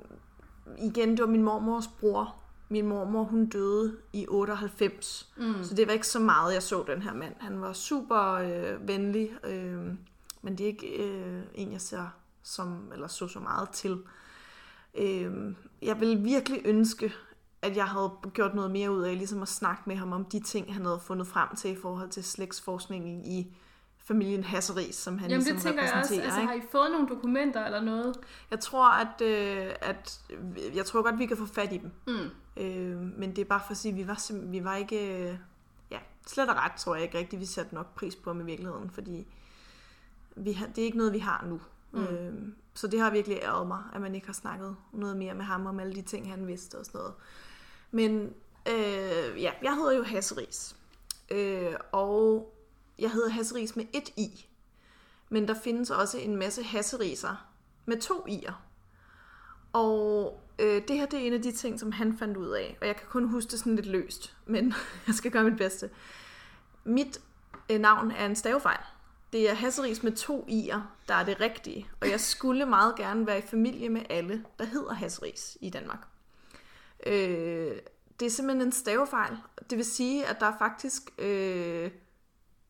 igen, 0.78 1.12
det 1.12 1.20
var 1.20 1.28
min 1.28 1.44
mormors 1.44 1.88
bror. 1.88 2.43
Min 2.74 2.88
mormor, 2.88 3.24
hun 3.24 3.46
døde 3.46 3.98
i 4.14 4.26
98. 4.30 5.30
Mm. 5.38 5.64
Så 5.64 5.76
det 5.76 5.88
var 5.88 5.94
ikke 5.94 6.08
så 6.08 6.20
meget, 6.20 6.54
jeg 6.54 6.64
så 6.64 6.84
den 6.88 7.02
her 7.02 7.14
mand. 7.14 7.34
Han 7.40 7.62
var 7.62 7.74
super 7.74 8.34
øh, 8.34 8.88
venlig, 8.88 9.32
øh, 9.44 9.84
men 10.42 10.58
det 10.58 10.62
er 10.62 10.68
ikke 10.68 11.04
øh, 11.04 11.42
en, 11.56 11.72
jeg 11.72 11.82
ser 11.82 12.08
som, 12.44 12.92
eller 12.94 13.08
så 13.08 13.28
så 13.28 13.40
meget 13.40 13.70
til. 13.70 13.98
Øh, 14.98 15.56
jeg 15.82 16.00
vil 16.00 16.24
virkelig 16.24 16.62
ønske, 16.66 17.14
at 17.62 17.78
jeg 17.78 17.86
havde 17.86 18.12
gjort 18.34 18.56
noget 18.56 18.72
mere 18.72 18.92
ud 18.92 19.02
af 19.02 19.18
ligesom 19.18 19.42
at 19.42 19.48
snakke 19.48 19.82
med 19.86 19.96
ham 19.96 20.14
om 20.14 20.26
de 20.26 20.40
ting, 20.40 20.74
han 20.74 20.86
havde 20.86 21.00
fundet 21.00 21.28
frem 21.28 21.56
til 21.56 21.72
i 21.72 21.76
forhold 21.76 22.10
til 22.10 22.24
slægtsforskningen 22.24 23.26
i 23.26 23.56
familien 23.98 24.44
Hasseris, 24.44 24.96
som 24.96 25.18
han 25.18 25.30
Jamen 25.30 25.44
ligesom 25.44 25.56
det 25.56 25.64
tænker 25.64 25.84
jeg 25.84 25.94
også. 25.94 25.98
repræsenterer. 25.98 26.26
Altså, 26.26 26.40
ikke? 26.40 26.54
har 26.54 26.60
I 26.60 26.72
fået 26.72 26.92
nogle 26.92 27.08
dokumenter 27.08 27.66
eller 27.66 27.82
noget? 27.82 28.20
Jeg 28.52 28.60
tror, 28.60 28.90
at, 28.90 29.22
øh, 29.22 29.72
at 29.82 30.22
jeg 30.76 30.86
tror 30.86 31.02
godt, 31.02 31.20
vi 31.20 31.26
kan 31.26 31.38
få 31.38 31.46
fat 31.46 31.74
i 31.74 31.78
dem. 31.78 31.92
Mm. 32.08 32.30
Øh, 32.58 32.98
men 32.98 33.36
det 33.36 33.42
er 33.42 33.46
bare 33.46 33.62
for 33.66 33.72
at 33.72 33.78
sige, 33.78 33.92
at 33.92 33.98
vi 33.98 34.08
var, 34.08 34.16
sim- 34.16 34.52
vi 34.52 34.64
var 34.64 34.76
ikke... 34.76 35.30
Øh, 35.30 35.38
ja, 35.92 36.00
slet 36.28 36.50
og 36.50 36.56
ret 36.56 36.72
tror 36.78 36.96
jeg 36.96 37.04
ikke 37.04 37.18
rigtigt, 37.18 37.40
vi 37.40 37.46
satte 37.46 37.76
nok 37.76 37.96
pris 37.96 38.16
på 38.16 38.30
ham 38.30 38.42
i 38.42 38.46
virkeligheden, 38.46 38.90
fordi 38.90 39.28
vi 40.36 40.52
har, 40.52 40.68
det 40.68 40.78
er 40.78 40.86
ikke 40.86 40.98
noget, 40.98 41.14
vi 41.14 41.20
har 41.20 41.46
nu. 41.48 41.62
Mm. 41.92 42.04
Øh, 42.04 42.34
så 42.74 42.88
det 42.88 43.00
har 43.00 43.10
virkelig 43.10 43.38
ærget 43.42 43.68
mig, 43.68 43.84
at 43.94 44.02
man 44.02 44.16
ikke 44.16 44.28
har 44.28 44.34
snakket 44.34 44.76
noget 44.92 45.18
mere 45.18 45.34
med 45.34 45.46
ham 45.46 45.66
om 45.66 45.80
alle 45.80 45.96
de 45.96 46.02
ting, 46.02 46.30
han 46.30 46.48
vidste 46.48 46.80
og 46.80 46.86
sådan 46.86 47.00
noget. 47.00 47.14
Men 47.92 48.34
øh, 48.70 49.42
ja, 49.42 49.52
jeg 49.62 49.76
hedder 49.76 49.92
jo 49.92 50.04
Hasseris. 50.04 50.76
Øh, 51.32 51.74
og 51.92 52.54
jeg 53.00 53.12
hedder 53.12 53.30
Hasseris 53.30 53.76
med 53.76 53.86
et 53.94 54.10
i. 54.18 54.46
Men 55.30 55.48
der 55.48 55.54
findes 55.54 55.92
også 55.92 56.18
en 56.18 56.36
masse 56.36 56.64
Hasseriser 56.64 57.48
med 57.86 58.02
to 58.02 58.26
i'er. 58.30 58.54
Og 59.74 60.42
øh, 60.60 60.82
det 60.88 60.98
her 60.98 61.06
det 61.06 61.20
er 61.20 61.24
en 61.28 61.34
af 61.34 61.42
de 61.42 61.52
ting, 61.52 61.80
som 61.80 61.92
han 61.92 62.18
fandt 62.18 62.38
ud 62.38 62.50
af. 62.50 62.78
Og 62.82 62.88
jeg 62.88 62.96
kan 62.96 63.08
kun 63.10 63.28
huske 63.28 63.52
det 63.52 63.60
sådan 63.60 63.76
lidt 63.76 63.88
løst, 63.88 64.36
men 64.46 64.74
jeg 65.08 65.16
skal 65.16 65.32
gøre 65.32 65.44
mit 65.44 65.58
bedste. 65.58 65.90
Mit 66.84 67.22
øh, 67.70 67.80
navn 67.80 68.12
er 68.12 68.26
en 68.26 68.36
stavefejl. 68.36 68.80
Det 69.34 69.50
er 69.50 69.54
Hasseris 69.54 70.04
med 70.04 70.12
to 70.12 70.48
i'er, 70.50 70.80
der 71.08 71.14
er 71.14 71.26
det 71.26 71.40
rigtige. 71.40 71.88
Og 72.02 72.10
jeg 72.10 72.20
skulle 72.20 72.66
meget 72.66 72.96
gerne 72.96 73.28
være 73.28 73.40
i 73.40 73.42
familie 73.42 73.90
med 73.90 74.02
alle, 74.10 74.46
der 74.60 74.66
hedder 74.66 74.94
Hasseris 74.94 75.58
i 75.62 75.70
Danmark. 75.70 76.08
Øh, 77.06 77.76
det 78.20 78.26
er 78.26 78.30
simpelthen 78.30 78.68
en 78.68 78.72
stavefejl. 78.72 79.38
Det 79.70 79.78
vil 79.78 79.86
sige, 79.86 80.26
at 80.26 80.40
der 80.40 80.46
er 80.46 80.58
faktisk 80.58 81.04
øh, 81.18 81.92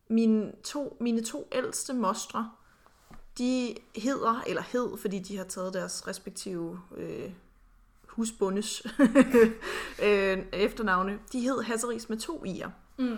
mine, 0.08 0.52
to, 0.64 0.98
mine 1.00 1.24
to 1.24 1.48
ældste 1.52 1.94
mostre, 1.94 2.52
de 3.38 3.76
hedder, 3.96 4.44
eller 4.48 4.62
hed, 4.62 4.98
fordi 4.98 5.20
de 5.20 5.38
har 5.38 5.44
taget 5.44 5.74
deres 5.74 6.08
respektive 6.08 6.80
øh, 6.98 7.32
husbundes 8.16 8.84
øh, 10.04 10.38
efternavne, 10.54 11.20
de 11.34 11.40
hed 11.40 11.62
Hasseris 11.62 12.10
med 12.10 12.18
to 12.18 12.44
i'er. 12.46 12.70
Mm. 12.98 13.18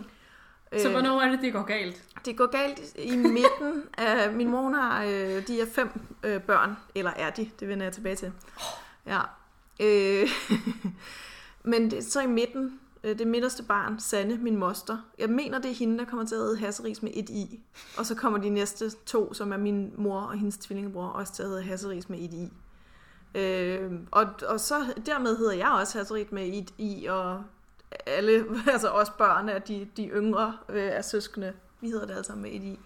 Så 0.78 0.90
hvornår 0.90 1.22
er 1.22 1.32
det, 1.32 1.42
det 1.42 1.54
går 1.54 1.64
galt? 1.64 2.04
Det 2.26 2.38
går 2.38 2.46
galt 2.46 2.96
i 2.98 3.16
midten 3.16 3.84
af... 3.98 4.34
Min 4.34 4.50
mor 4.50 4.70
har... 4.70 5.04
Øh, 5.04 5.48
de 5.48 5.62
er 5.62 5.66
fem 5.72 5.90
øh, 6.24 6.42
børn. 6.42 6.78
Eller 6.96 7.12
er 7.12 7.30
de? 7.30 7.50
Det 7.60 7.68
vender 7.68 7.86
jeg 7.86 7.94
tilbage 7.94 8.16
til. 8.16 8.32
Ja. 9.06 9.22
Øh, 9.80 10.30
men 11.72 11.92
det, 11.92 12.06
så 12.06 12.22
i 12.22 12.28
midten... 12.28 12.80
Øh, 13.04 13.20
det 13.20 13.28
midterste 13.28 13.64
barn, 13.64 14.00
Sanne, 14.00 14.38
min 14.38 14.58
moster. 14.58 14.98
Jeg 15.20 15.30
mener, 15.30 15.60
det 15.60 15.72
er 15.72 15.76
hende, 15.76 15.98
der 15.98 16.06
kommer 16.06 16.26
til 16.26 16.36
at 16.36 16.42
hedde 16.42 16.58
Hasseris 16.58 17.04
med 17.04 17.12
et 17.14 17.30
i. 17.30 17.60
Og 17.98 18.06
så 18.06 18.16
kommer 18.16 18.40
de 18.40 18.50
næste 18.50 18.90
to, 19.06 19.34
som 19.34 19.52
er 19.52 19.58
min 19.58 19.94
mor 19.98 20.20
og 20.20 20.38
hendes 20.38 20.58
tvillingebror, 20.58 21.08
også 21.08 21.34
til 21.34 21.44
at 21.44 21.50
hedde 21.50 21.64
Hasseris 21.64 22.10
med 22.10 22.20
et 22.20 22.34
i. 22.34 22.52
Øh, 23.36 23.92
og, 24.12 24.26
og 24.48 24.60
så 24.60 24.76
dermed 25.06 25.38
hedder 25.38 25.54
jeg 25.54 25.70
også 25.80 25.98
Hasseris 25.98 26.32
med 26.32 26.48
et 26.48 26.74
i, 26.78 27.06
og 27.06 27.44
alle, 28.06 28.46
altså 28.74 28.88
også 28.88 29.12
børn 29.18 29.50
af 29.50 29.62
de, 29.62 29.88
de 29.98 30.08
yngre 30.08 30.58
øh, 30.70 30.92
af 30.96 31.06
søskende, 31.06 31.54
vi 31.82 31.88
hedder 31.88 32.16
det 32.16 32.26
sammen 32.26 32.44
med 32.44 32.52
et 32.52 32.64
i. 32.64 32.80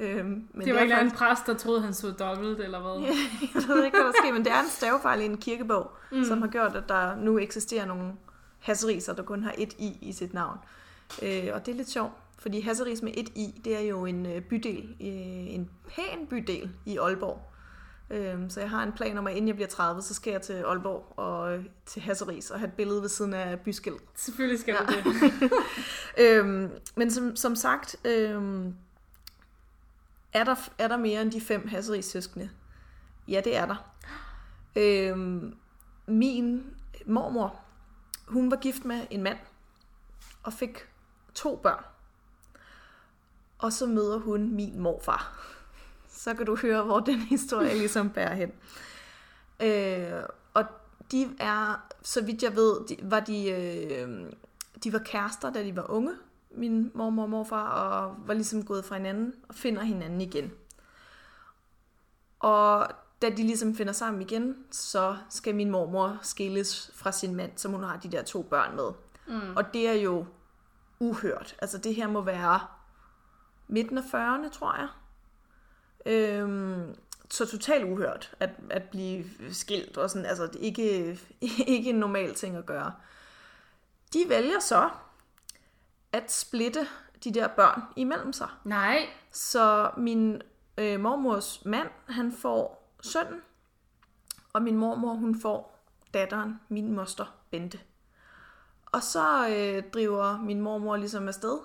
Øhm, 0.00 0.48
men 0.52 0.66
det 0.66 0.74
var 0.74 0.80
ikke 0.80 1.00
en 1.00 1.10
præst, 1.10 1.46
der 1.46 1.54
troede, 1.54 1.80
han 1.80 1.94
så 1.94 2.10
dobbelt, 2.10 2.60
eller 2.60 2.80
hvad? 2.80 3.02
Ja, 3.02 3.14
jeg 3.54 3.68
ved 3.68 3.84
ikke, 3.84 3.96
hvad 3.96 4.06
der 4.06 4.12
sker, 4.22 4.32
men 4.32 4.44
det 4.44 4.52
er 4.52 4.60
en 4.60 4.68
stavefejl 4.68 5.20
i 5.20 5.24
en 5.24 5.36
kirkebog, 5.36 5.90
mm. 6.12 6.24
som 6.24 6.42
har 6.42 6.48
gjort, 6.48 6.76
at 6.76 6.88
der 6.88 7.16
nu 7.16 7.38
eksisterer 7.38 7.86
nogle 7.86 8.12
hasseriser, 8.58 9.14
der 9.14 9.22
kun 9.22 9.42
har 9.42 9.54
et 9.58 9.72
i 9.78 9.98
i 10.00 10.12
sit 10.12 10.34
navn. 10.34 10.58
Øh, 11.22 11.48
og 11.54 11.66
det 11.66 11.72
er 11.72 11.76
lidt 11.76 11.90
sjovt, 11.90 12.12
fordi 12.38 12.60
Hasseris 12.60 13.02
med 13.02 13.12
et 13.16 13.28
i, 13.28 13.60
det 13.64 13.76
er 13.76 13.80
jo 13.80 14.06
en 14.06 14.26
øh, 14.26 14.42
bydel, 14.42 14.96
øh, 15.00 15.54
en 15.54 15.70
pæn 15.88 16.26
bydel 16.30 16.70
i 16.86 16.98
Aalborg. 16.98 17.47
Øh, 18.10 18.50
så 18.50 18.60
jeg 18.60 18.70
har 18.70 18.82
en 18.82 18.92
plan 18.92 19.18
om, 19.18 19.26
at 19.26 19.32
inden 19.36 19.48
jeg 19.48 19.54
bliver 19.54 19.68
30, 19.68 20.02
så 20.02 20.14
skal 20.14 20.30
jeg 20.30 20.42
til 20.42 20.52
Aalborg 20.52 21.12
og 21.18 21.54
øh, 21.56 21.64
til 21.86 22.02
Hasseris 22.02 22.50
og 22.50 22.58
have 22.58 22.68
et 22.68 22.72
billede 22.74 23.02
ved 23.02 23.08
siden 23.08 23.34
af 23.34 23.60
byskilt. 23.60 24.02
Selvfølgelig 24.14 24.60
skal 24.60 24.74
Ja. 24.74 25.00
du 25.02 25.12
det. 25.12 25.50
øhm, 26.24 26.70
men 26.96 27.10
som, 27.10 27.36
som 27.36 27.56
sagt, 27.56 27.96
øhm, 28.04 28.74
er, 30.32 30.44
der, 30.44 30.54
er 30.78 30.88
der 30.88 30.96
mere 30.96 31.22
end 31.22 31.32
de 31.32 31.40
fem 31.40 31.68
Hasseris 31.68 32.04
søskende? 32.04 32.50
Ja, 33.28 33.40
det 33.44 33.56
er 33.56 33.66
der. 33.66 33.92
Øhm, 34.76 35.54
min 36.06 36.64
mormor, 37.06 37.60
hun 38.26 38.50
var 38.50 38.56
gift 38.56 38.84
med 38.84 39.06
en 39.10 39.22
mand 39.22 39.38
og 40.42 40.52
fik 40.52 40.88
to 41.34 41.56
børn. 41.62 41.84
Og 43.58 43.72
så 43.72 43.86
møder 43.86 44.18
hun 44.18 44.54
min 44.54 44.80
morfar. 44.80 45.38
Så 46.18 46.34
kan 46.34 46.46
du 46.46 46.56
høre, 46.56 46.82
hvor 46.82 47.00
den 47.00 47.18
historie 47.34 47.74
ligesom 47.74 48.10
bærer 48.10 48.34
hen. 48.34 48.52
Øh, 49.62 50.22
og 50.54 50.64
de 51.12 51.28
er, 51.40 51.86
så 52.02 52.24
vidt 52.24 52.42
jeg 52.42 52.56
ved, 52.56 52.86
de, 52.88 52.96
var 53.02 53.20
de, 53.20 53.50
øh, 53.50 54.32
de 54.84 54.92
var 54.92 54.98
kærester, 54.98 55.50
da 55.52 55.64
de 55.64 55.76
var 55.76 55.90
unge, 55.90 56.12
min 56.50 56.90
mormor 56.94 57.22
og 57.22 57.30
morfar, 57.30 57.68
og 57.68 58.16
var 58.26 58.34
ligesom 58.34 58.64
gået 58.64 58.84
fra 58.84 58.96
hinanden 58.96 59.34
og 59.48 59.54
finder 59.54 59.82
hinanden 59.82 60.20
igen. 60.20 60.52
Og 62.38 62.88
da 63.22 63.30
de 63.30 63.42
ligesom 63.42 63.74
finder 63.74 63.92
sammen 63.92 64.22
igen, 64.22 64.56
så 64.70 65.16
skal 65.28 65.54
min 65.54 65.70
mormor 65.70 66.18
skilles 66.22 66.90
fra 66.94 67.12
sin 67.12 67.34
mand, 67.34 67.52
som 67.56 67.72
hun 67.72 67.82
har 67.82 67.96
de 67.96 68.08
der 68.08 68.22
to 68.22 68.42
børn 68.42 68.76
med. 68.76 68.90
Mm. 69.26 69.56
Og 69.56 69.74
det 69.74 69.88
er 69.88 69.92
jo 69.92 70.26
uhørt. 70.98 71.56
Altså 71.58 71.78
det 71.78 71.94
her 71.94 72.08
må 72.08 72.20
være 72.20 72.60
midten 73.68 73.98
af 73.98 74.02
40'erne, 74.02 74.50
tror 74.50 74.76
jeg. 74.76 74.88
Øhm, 76.06 76.94
så 77.30 77.46
totalt 77.46 77.84
uhørt 77.84 78.34
at, 78.40 78.50
at 78.70 78.82
blive 78.82 79.24
skilt 79.52 79.96
og 79.96 80.10
sådan, 80.10 80.26
altså 80.26 80.46
det 80.46 80.56
ikke, 80.60 81.18
ikke 81.66 81.90
en 81.90 81.96
normal 81.96 82.34
ting 82.34 82.56
at 82.56 82.66
gøre. 82.66 82.92
De 84.12 84.24
vælger 84.28 84.60
så 84.60 84.90
at 86.12 86.32
splitte 86.32 86.86
de 87.24 87.34
der 87.34 87.48
børn 87.48 87.82
imellem 87.96 88.32
sig. 88.32 88.48
Nej. 88.64 88.98
Så 89.32 89.90
min 89.96 90.42
øh, 90.78 91.00
mormors 91.00 91.64
mand, 91.64 91.88
han 92.08 92.32
får 92.32 92.94
sønnen, 93.02 93.40
og 94.52 94.62
min 94.62 94.76
mormor, 94.76 95.14
hun 95.14 95.40
får 95.40 95.78
datteren, 96.14 96.60
min 96.68 96.92
moster, 96.92 97.34
Bente. 97.50 97.80
Og 98.86 99.02
så 99.02 99.48
øh, 99.48 99.82
driver 99.94 100.38
min 100.38 100.60
mormor 100.60 100.96
ligesom 100.96 101.28
afsted 101.28 101.58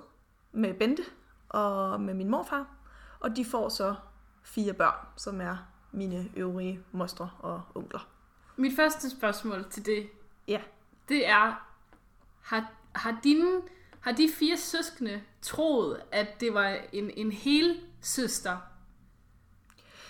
med 0.52 0.74
Bente 0.74 1.04
og 1.50 2.02
med 2.02 2.14
min 2.14 2.30
morfar, 2.30 2.68
og 3.20 3.36
de 3.36 3.46
får 3.46 3.70
så 3.70 3.96
fire 4.44 4.74
børn, 4.74 5.08
som 5.16 5.42
er 5.42 5.58
mine 5.92 6.30
øvrige 6.36 6.80
mostre 6.92 7.30
og 7.40 7.62
onkler. 7.76 8.08
Mit 8.56 8.76
første 8.76 9.10
spørgsmål 9.10 9.70
til 9.70 9.86
det, 9.86 10.10
Ja. 10.48 10.62
det 11.10 11.28
er, 11.28 11.68
har, 12.42 12.72
har, 12.96 13.20
dine, 13.24 13.62
har 14.00 14.12
de 14.12 14.30
fire 14.40 14.58
søskende 14.58 15.22
troet, 15.42 16.02
at 16.12 16.28
det 16.40 16.54
var 16.54 16.78
en, 16.94 17.12
en 17.18 17.32
hel 17.32 17.82
søster, 18.02 18.58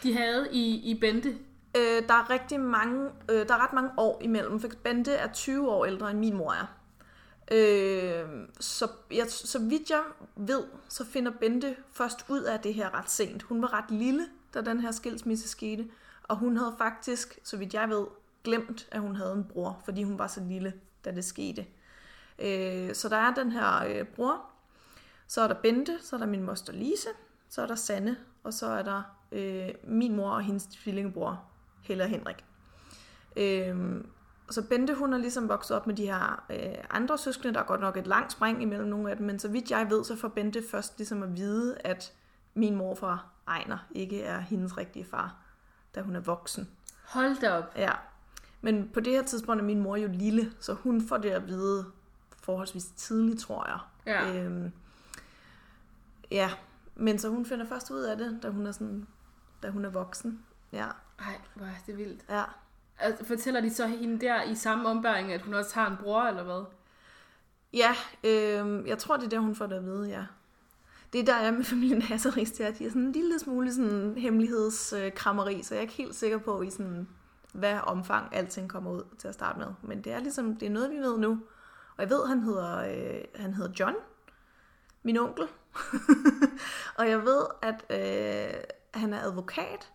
de 0.03 0.17
havde 0.17 0.47
i, 0.51 0.91
i 0.91 0.99
Bente? 0.99 1.29
Øh, 1.77 2.07
der 2.07 2.13
er 2.13 2.29
rigtig 2.29 2.59
mange, 2.59 3.09
øh, 3.31 3.47
der 3.47 3.53
er 3.53 3.63
ret 3.63 3.73
mange 3.73 3.91
år 3.97 4.21
imellem, 4.21 4.59
for 4.59 4.67
Bente 4.83 5.11
er 5.11 5.33
20 5.33 5.71
år 5.71 5.85
ældre 5.85 6.11
end 6.11 6.19
min 6.19 6.37
mor 6.37 6.51
er. 6.51 6.65
Øh, 7.53 8.47
så, 8.59 8.87
jeg, 9.11 9.25
så 9.29 9.59
vidt 9.59 9.89
jeg 9.89 10.03
ved, 10.35 10.63
så 10.89 11.05
finder 11.05 11.31
Bente 11.31 11.75
først 11.91 12.25
ud 12.29 12.41
af 12.41 12.59
det 12.59 12.73
her 12.73 12.93
ret 12.99 13.09
sent. 13.09 13.43
Hun 13.43 13.61
var 13.61 13.73
ret 13.73 13.91
lille, 13.91 14.27
da 14.53 14.61
den 14.61 14.79
her 14.79 14.91
skilsmisse 14.91 15.47
skete, 15.47 15.87
og 16.23 16.37
hun 16.37 16.57
havde 16.57 16.75
faktisk, 16.77 17.39
så 17.43 17.57
vidt 17.57 17.73
jeg 17.73 17.89
ved, 17.89 18.05
glemt, 18.43 18.87
at 18.91 19.01
hun 19.01 19.15
havde 19.15 19.33
en 19.33 19.43
bror, 19.43 19.81
fordi 19.85 20.03
hun 20.03 20.19
var 20.19 20.27
så 20.27 20.41
lille, 20.43 20.73
da 21.05 21.11
det 21.11 21.25
skete. 21.25 21.65
Øh, 22.39 22.95
så 22.95 23.09
der 23.09 23.17
er 23.17 23.33
den 23.33 23.51
her 23.51 23.83
øh, 23.83 24.05
bror, 24.05 24.41
så 25.27 25.41
er 25.41 25.47
der 25.47 25.55
Bente, 25.61 25.97
så 26.01 26.15
er 26.15 26.19
der 26.19 26.27
min 26.27 26.43
moster 26.43 26.73
Lise, 26.73 27.09
så 27.49 27.61
er 27.61 27.67
der 27.67 27.75
Sanne, 27.75 28.17
og 28.43 28.53
så 28.53 28.65
er 28.65 28.83
der 28.83 29.03
øh, 29.31 29.69
min 29.83 30.15
mor 30.15 30.29
og 30.29 30.41
hendes 30.41 30.65
tvillingebror, 30.65 31.43
Helle 31.81 32.03
og 32.03 32.09
Henrik. 32.09 32.45
Øh, 33.35 34.03
så 34.49 34.61
Bente, 34.69 34.93
hun 34.93 35.13
er 35.13 35.17
ligesom 35.17 35.49
vokset 35.49 35.77
op 35.77 35.87
med 35.87 35.95
de 35.95 36.05
her 36.05 36.43
øh, 36.49 36.83
andre 36.89 37.17
søskende, 37.17 37.53
der 37.53 37.59
er 37.59 37.63
godt 37.63 37.81
nok 37.81 37.97
et 37.97 38.07
langt 38.07 38.31
spring 38.31 38.61
imellem 38.61 38.87
nogle 38.87 39.11
af 39.11 39.17
dem, 39.17 39.25
men 39.25 39.39
så 39.39 39.47
vidt 39.47 39.71
jeg 39.71 39.89
ved, 39.89 40.03
så 40.03 40.15
får 40.15 40.27
Bente 40.27 40.63
først 40.71 40.97
ligesom 40.97 41.23
at 41.23 41.37
vide, 41.37 41.77
at 41.83 42.13
min 42.53 42.75
morfar 42.75 43.25
Ejner 43.47 43.77
ikke 43.91 44.23
er 44.23 44.39
hendes 44.39 44.77
rigtige 44.77 45.05
far, 45.05 45.35
da 45.95 46.01
hun 46.01 46.15
er 46.15 46.19
voksen. 46.19 46.69
Hold 47.07 47.41
da 47.41 47.57
op. 47.57 47.73
Ja. 47.75 47.91
Men 48.61 48.89
på 48.93 48.99
det 48.99 49.13
her 49.13 49.23
tidspunkt 49.23 49.61
er 49.61 49.65
min 49.65 49.79
mor 49.79 49.95
jo 49.95 50.07
lille, 50.07 50.53
så 50.59 50.73
hun 50.73 51.07
får 51.07 51.17
det 51.17 51.29
at 51.29 51.47
vide 51.47 51.85
forholdsvis 52.37 52.85
tidligt, 52.85 53.39
tror 53.39 53.67
jeg. 53.67 53.79
Ja. 54.05 54.43
Øhm, 54.43 54.71
ja, 56.31 56.51
men 56.95 57.19
så 57.19 57.29
hun 57.29 57.45
finder 57.45 57.65
først 57.65 57.91
ud 57.91 58.01
af 58.01 58.17
det, 58.17 58.39
da 58.43 58.49
hun 58.49 58.67
er, 58.67 58.71
sådan, 58.71 59.07
da 59.63 59.69
hun 59.69 59.85
er 59.85 59.89
voksen. 59.89 60.45
Ja, 60.71 60.87
Ej, 61.19 61.41
hvor 61.55 61.65
er 61.65 61.69
det 61.87 61.97
vildt. 61.97 62.25
ja. 62.29 62.43
Altså, 62.99 63.25
fortæller 63.25 63.61
de 63.61 63.73
så 63.73 63.87
hende 63.87 64.25
der 64.25 64.43
i 64.43 64.55
samme 64.55 64.89
ombæring, 64.89 65.33
at 65.33 65.41
hun 65.41 65.53
også 65.53 65.75
har 65.75 65.89
en 65.89 65.97
bror, 65.97 66.21
eller 66.21 66.43
hvad? 66.43 66.65
Ja, 67.73 67.95
øh, 68.23 68.87
jeg 68.87 68.97
tror, 68.97 69.17
det 69.17 69.25
er 69.25 69.29
der, 69.29 69.39
hun 69.39 69.55
får 69.55 69.65
det 69.65 69.75
at 69.75 69.85
vide, 69.85 70.09
ja. 70.09 70.25
Det 71.13 71.21
er 71.21 71.25
der, 71.25 71.37
jeg 71.37 71.47
er 71.47 71.51
med 71.51 71.63
familien 71.63 72.01
Hasseris, 72.11 72.51
det 72.51 72.63
er, 72.63 72.67
at 72.67 72.79
de 72.79 72.85
er 72.85 72.89
sådan 72.89 73.01
en 73.01 73.11
lille 73.11 73.39
smule 73.39 73.73
sådan 73.73 74.17
hemmelighedskrammeri, 74.17 75.63
så 75.63 75.73
jeg 75.73 75.79
er 75.79 75.81
ikke 75.81 75.93
helt 75.93 76.15
sikker 76.15 76.37
på, 76.37 76.61
i 76.61 76.69
sådan, 76.69 77.07
hvad 77.53 77.79
omfang 77.83 78.35
alting 78.35 78.69
kommer 78.69 78.91
ud 78.91 79.03
til 79.17 79.27
at 79.27 79.33
starte 79.33 79.59
med. 79.59 79.67
Men 79.81 80.01
det 80.01 80.13
er 80.13 80.19
ligesom, 80.19 80.55
det 80.55 80.65
er 80.65 80.69
noget, 80.69 80.91
vi 80.91 80.97
ved 80.97 81.17
nu. 81.17 81.39
Og 81.97 82.01
jeg 82.01 82.09
ved, 82.09 82.27
han 82.27 82.39
hedder, 82.39 82.77
øh, 82.77 83.23
han 83.35 83.53
hedder 83.53 83.71
John, 83.79 83.95
min 85.03 85.17
onkel. 85.17 85.47
og 86.97 87.09
jeg 87.09 87.23
ved, 87.25 87.45
at 87.61 87.85
øh, 87.89 88.63
han 88.93 89.13
er 89.13 89.21
advokat, 89.21 89.91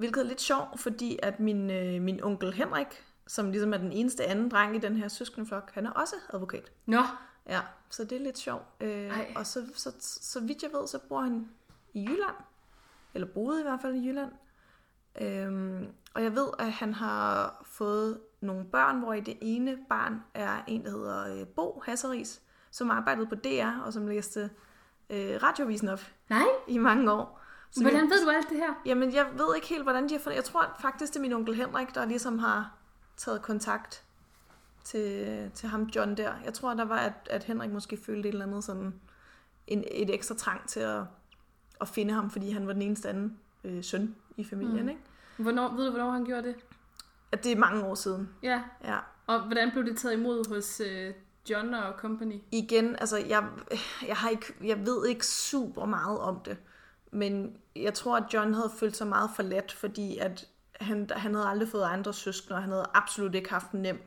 hvilket 0.00 0.20
er 0.20 0.28
lidt 0.28 0.40
sjovt, 0.40 0.80
fordi 0.80 1.18
at 1.22 1.40
min, 1.40 1.70
øh, 1.70 2.02
min 2.02 2.24
onkel 2.24 2.52
Henrik, 2.52 3.04
som 3.26 3.50
ligesom 3.50 3.72
er 3.72 3.78
den 3.78 3.92
eneste 3.92 4.24
anden 4.24 4.48
dreng 4.48 4.76
i 4.76 4.78
den 4.78 4.96
her 4.96 5.08
søskenflok, 5.08 5.70
han 5.74 5.86
er 5.86 5.90
også 5.90 6.14
advokat. 6.32 6.72
Nå, 6.86 7.02
Ja, 7.50 7.60
så 7.90 8.04
det 8.04 8.12
er 8.12 8.20
lidt 8.20 8.38
sjovt. 8.38 8.64
Øh, 8.80 9.08
Ej. 9.08 9.32
og 9.36 9.46
så, 9.46 9.66
så, 9.74 9.92
så 10.00 10.40
vidt 10.40 10.62
jeg 10.62 10.70
ved, 10.72 10.86
så 10.86 10.98
bor 11.08 11.20
han 11.20 11.48
i 11.94 12.02
Jylland. 12.02 12.36
Eller 13.14 13.28
boede 13.28 13.60
i 13.60 13.62
hvert 13.62 13.80
fald 13.82 13.94
i 13.94 14.08
Jylland. 14.08 14.32
Øhm, 15.20 15.86
og 16.14 16.22
jeg 16.22 16.34
ved, 16.34 16.48
at 16.58 16.72
han 16.72 16.94
har 16.94 17.62
fået 17.66 18.20
nogle 18.40 18.64
børn, 18.64 18.98
hvor 18.98 19.12
i 19.12 19.20
det 19.20 19.38
ene 19.40 19.78
barn 19.88 20.22
er 20.34 20.64
en, 20.66 20.84
der 20.84 20.90
hedder 20.90 21.40
øh, 21.40 21.46
Bo 21.46 21.82
Hasseris, 21.86 22.42
som 22.70 22.90
arbejdede 22.90 23.26
på 23.26 23.34
DR, 23.34 23.80
og 23.84 23.92
som 23.92 24.06
læste 24.06 24.50
øh, 25.10 25.42
radiovisen 25.42 25.88
op 25.88 26.00
nej. 26.28 26.42
i 26.68 26.78
mange 26.78 27.12
år. 27.12 27.39
Så 27.72 27.82
Hvordan 27.82 28.00
jeg, 28.00 28.10
ved 28.10 28.24
du 28.24 28.30
alt 28.30 28.48
det 28.50 28.56
her? 28.56 28.74
Jamen, 28.86 29.14
jeg 29.14 29.26
ved 29.36 29.54
ikke 29.56 29.66
helt, 29.68 29.82
hvordan 29.82 30.08
de 30.08 30.14
har 30.14 30.20
fundet... 30.20 30.36
Jeg 30.36 30.44
tror 30.44 30.76
faktisk, 30.80 31.12
det 31.12 31.16
er 31.18 31.22
min 31.22 31.32
onkel 31.32 31.54
Henrik, 31.54 31.94
der 31.94 32.04
ligesom 32.04 32.38
har 32.38 32.70
taget 33.16 33.42
kontakt 33.42 34.04
til, 34.84 35.50
til 35.54 35.68
ham 35.68 35.82
John 35.82 36.16
der. 36.16 36.32
Jeg 36.44 36.54
tror, 36.54 36.74
der 36.74 36.84
var, 36.84 36.96
at, 36.98 37.12
at 37.30 37.44
Henrik 37.44 37.70
måske 37.70 37.96
følte 37.96 38.28
et 38.28 38.32
eller 38.32 38.46
andet 38.46 38.64
sådan... 38.64 38.94
En, 39.66 39.84
et 39.90 40.14
ekstra 40.14 40.34
trang 40.34 40.68
til 40.68 40.80
at, 40.80 41.02
at 41.80 41.88
finde 41.88 42.14
ham, 42.14 42.30
fordi 42.30 42.50
han 42.50 42.66
var 42.66 42.72
den 42.72 42.82
eneste 42.82 43.08
anden 43.08 43.38
øh, 43.64 43.84
søn 43.84 44.14
i 44.36 44.44
familien, 44.44 44.82
Mm. 44.82 44.88
ikke? 44.88 45.00
Hvornår, 45.36 45.74
ved 45.74 45.84
du, 45.84 45.90
hvornår 45.90 46.10
han 46.10 46.24
gjorde 46.24 46.42
det? 46.42 46.54
At 47.32 47.44
det 47.44 47.52
er 47.52 47.56
mange 47.56 47.84
år 47.84 47.94
siden, 47.94 48.28
Ja. 48.42 48.62
ja. 48.84 48.98
Og 49.26 49.40
hvordan 49.40 49.70
blev 49.70 49.84
det 49.84 49.96
taget 49.98 50.14
imod 50.14 50.48
hos 50.48 50.80
øh, 50.80 51.14
John 51.50 51.74
og 51.74 51.92
company? 51.98 52.40
igen, 52.52 52.96
altså 52.96 53.16
jeg, 53.16 53.44
jeg, 54.06 54.16
har 54.16 54.28
ikke, 54.30 54.54
jeg 54.64 54.86
ved 54.86 55.06
ikke 55.06 55.26
super 55.26 55.84
meget 55.84 56.18
om 56.18 56.40
det, 56.40 56.56
men 57.10 57.56
jeg 57.76 57.94
tror, 57.94 58.16
at 58.16 58.34
John 58.34 58.54
havde 58.54 58.70
følt 58.76 58.96
sig 58.96 59.06
meget 59.06 59.30
forladt, 59.36 59.72
fordi 59.72 60.18
at 60.18 60.48
han, 60.80 61.10
han 61.12 61.34
havde 61.34 61.48
aldrig 61.48 61.68
fået 61.68 61.82
andre 61.82 62.12
søskende, 62.12 62.56
og 62.56 62.62
han 62.62 62.70
havde 62.70 62.86
absolut 62.94 63.34
ikke 63.34 63.50
haft 63.50 63.72
en 63.72 63.82
nem 63.82 63.98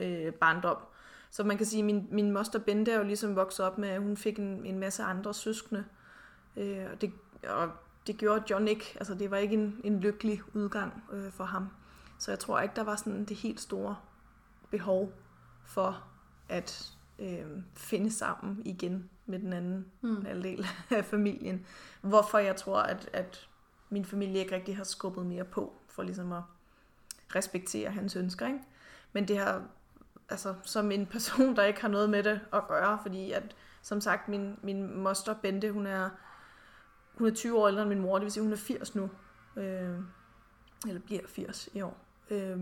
øh, 0.00 0.32
barndom. 0.32 0.76
Så 1.30 1.44
man 1.44 1.56
kan 1.56 1.66
sige, 1.66 1.80
at 1.80 1.84
min, 1.84 2.08
min 2.10 2.30
moster 2.30 2.58
Bente 2.58 2.92
er 2.92 2.96
jo 2.96 3.04
ligesom 3.04 3.36
vokset 3.36 3.66
op 3.66 3.78
med, 3.78 3.88
at 3.88 4.02
hun 4.02 4.16
fik 4.16 4.38
en, 4.38 4.66
en 4.66 4.78
masse 4.78 5.02
andre 5.02 5.34
søskende. 5.34 5.84
Øh, 6.56 6.86
og, 6.92 7.00
det, 7.00 7.12
og 7.48 7.70
det 8.06 8.16
gjorde 8.16 8.44
John 8.50 8.68
ikke. 8.68 8.96
Altså 8.96 9.14
det 9.14 9.30
var 9.30 9.36
ikke 9.36 9.54
en, 9.54 9.80
en 9.84 10.00
lykkelig 10.00 10.40
udgang 10.54 11.02
øh, 11.12 11.32
for 11.32 11.44
ham. 11.44 11.68
Så 12.18 12.30
jeg 12.30 12.38
tror 12.38 12.60
ikke, 12.60 12.76
der 12.76 12.84
var 12.84 12.96
sådan 12.96 13.24
det 13.24 13.36
helt 13.36 13.60
store 13.60 13.96
behov 14.70 15.12
for 15.64 16.04
at 16.48 16.92
øh, 17.18 17.44
finde 17.74 18.10
sammen 18.10 18.62
igen 18.64 19.10
med 19.32 19.38
den 19.38 19.52
anden 19.52 19.86
Mm. 20.00 20.24
halvdel 20.24 20.66
af 20.90 21.04
familien. 21.04 21.66
Hvorfor 22.00 22.38
jeg 22.38 22.56
tror, 22.56 22.80
at, 22.80 23.08
at 23.12 23.48
min 23.90 24.04
familie 24.04 24.38
ikke 24.40 24.54
rigtig 24.54 24.76
har 24.76 24.84
skubbet 24.84 25.26
mere 25.26 25.44
på, 25.44 25.72
for 25.88 26.02
ligesom 26.02 26.32
at 26.32 26.42
respektere 27.34 27.90
hans 27.90 28.16
ønsker. 28.16 28.46
Ikke? 28.46 28.60
Men 29.12 29.28
det 29.28 29.38
har, 29.38 29.62
altså 30.28 30.54
som 30.62 30.90
en 30.90 31.06
person, 31.06 31.56
der 31.56 31.64
ikke 31.64 31.80
har 31.80 31.88
noget 31.88 32.10
med 32.10 32.22
det 32.22 32.40
at 32.52 32.68
gøre, 32.68 32.98
fordi 33.02 33.32
at, 33.32 33.56
som 33.82 34.00
sagt, 34.00 34.28
min, 34.28 34.58
min 34.62 34.98
moster 35.02 35.34
Bente, 35.34 35.72
hun 35.72 35.86
er, 35.86 36.10
hun 37.14 37.26
er 37.26 37.34
20 37.34 37.58
år 37.58 37.68
ældre 37.68 37.82
end 37.82 37.88
min 37.88 38.00
mor, 38.00 38.14
det 38.18 38.24
vil 38.24 38.32
sige, 38.32 38.42
hun 38.42 38.52
er 38.52 38.56
80 38.56 38.94
nu. 38.94 39.10
Øh, 39.56 39.98
eller 40.86 41.00
bliver 41.00 41.20
80 41.28 41.68
i 41.74 41.80
år. 41.80 41.96
Øh, 42.30 42.60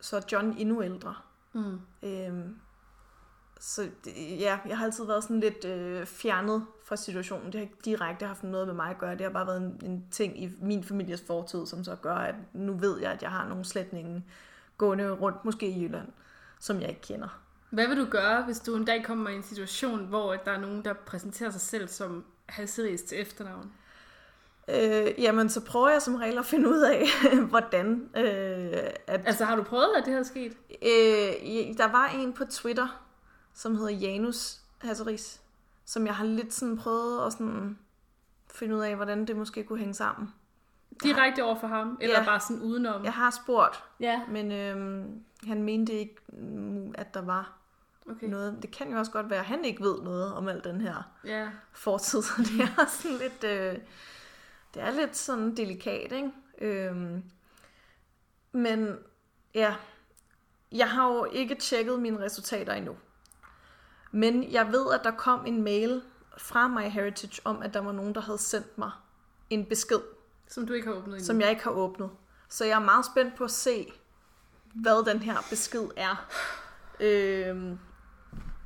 så 0.00 0.16
er 0.16 0.20
John 0.32 0.54
endnu 0.58 0.82
ældre. 0.82 1.14
Mm. 1.52 1.80
Øhm, 2.02 2.56
så 3.60 3.88
ja, 4.40 4.58
jeg 4.68 4.78
har 4.78 4.84
altid 4.84 5.04
været 5.04 5.22
sådan 5.22 5.40
lidt 5.40 5.64
øh, 5.64 6.06
fjernet 6.06 6.66
fra 6.84 6.96
situationen. 6.96 7.46
Det 7.46 7.54
har 7.54 7.60
ikke 7.60 7.76
direkte 7.84 8.26
haft 8.26 8.42
noget 8.42 8.66
med 8.66 8.74
mig 8.74 8.90
at 8.90 8.98
gøre. 8.98 9.12
Det 9.12 9.20
har 9.20 9.30
bare 9.30 9.46
været 9.46 9.60
en, 9.60 9.80
en 9.82 10.04
ting 10.10 10.42
i 10.42 10.50
min 10.60 10.84
families 10.84 11.22
fortid, 11.26 11.66
som 11.66 11.84
så 11.84 11.94
gør, 11.94 12.14
at 12.14 12.34
nu 12.52 12.72
ved 12.72 13.00
jeg, 13.00 13.12
at 13.12 13.22
jeg 13.22 13.30
har 13.30 13.48
nogle 13.48 13.64
slætninge 13.64 14.24
gående 14.78 15.10
rundt, 15.10 15.44
måske 15.44 15.68
i 15.68 15.82
Jylland, 15.82 16.08
som 16.60 16.80
jeg 16.80 16.88
ikke 16.88 17.00
kender. 17.00 17.40
Hvad 17.70 17.88
vil 17.88 17.96
du 17.96 18.04
gøre, 18.04 18.42
hvis 18.42 18.60
du 18.60 18.76
en 18.76 18.84
dag 18.84 19.04
kommer 19.04 19.30
i 19.30 19.36
en 19.36 19.42
situation, 19.42 20.06
hvor 20.06 20.34
der 20.34 20.50
er 20.50 20.60
nogen, 20.60 20.84
der 20.84 20.92
præsenterer 20.92 21.50
sig 21.50 21.60
selv 21.60 21.88
som 21.88 22.24
Hasseris 22.46 23.02
til 23.02 23.20
efternavn? 23.20 23.72
Øh, 24.68 25.22
jamen, 25.22 25.48
så 25.48 25.64
prøver 25.64 25.88
jeg 25.88 26.02
som 26.02 26.14
regel 26.14 26.38
at 26.38 26.46
finde 26.46 26.68
ud 26.68 26.80
af, 26.80 27.06
hvordan 27.50 28.10
øh, 28.16 28.78
at 29.06 29.20
Altså, 29.26 29.44
har 29.44 29.56
du 29.56 29.62
prøvet, 29.62 29.90
at 29.96 30.04
det 30.04 30.12
her 30.12 30.20
er 30.20 30.24
sket? 30.24 30.52
Øh, 30.70 31.76
der 31.76 31.92
var 31.92 32.08
en 32.08 32.32
på 32.32 32.44
Twitter, 32.44 33.03
som 33.54 33.76
hedder 33.76 33.92
Janus 33.92 34.60
Hasseris, 34.78 35.40
som 35.84 36.06
jeg 36.06 36.14
har 36.14 36.24
lidt 36.24 36.54
sådan 36.54 36.76
prøvet 36.78 37.26
at 37.26 37.32
sådan 37.32 37.78
finde 38.54 38.76
ud 38.76 38.80
af, 38.80 38.96
hvordan 38.96 39.26
det 39.26 39.36
måske 39.36 39.64
kunne 39.64 39.78
hænge 39.78 39.94
sammen. 39.94 40.28
Direkte 41.02 41.44
over 41.44 41.58
for 41.60 41.66
ham? 41.66 41.98
Eller 42.00 42.18
Ja. 42.18 42.24
bare 42.24 42.40
sådan 42.40 42.62
udenom? 42.62 43.04
Jeg 43.04 43.12
har 43.12 43.30
spurgt, 43.30 43.84
Ja, 44.00 44.22
men 44.28 44.52
øhm, 44.52 45.24
han 45.46 45.62
mente 45.62 45.92
ikke, 45.92 46.16
mm, 46.28 46.94
at 46.98 47.14
der 47.14 47.22
var 47.22 47.52
okay. 48.10 48.26
noget. 48.28 48.58
Det 48.62 48.70
kan 48.70 48.92
jo 48.92 48.98
også 48.98 49.12
godt 49.12 49.30
være, 49.30 49.38
at 49.40 49.44
han 49.46 49.64
ikke 49.64 49.82
ved 49.82 50.02
noget 50.02 50.34
om 50.34 50.48
al 50.48 50.64
den 50.64 50.80
her 50.80 51.02
Ja. 51.24 51.48
fortid, 51.72 52.22
så 52.28 52.32
det 52.38 52.60
er 52.78 52.86
sådan 52.88 53.16
lidt, 53.18 53.44
øh, 53.44 53.78
det 54.74 54.82
er 54.82 54.90
lidt 54.90 55.16
sådan 55.16 55.56
delikat, 55.56 56.12
ikke? 56.12 56.30
Øhm, 56.58 57.22
men 58.52 58.98
ja, 59.54 59.74
jeg 60.72 60.90
har 60.90 61.08
jo 61.12 61.24
ikke 61.24 61.54
tjekket 61.54 62.00
mine 62.00 62.20
resultater 62.20 62.72
endnu. 62.72 62.96
Men 64.14 64.52
jeg 64.52 64.72
ved, 64.72 64.92
at 64.94 65.00
der 65.04 65.10
kom 65.10 65.46
en 65.46 65.62
mail 65.62 66.02
fra 66.38 66.68
MyHeritage 66.68 67.40
om, 67.44 67.62
at 67.62 67.74
der 67.74 67.80
var 67.80 67.92
nogen, 67.92 68.14
der 68.14 68.20
havde 68.20 68.38
sendt 68.38 68.78
mig 68.78 68.90
en 69.50 69.64
besked, 69.64 70.00
Som 70.48 70.66
du 70.66 70.72
ikke 70.72 70.86
har 70.86 70.94
åbnet 70.94 71.14
endnu. 71.14 71.24
som 71.26 71.40
jeg 71.40 71.50
ikke 71.50 71.64
har 71.64 71.70
åbnet. 71.70 72.10
Så 72.48 72.64
jeg 72.64 72.74
er 72.76 72.84
meget 72.84 73.04
spændt 73.04 73.36
på 73.36 73.44
at 73.44 73.50
se, 73.50 73.92
hvad 74.74 75.04
den 75.12 75.18
her 75.22 75.36
besked 75.50 75.88
er. 75.96 76.28
Øhm, 77.00 77.78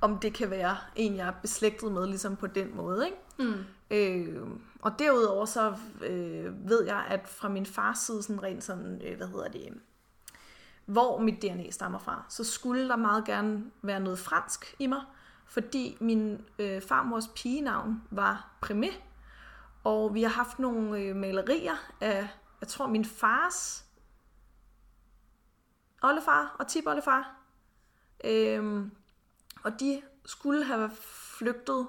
om 0.01 0.19
det 0.19 0.35
kan 0.35 0.51
være 0.51 0.77
en, 0.97 1.17
jeg 1.17 1.29
er 1.29 1.33
beslægtet 1.43 1.93
med, 1.93 2.07
ligesom 2.07 2.37
på 2.37 2.47
den 2.47 2.77
måde, 2.77 3.07
ikke? 3.07 3.19
Mm. 3.39 3.65
Øh, 3.91 4.47
og 4.83 4.99
derudover 4.99 5.45
så 5.45 5.75
øh, 6.03 6.69
ved 6.69 6.85
jeg, 6.85 7.05
at 7.09 7.29
fra 7.29 7.49
min 7.49 7.67
fars 7.67 7.99
side, 7.99 8.23
sådan 8.23 8.43
rent 8.43 8.65
sådan, 8.65 9.03
øh, 9.05 9.17
hvad 9.17 9.27
hedder 9.27 9.49
det, 9.49 9.69
hvor 10.87 11.19
mit 11.21 11.43
DNA 11.43 11.71
stammer 11.71 11.99
fra, 11.99 12.25
så 12.29 12.45
skulle 12.45 12.89
der 12.89 12.97
meget 12.97 13.25
gerne 13.25 13.65
være 13.83 14.01
noget 14.01 14.19
fransk 14.19 14.77
i 14.79 14.87
mig, 14.87 15.01
fordi 15.49 15.97
min 16.01 16.45
øh, 16.59 16.83
farmors 16.83 17.29
pigenavn 17.37 18.03
var 18.11 18.59
Primé, 18.67 18.93
og 19.85 20.15
vi 20.15 20.23
har 20.23 20.31
haft 20.31 20.59
nogle 20.59 21.01
øh, 21.01 21.17
malerier 21.17 21.77
af, 22.01 22.29
jeg 22.61 22.69
tror 22.69 22.87
min 22.87 23.05
fars 23.05 23.85
oldefar 26.03 26.57
og 26.59 26.67
tipoldefar, 26.67 27.37
øhm, 28.25 28.91
og 29.65 29.81
de 29.81 30.03
skulle 30.25 30.65
have 30.65 30.91
flygtet 31.39 31.87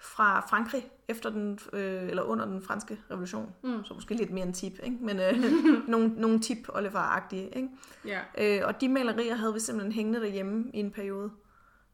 fra 0.00 0.40
Frankrig 0.40 0.90
efter 1.08 1.30
den, 1.30 1.58
øh, 1.72 2.08
eller 2.08 2.22
under 2.22 2.44
den 2.44 2.62
franske 2.62 2.98
revolution. 3.10 3.54
Mm. 3.62 3.84
Så 3.84 3.94
måske 3.94 4.14
lidt 4.14 4.30
mere 4.30 4.46
en 4.46 4.52
tip, 4.52 4.72
ikke? 4.82 4.96
men 5.00 5.20
øh, 5.20 5.34
nogle, 5.92 6.08
nogle 6.08 6.40
tip 6.40 6.68
agtige 6.94 7.56
ikke? 7.56 7.68
Ja. 8.04 8.20
Øh, 8.38 8.66
og 8.66 8.80
de 8.80 8.88
malerier 8.88 9.34
havde 9.34 9.54
vi 9.54 9.60
simpelthen 9.60 9.92
hængende 9.92 10.20
derhjemme 10.20 10.70
i 10.74 10.78
en 10.78 10.90
periode, 10.90 11.30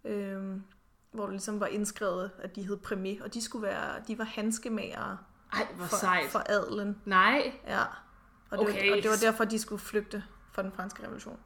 øh, 0.04 0.42
hvor 1.14 1.24
det 1.24 1.32
ligesom 1.32 1.60
var 1.60 1.66
indskrevet, 1.66 2.30
at 2.42 2.56
de 2.56 2.62
hed 2.62 2.78
Primé, 2.86 3.24
og 3.24 3.34
de 3.34 3.42
skulle 3.42 3.62
være, 3.66 3.90
de 4.08 4.18
var 4.18 4.24
handskemager 4.24 5.16
Ej, 5.52 5.66
hvor 5.76 5.86
for, 5.86 5.96
sejt. 5.96 6.30
for 6.30 6.42
adelen. 6.48 6.98
Nej. 7.04 7.52
Ja. 7.66 7.80
Og 8.50 8.58
det, 8.58 8.68
Okay. 8.68 8.88
var, 8.90 8.96
og 8.96 9.02
det 9.02 9.10
var 9.10 9.16
derfor, 9.16 9.44
de 9.44 9.58
skulle 9.58 9.80
flygte 9.82 10.24
fra 10.52 10.62
den 10.62 10.72
franske 10.72 11.02
revolution. 11.02 11.38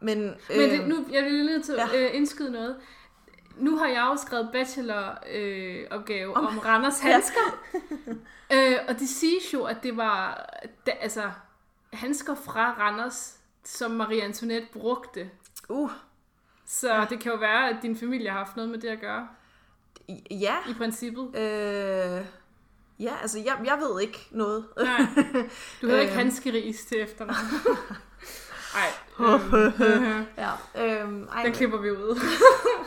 Men, 0.00 0.18
Men 0.18 0.34
øh, 0.50 0.70
det, 0.70 0.88
nu, 0.88 1.06
jeg 1.12 1.24
vil 1.24 1.32
lige 1.32 1.62
til 1.62 1.72
at 1.72 1.88
ja. 1.92 1.98
øh, 2.08 2.14
indskyde 2.16 2.52
noget. 2.52 2.76
Nu 3.56 3.76
har 3.76 3.86
jeg 3.86 4.08
jo 4.12 4.16
skrevet 4.16 4.48
bacheloropgave 4.52 5.80
øh, 5.82 5.86
opgave 5.90 6.36
Om- 6.36 6.46
om, 6.46 6.58
Randers 6.58 7.00
handsker. 7.00 7.40
øh, 8.54 8.76
og 8.88 8.98
det 8.98 9.08
siges 9.08 9.52
jo, 9.54 9.64
at 9.64 9.82
det 9.82 9.96
var 9.96 10.46
da, 10.86 10.90
altså, 10.90 11.30
handsker 11.92 12.34
fra 12.34 12.72
Randers, 12.78 13.38
som 13.64 13.90
Marie 13.90 14.22
Antoinette 14.22 14.68
brugte. 14.72 15.30
uh, 15.68 15.90
Så 16.72 16.94
ja. 16.94 17.04
det 17.10 17.20
kan 17.20 17.32
jo 17.32 17.38
være, 17.38 17.68
at 17.68 17.76
din 17.82 17.96
familie 17.96 18.30
har 18.30 18.38
haft 18.38 18.56
noget 18.56 18.70
med 18.70 18.78
det 18.78 18.88
at 18.88 19.00
gøre, 19.00 19.28
ja, 20.30 20.54
i 20.68 20.74
princippet. 20.74 21.36
Øh, 21.38 22.24
Ja, 23.00 23.12
altså, 23.22 23.38
jeg, 23.38 23.60
jeg 23.64 23.78
ved 23.80 24.00
ikke 24.00 24.28
noget. 24.30 24.64
Nej, 24.76 25.00
du 25.82 25.86
hedder 25.86 26.00
ikke 26.00 26.12
Øhm. 26.12 26.18
Hanskeris 26.18 26.84
til 26.84 27.02
efternavn. 27.02 27.36
Ej, 28.74 28.88
øh, 29.86 30.24
ja, 30.38 30.50
øhm, 31.02 31.28
ej, 31.32 31.42
den 31.42 31.52
klipper 31.52 31.78
vi 31.78 31.90
ud. 31.90 32.20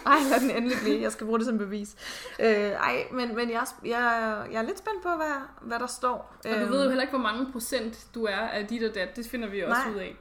ej, 0.05 0.17
lad 0.29 0.39
den 0.39 0.51
endelig 0.51 0.77
blive. 0.83 1.01
Jeg 1.01 1.11
skal 1.11 1.25
bruge 1.25 1.39
det 1.39 1.47
som 1.47 1.57
bevis. 1.57 1.95
Øh, 2.39 2.47
ej, 2.47 3.03
men, 3.11 3.35
men 3.35 3.49
jeg, 3.51 3.57
er 3.57 3.65
jeg, 3.85 4.45
jeg 4.51 4.57
er 4.61 4.65
lidt 4.65 4.77
spændt 4.77 5.03
på, 5.03 5.09
hvad, 5.09 5.41
hvad 5.61 5.79
der 5.79 5.87
står. 5.87 6.35
Og 6.45 6.51
du 6.61 6.65
ved 6.65 6.83
jo 6.83 6.89
heller 6.89 7.01
ikke, 7.01 7.11
hvor 7.17 7.23
mange 7.23 7.51
procent 7.51 8.07
du 8.15 8.25
er 8.25 8.35
af 8.37 8.67
dit 8.67 8.83
og 8.83 8.95
dat. 8.95 9.15
Det 9.15 9.25
finder 9.31 9.47
vi 9.49 9.61
også 9.61 9.81
Nej. 9.85 9.93
ud 9.93 9.99
af. 9.99 10.15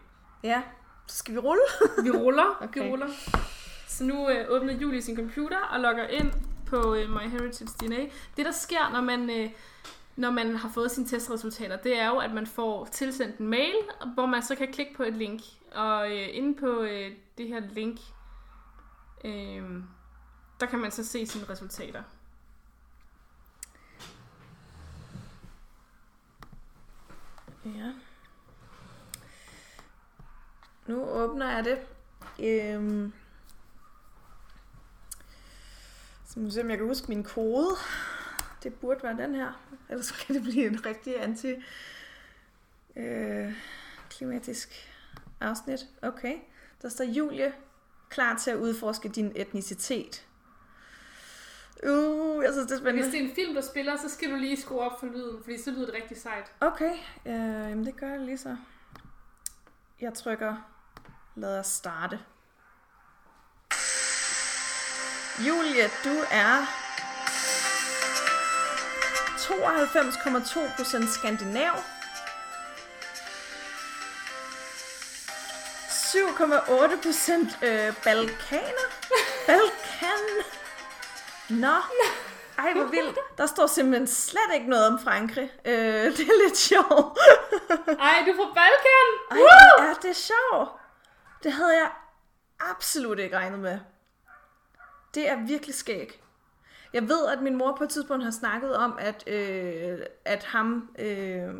Ja, 0.44 0.62
så 1.07 1.16
skal 1.16 1.34
vi 1.34 1.38
rulle? 1.38 1.62
Vi 2.03 2.11
ruller, 2.11 2.59
okay. 2.64 2.82
Vi 2.84 2.90
ruller. 2.90 3.09
Så 3.86 4.05
nu 4.05 4.28
øh, 4.28 4.46
åbner 4.48 4.72
Julie 4.72 5.03
sin 5.03 5.16
computer 5.16 5.59
og 5.59 5.80
logger 5.80 6.07
ind 6.07 6.32
på 6.66 6.94
øh, 6.94 7.11
MyHeritage 7.11 7.70
DNA. 7.80 8.07
Det, 8.36 8.46
der 8.46 8.50
sker, 8.53 8.92
når 8.92 9.00
man, 9.00 9.30
øh, 9.30 9.50
når 10.16 10.30
man 10.30 10.57
har 10.57 10.68
fået 10.68 10.90
sine 10.90 11.07
testresultater, 11.07 11.76
det 11.76 11.98
er 11.98 12.09
jo, 12.09 12.18
at 12.18 12.32
man 12.34 12.46
får 12.46 12.84
tilsendt 12.92 13.38
en 13.38 13.46
mail, 13.46 13.74
hvor 14.14 14.26
man 14.26 14.42
så 14.42 14.55
kan 14.55 14.72
klikke 14.72 14.94
på 14.96 15.03
et 15.03 15.14
link. 15.14 15.40
Og 15.74 16.11
øh, 16.11 16.28
inde 16.32 16.61
på 16.61 16.80
øh, 16.80 17.12
det 17.38 17.48
her 17.48 17.61
link, 17.61 18.00
øh, 19.24 19.82
der 20.61 20.66
kan 20.66 20.78
man 20.78 20.90
så 20.90 21.05
se 21.05 21.26
sine 21.26 21.44
resultater. 21.48 22.03
Ja. 27.64 27.92
Nu 30.93 31.05
åbner 31.05 31.51
jeg 31.51 31.64
det. 31.64 31.78
Øhm. 32.40 33.12
Så 36.26 36.40
må 36.40 36.45
vi 36.45 36.51
se, 36.51 36.61
om 36.61 36.70
jeg 36.70 36.78
kan 36.78 36.86
huske 36.86 37.09
min 37.09 37.24
kode. 37.24 37.68
Det 38.62 38.74
burde 38.74 39.03
være 39.03 39.16
den 39.16 39.34
her. 39.34 39.61
Ellers 39.88 40.11
kan 40.11 40.34
det 40.34 40.43
blive 40.43 40.66
en 40.66 40.86
rigtig 40.86 41.22
anti 41.22 41.55
øh, 42.97 43.53
klimatisk 44.11 44.68
afsnit. 45.40 45.80
Okay. 46.03 46.34
Der 46.82 46.88
står 46.88 47.05
Julie 47.05 47.53
klar 48.09 48.36
til 48.36 48.51
at 48.51 48.57
udforske 48.57 49.09
din 49.09 49.32
etnicitet. 49.36 50.26
Uh, 51.82 52.45
jeg 52.45 52.53
synes, 52.53 52.66
det 52.66 52.74
er 52.74 52.78
spændende. 52.78 53.03
hvis 53.03 53.12
det 53.14 53.24
er 53.24 53.28
en 53.28 53.34
film, 53.34 53.55
der 53.55 53.61
spiller, 53.61 53.97
så 53.97 54.09
skal 54.09 54.30
du 54.30 54.36
lige 54.36 54.61
skrue 54.61 54.80
op 54.80 55.01
for 55.01 55.07
lyden, 55.07 55.43
fordi 55.43 55.62
så 55.62 55.70
lyder 55.70 55.86
det 55.86 55.95
rigtig 55.95 56.16
sejt. 56.16 56.53
Okay, 56.61 56.93
øh, 57.26 57.32
jamen 57.70 57.86
det 57.86 57.97
gør 57.97 58.09
jeg 58.09 58.20
lige 58.20 58.38
så. 58.38 58.57
Jeg 60.01 60.14
trykker, 60.14 60.72
lad 61.35 61.59
os 61.59 61.66
starte. 61.66 62.18
Julie, 65.39 65.91
du 66.05 66.24
er 66.30 66.66
92,2% 69.37 71.18
skandinav. 71.18 71.74
7,8% 76.12 77.66
øh, 77.66 77.95
balkaner. 78.05 78.89
Balkan. 79.47 80.45
Nå. 81.49 81.76
Ej, 82.59 82.72
hvor 82.74 82.85
vildt. 82.85 83.18
Der 83.39 83.47
står 83.47 83.66
simpelthen 83.66 84.07
slet 84.07 84.55
ikke 84.55 84.70
noget 84.70 84.87
om 84.87 85.01
Frankrig. 85.05 85.51
Øh, 85.64 86.16
det 86.16 86.20
er 86.20 86.45
lidt 86.45 86.59
sjovt. 86.59 87.18
Ej, 88.01 88.22
du 88.26 88.30
er 88.30 88.37
fra 88.37 88.53
Balkan! 88.55 89.09
Ej, 89.30 89.39
er 89.91 89.95
det 90.03 90.16
sjovt. 90.16 90.82
Det 91.43 91.53
havde 91.53 91.78
jeg 91.78 91.90
absolut 92.61 93.18
ikke 93.18 93.36
regnet 93.36 93.59
med. 93.59 93.78
Det 95.14 95.28
er 95.28 95.47
virkelig 95.47 95.74
skæg. 95.74 96.22
Jeg 96.93 97.09
ved, 97.09 97.26
at 97.26 97.43
min 97.43 97.57
mor 97.57 97.76
på 97.76 97.84
et 97.84 97.90
tidspunkt 97.90 98.24
har 98.24 98.30
snakket 98.30 98.76
om, 98.76 98.97
at, 98.99 99.24
øh, 99.26 99.99
at 100.24 100.45
ham, 100.45 100.90
øh, 100.99 101.55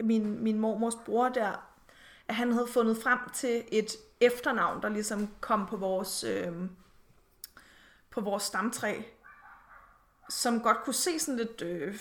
min, 0.00 0.42
min 0.42 0.58
mormors 0.58 0.94
bror 1.06 1.28
der, 1.28 1.68
at 2.28 2.34
han 2.34 2.52
havde 2.52 2.66
fundet 2.66 2.96
frem 3.02 3.18
til 3.34 3.64
et 3.72 3.90
efternavn, 4.20 4.82
der 4.82 4.88
ligesom 4.88 5.28
kom 5.40 5.66
på 5.66 5.76
vores, 5.76 6.24
øh, 6.24 6.52
på 8.10 8.20
vores 8.20 8.42
stamtræ, 8.42 9.02
som 10.28 10.60
godt 10.60 10.84
kunne 10.84 10.94
se 10.94 11.18
sådan 11.18 11.36
lidt 11.36 11.62
øh, 11.62 12.00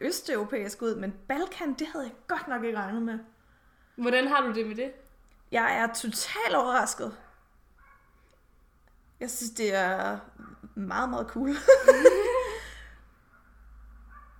østeuropæisk 0.00 0.82
ud, 0.82 0.94
men 0.94 1.14
Balkan, 1.28 1.74
det 1.74 1.86
havde 1.86 2.04
jeg 2.04 2.14
godt 2.28 2.48
nok 2.48 2.64
ikke 2.64 2.78
regnet 2.78 3.02
med. 3.02 3.18
Hvordan 3.96 4.28
har 4.28 4.46
du 4.46 4.52
det 4.52 4.66
med 4.66 4.76
det? 4.76 4.92
Jeg 5.50 5.76
er 5.78 5.94
totalt 5.94 6.54
overrasket. 6.54 7.16
Jeg 9.20 9.30
synes, 9.30 9.50
det 9.50 9.74
er 9.74 10.18
meget, 10.74 11.10
meget 11.10 11.26
cool. 11.26 11.50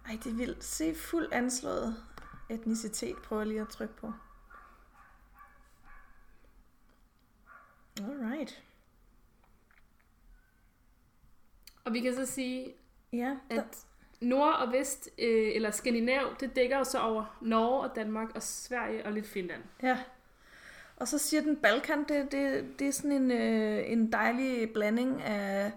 Ej, 0.06 0.18
det 0.24 0.26
er 0.32 0.36
vildt. 0.36 0.64
Se 0.64 0.94
fuld 0.94 1.28
anslået 1.32 1.96
etnicitet. 2.48 3.16
Prøver 3.16 3.44
lige 3.44 3.60
at 3.60 3.68
trykke 3.68 3.94
på. 3.96 4.12
Alright. 8.00 8.62
Og 11.84 11.92
vi 11.92 12.00
kan 12.00 12.14
så 12.14 12.26
sige, 12.26 12.74
Ja, 13.12 13.36
der, 13.50 13.62
at 13.62 13.86
Nord 14.20 14.54
og 14.54 14.72
Vest, 14.72 15.08
øh, 15.18 15.52
eller 15.54 15.70
Skandinav, 15.70 16.36
det 16.40 16.56
dækker 16.56 16.78
jo 16.78 16.84
så 16.84 17.00
over 17.00 17.38
Norge 17.40 17.80
og 17.90 17.96
Danmark 17.96 18.28
og 18.34 18.42
Sverige 18.42 19.06
og 19.06 19.12
lidt 19.12 19.26
Finland. 19.26 19.62
ja. 19.82 19.98
Og 21.00 21.08
så 21.08 21.18
siger 21.18 21.42
den 21.42 21.56
Balkan, 21.56 22.04
det, 22.08 22.32
det, 22.32 22.78
det 22.78 22.88
er 22.88 22.92
sådan 22.92 23.12
en, 23.12 23.30
øh, 23.30 23.92
en 23.92 24.12
dejlig 24.12 24.72
blanding 24.72 25.22
af... 25.22 25.72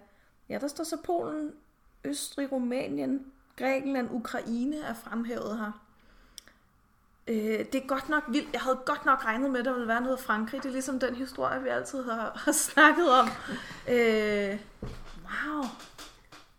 Ja, 0.49 0.57
der 0.57 0.67
står 0.67 0.83
så 0.83 0.97
Polen, 1.03 1.51
Østrig, 2.03 2.51
Rumænien, 2.51 3.25
Grækenland, 3.57 4.09
Ukraine 4.11 4.77
er 4.81 4.93
fremhævet 4.93 5.57
her. 5.57 5.83
Øh, 7.27 7.65
det 7.71 7.75
er 7.75 7.87
godt 7.87 8.09
nok 8.09 8.23
vildt. 8.27 8.53
Jeg 8.53 8.61
havde 8.61 8.79
godt 8.85 9.05
nok 9.05 9.25
regnet 9.25 9.51
med, 9.51 9.59
at 9.59 9.65
der 9.65 9.73
ville 9.73 9.87
være 9.87 10.01
noget 10.01 10.19
Frankrig. 10.19 10.63
Det 10.63 10.69
er 10.69 10.73
ligesom 10.73 10.99
den 10.99 11.15
historie, 11.15 11.63
vi 11.63 11.69
altid 11.69 12.03
har, 12.03 12.31
har 12.45 12.51
snakket 12.51 13.11
om. 13.11 13.27
Øh, 13.89 14.59
wow. 15.23 15.63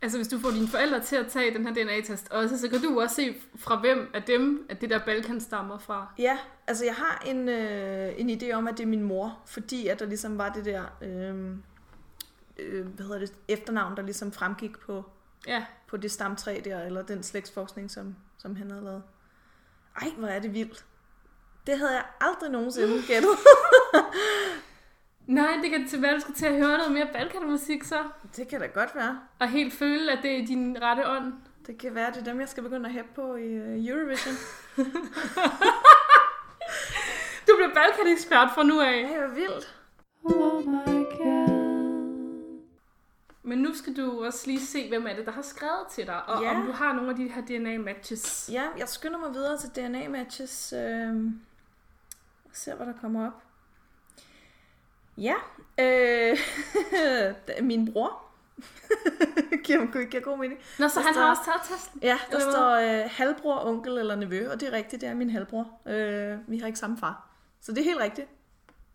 Altså 0.05 0.19
hvis 0.19 0.29
du 0.29 0.39
får 0.39 0.51
dine 0.51 0.69
forældre 0.69 1.01
til 1.01 1.17
at 1.17 1.27
tage 1.27 1.55
den 1.55 1.67
her 1.67 1.75
DNA-test 1.75 2.33
også, 2.33 2.59
så 2.59 2.69
kan 2.69 2.81
du 2.83 3.01
også 3.01 3.17
se 3.17 3.37
fra 3.57 3.81
hvem 3.81 4.11
af 4.15 4.23
dem, 4.23 4.67
at 4.69 4.81
det 4.81 4.91
der 4.91 5.05
Balkan 5.05 5.41
stammer 5.41 5.79
fra. 5.79 6.13
Ja, 6.19 6.39
altså 6.67 6.85
jeg 6.85 6.95
har 6.95 7.23
en, 7.27 7.49
øh, 7.49 8.13
en 8.17 8.31
idé 8.31 8.53
om, 8.53 8.69
at 8.69 8.79
det 8.79 8.83
er 8.83 8.87
min 8.87 9.03
mor, 9.03 9.39
fordi 9.47 9.89
at 9.89 10.01
der 10.01 10.07
ligesom 10.07 10.39
var 10.39 10.49
det 10.49 10.65
der, 10.65 10.83
øh, 11.03 11.51
øh, 12.59 12.87
hvad 12.87 13.07
hedder 13.07 13.19
det, 13.19 13.33
efternavn, 13.49 13.97
der 13.97 14.03
ligesom 14.03 14.33
fremgik 14.33 14.79
på, 14.79 15.05
Ja, 15.47 15.65
på 15.87 15.97
det 15.97 16.11
stamtræ 16.11 16.61
der, 16.65 16.85
eller 16.85 17.03
den 17.03 17.23
slægtsforskning, 17.23 17.91
som, 17.91 18.17
som 18.39 18.57
han 18.57 18.71
havde 18.71 18.85
lavet. 18.85 19.03
Ej, 20.01 20.09
hvor 20.19 20.29
er 20.29 20.39
det 20.39 20.55
vildt. 20.55 20.85
Det 21.67 21.79
havde 21.79 21.93
jeg 21.93 22.05
aldrig 22.21 22.51
nogensinde 22.51 23.03
gættet. 23.09 23.31
nej, 25.27 25.59
det 25.63 25.71
kan 25.71 25.89
til 25.89 26.03
være, 26.03 26.15
du 26.15 26.21
skal 26.21 26.35
til 26.35 26.47
at 26.47 26.53
høre 26.55 26.79
noget 26.79 26.93
mere 26.93 27.09
Balkan-musik 27.13 27.85
så, 27.85 27.99
det 28.37 28.49
kan 28.49 28.61
da 28.61 28.67
godt 28.67 28.95
være. 28.95 29.21
og 29.39 29.49
helt 29.49 29.73
føle, 29.75 30.13
at 30.13 30.19
det 30.23 30.41
er 30.41 30.47
din 30.47 30.77
rette 30.83 31.09
ånd. 31.09 31.33
Det 31.67 31.79
kan 31.79 31.95
være, 31.95 32.11
det 32.11 32.17
er 32.21 32.25
dem, 32.25 32.41
jeg 32.41 32.49
skal 32.49 32.63
begynde 32.63 32.87
at 32.87 32.93
hæppe 32.93 33.11
på 33.15 33.35
i 33.37 33.43
øh, 33.53 33.87
Eurovision. 33.87 34.35
Du 37.49 37.53
bliver 37.57 37.75
Balkan-ekspert 37.75 38.49
fra 38.55 38.63
nu 38.63 38.81
af. 38.81 38.87
Ej, 38.93 39.19
hvor 39.27 39.35
vildt. 39.35 39.75
Oh 40.25 40.67
my 40.67 41.05
god. 41.19 41.65
Men 43.43 43.59
nu 43.59 43.75
skal 43.75 43.97
du 43.97 44.25
også 44.25 44.47
lige 44.47 44.61
se, 44.67 44.89
hvem 44.89 45.07
er 45.07 45.15
det, 45.17 45.27
der 45.27 45.33
har 45.33 45.43
skrevet 45.43 45.87
til 45.91 46.07
dig, 46.07 46.29
og 46.29 46.43
Ja. 46.43 46.51
om 46.57 46.67
du 46.67 46.73
har 46.73 46.93
nogle 46.93 47.11
af 47.11 47.17
de 47.17 47.29
her 47.29 47.43
DNA-matches. 47.43 48.51
Ja, 48.53 48.63
jeg 48.79 48.89
skynder 48.89 49.19
mig 49.19 49.35
videre 49.35 49.59
til 49.59 49.69
DNA-matches. 49.71 50.73
Øh, 50.73 51.17
og 52.45 52.51
ser, 52.53 52.75
hvad 52.75 52.87
der 52.87 52.93
kommer 53.01 53.27
op. 53.27 53.43
Ja, 55.19 55.35
øh, 55.79 56.39
min 57.67 57.93
bror. 57.93 58.21
giver, 59.65 60.05
giver 60.11 60.23
god 60.23 60.39
mening. 60.39 60.61
Nå, 60.79 60.89
så 60.89 61.01
Der 61.01 61.07
han 61.07 61.15
står- 61.15 61.23
har 61.23 61.31
også 61.31 61.43
taget 61.45 61.61
testen. 61.63 62.01
Ja, 62.03 62.19
der 62.31 62.37
Eller 62.37 62.51
står 62.53 62.71
øh, 63.05 63.11
halvbror, 63.13 63.65
onkel 63.67 63.99
eller 63.99 64.15
nevø, 64.17 64.51
og 64.53 64.61
det 64.61 64.69
er 64.69 64.73
rigtigt, 64.73 65.01
det 65.01 65.09
er 65.09 65.15
min 65.15 65.31
halvbror. 65.31 65.67
Øh, 65.87 66.39
vi 66.49 66.59
har 66.59 66.67
ikke 66.67 66.79
samme 66.79 66.99
far. 66.99 67.27
Så 67.61 67.73
det 67.73 67.81
er 67.81 67.85
helt 67.85 67.99
rigtigt. 68.01 68.29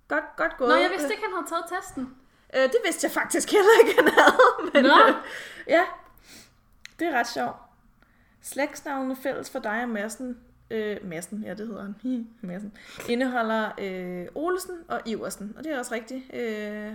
Godt, 0.08 0.24
godt 0.38 0.58
gået. 0.58 0.70
Nå, 0.70 0.76
jeg 0.76 0.90
vidste 0.90 1.10
ikke, 1.12 1.24
han 1.24 1.34
havde 1.34 1.48
taget 1.50 1.82
testen. 1.82 2.16
Øh, 2.56 2.62
det 2.64 2.78
vidste 2.86 3.06
jeg 3.06 3.12
faktisk 3.12 3.52
heller 3.52 3.70
ikke, 3.84 4.02
han 4.02 4.08
havde. 4.14 4.38
Men, 4.74 4.84
Nå. 4.84 5.08
øh, 5.08 5.14
ja, 5.68 5.84
det 7.00 7.08
er 7.08 7.20
ret 7.20 7.28
sjovt. 7.28 7.56
Slægtsnavnene 8.42 9.16
fælles 9.16 9.50
for 9.50 9.60
dig 9.60 9.82
og 9.84 9.90
Madsen, 9.90 10.40
øh, 10.72 10.98
Madsen, 11.04 11.44
ja 11.44 11.54
det 11.54 11.68
hedder 11.68 11.82
han, 11.82 11.96
Hi, 12.02 12.28
Madsen, 12.42 12.74
indeholder 13.10 13.72
øh, 13.78 14.28
Olesen 14.36 14.78
og 14.88 15.02
Iversen. 15.06 15.54
Og 15.58 15.64
det 15.64 15.72
er 15.72 15.80
også 15.80 15.94
rigtigt. 15.94 16.34
Øh, 16.34 16.94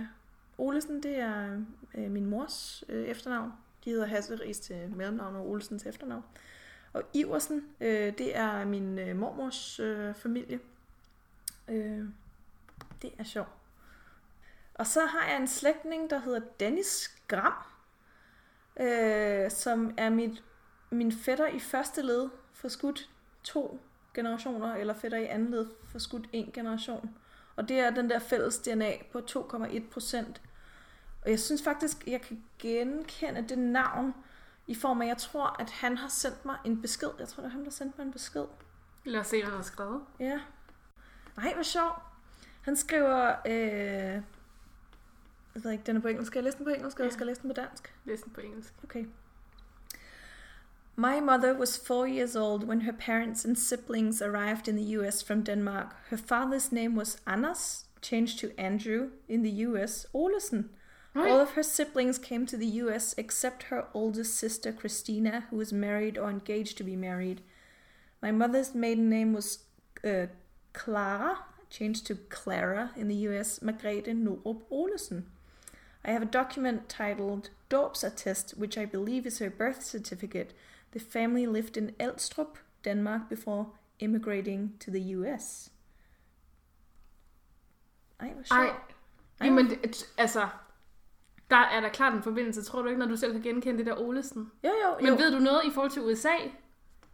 Olesen, 0.57 1.03
det 1.03 1.19
er 1.19 1.61
øh, 1.95 2.11
min 2.11 2.25
mors 2.25 2.83
øh, 2.89 3.07
efternavn. 3.07 3.51
De 3.85 3.89
hedder 3.89 4.05
Hasseris 4.05 4.59
til 4.59 4.89
mellemnavn 4.95 5.35
og 5.35 5.49
Olsen 5.49 5.79
til 5.79 5.89
efternavn. 5.89 6.23
Og 6.93 7.03
Iversen, 7.13 7.65
øh, 7.81 8.17
det 8.17 8.37
er 8.37 8.65
min 8.65 8.99
øh, 8.99 9.15
mormors 9.15 9.79
øh, 9.79 10.13
familie. 10.15 10.59
Øh, 11.67 12.05
det 13.01 13.11
er 13.17 13.23
sjovt. 13.23 13.49
Og 14.73 14.87
så 14.87 15.05
har 15.05 15.27
jeg 15.27 15.37
en 15.37 15.47
slægtning, 15.47 16.09
der 16.09 16.19
hedder 16.19 16.39
Dennis 16.59 17.11
Gram, 17.27 17.53
øh, 18.79 19.51
som 19.51 19.93
er 19.97 20.09
mit 20.09 20.43
min 20.89 21.11
fætter 21.11 21.47
i 21.47 21.59
første 21.59 22.01
led 22.01 22.29
for 22.53 22.67
skudt 22.67 23.09
to 23.45 23.79
generationer, 24.13 24.75
eller 24.75 24.93
fætter 24.93 25.17
i 25.17 25.25
anden 25.25 25.51
led 25.51 25.67
får 25.91 25.99
skudt 25.99 26.27
en 26.33 26.51
generation. 26.53 27.09
Og 27.55 27.69
det 27.69 27.79
er 27.79 27.89
den 27.89 28.09
der 28.09 28.19
fælles 28.19 28.57
DNA 28.57 28.91
på 29.11 29.19
2,1 29.31 29.81
procent. 29.91 30.41
Og 31.23 31.29
jeg 31.29 31.39
synes 31.39 31.63
faktisk, 31.63 32.07
jeg 32.07 32.21
kan 32.21 32.43
genkende 32.59 33.45
det 33.49 33.57
navn 33.57 34.13
i 34.67 34.75
form 34.75 35.01
af, 35.01 35.07
jeg 35.07 35.17
tror, 35.17 35.55
at 35.61 35.69
han 35.69 35.97
har 35.97 36.07
sendt 36.07 36.45
mig 36.45 36.57
en 36.65 36.81
besked. 36.81 37.09
Jeg 37.19 37.27
tror, 37.27 37.41
det 37.43 37.47
er 37.49 37.53
ham, 37.53 37.63
der 37.63 37.71
sendte 37.71 37.97
mig 37.97 38.05
en 38.05 38.11
besked. 38.11 38.45
Lad 39.03 39.19
os 39.19 39.27
se, 39.27 39.37
hvad 39.41 39.49
han 39.49 39.55
har 39.55 39.63
skrevet. 39.63 40.01
Ja. 40.19 40.39
Nej, 41.37 41.53
hvor 41.53 41.63
sjov. 41.63 41.91
Han 42.61 42.75
skriver... 42.75 43.35
Øh... 43.45 44.21
Jeg 45.55 45.63
ved 45.63 45.71
ikke, 45.71 45.83
den 45.83 45.95
er 45.97 46.01
på 46.01 46.07
engelsk. 46.07 46.27
Skal 46.27 46.39
jeg 46.39 46.43
læse 46.43 46.57
den 46.57 46.65
på 46.65 46.69
engelsk, 46.71 46.97
eller 46.97 47.05
Ja. 47.05 47.13
skal 47.13 47.23
jeg 47.23 47.27
læse 47.27 47.41
den 47.41 47.49
på 47.49 47.53
dansk? 47.53 47.95
Læs 48.05 48.21
den 48.21 48.31
på 48.33 48.41
engelsk. 48.41 48.73
Okay. 48.83 49.05
My 50.97 51.19
mother 51.19 51.53
was 51.53 51.75
four 51.75 52.07
years 52.07 52.35
old 52.35 52.65
when 52.65 52.81
her 52.81 52.93
parents 52.93 53.43
and 53.43 53.57
siblings 53.57 54.21
arrived 54.21 54.67
in 54.67 54.77
the 54.77 54.95
US 54.99 55.21
from 55.21 55.43
Denmark. 55.43 55.95
Her 56.09 56.17
father's 56.17 56.71
name 56.71 56.95
was 56.95 57.19
Anders, 57.27 57.85
changed 58.01 58.39
to 58.39 58.57
Andrew 58.57 59.11
in 59.27 59.41
the 59.41 59.49
US, 59.67 60.05
Olesen. 60.13 60.69
Right. 61.13 61.29
All 61.29 61.39
of 61.39 61.51
her 61.51 61.63
siblings 61.63 62.17
came 62.17 62.45
to 62.45 62.57
the 62.57 62.79
US 62.83 63.13
except 63.17 63.63
her 63.63 63.87
oldest 63.93 64.35
sister 64.35 64.71
Christina, 64.71 65.45
who 65.49 65.57
was 65.57 65.73
married 65.73 66.17
or 66.17 66.29
engaged 66.29 66.77
to 66.77 66.83
be 66.83 66.95
married. 66.95 67.41
My 68.21 68.31
mother's 68.31 68.73
maiden 68.73 69.09
name 69.09 69.33
was 69.33 69.59
uh, 70.03 70.27
Clara, 70.71 71.39
changed 71.69 72.07
to 72.07 72.15
Clara 72.15 72.91
in 72.95 73.09
the 73.09 73.15
US, 73.27 73.59
Margrethe 73.59 74.07
Norup 74.07 74.61
Olesen. 74.71 75.23
I 76.05 76.11
have 76.11 76.21
a 76.21 76.25
document 76.25 76.87
titled 76.87 77.49
Dåbsattest, 77.69 78.57
which 78.57 78.77
I 78.77 78.85
believe 78.85 79.25
is 79.25 79.39
her 79.39 79.49
birth 79.49 79.83
certificate. 79.83 80.53
The 80.97 81.05
family 81.11 81.45
lived 81.45 81.77
in 81.77 81.89
Elstrup, 81.99 82.57
Denmark, 82.85 83.21
before 83.29 83.65
immigrating 83.99 84.81
to 84.85 84.91
the 84.91 85.15
US. 85.17 85.71
Ej, 88.19 88.33
hvor 88.33 88.43
sjovt. 88.43 88.69
Ej, 89.39 89.47
jamen, 89.47 89.69
det, 89.69 90.05
altså, 90.17 90.47
der 91.49 91.57
er 91.57 91.81
der 91.81 91.89
klart 91.89 92.13
en 92.13 92.23
forbindelse, 92.23 92.63
tror 92.63 92.81
du 92.81 92.87
ikke, 92.87 92.99
når 92.99 93.05
du 93.07 93.15
selv 93.17 93.31
kan 93.33 93.41
genkende 93.41 93.77
det 93.77 93.85
der 93.85 93.99
Olesen? 93.99 94.51
Jo, 94.63 94.69
jo, 94.69 94.95
Men 94.99 95.07
jo. 95.07 95.15
ved 95.15 95.31
du 95.31 95.39
noget 95.39 95.61
i 95.65 95.71
forhold 95.71 95.91
til 95.91 96.01
USA 96.01 96.33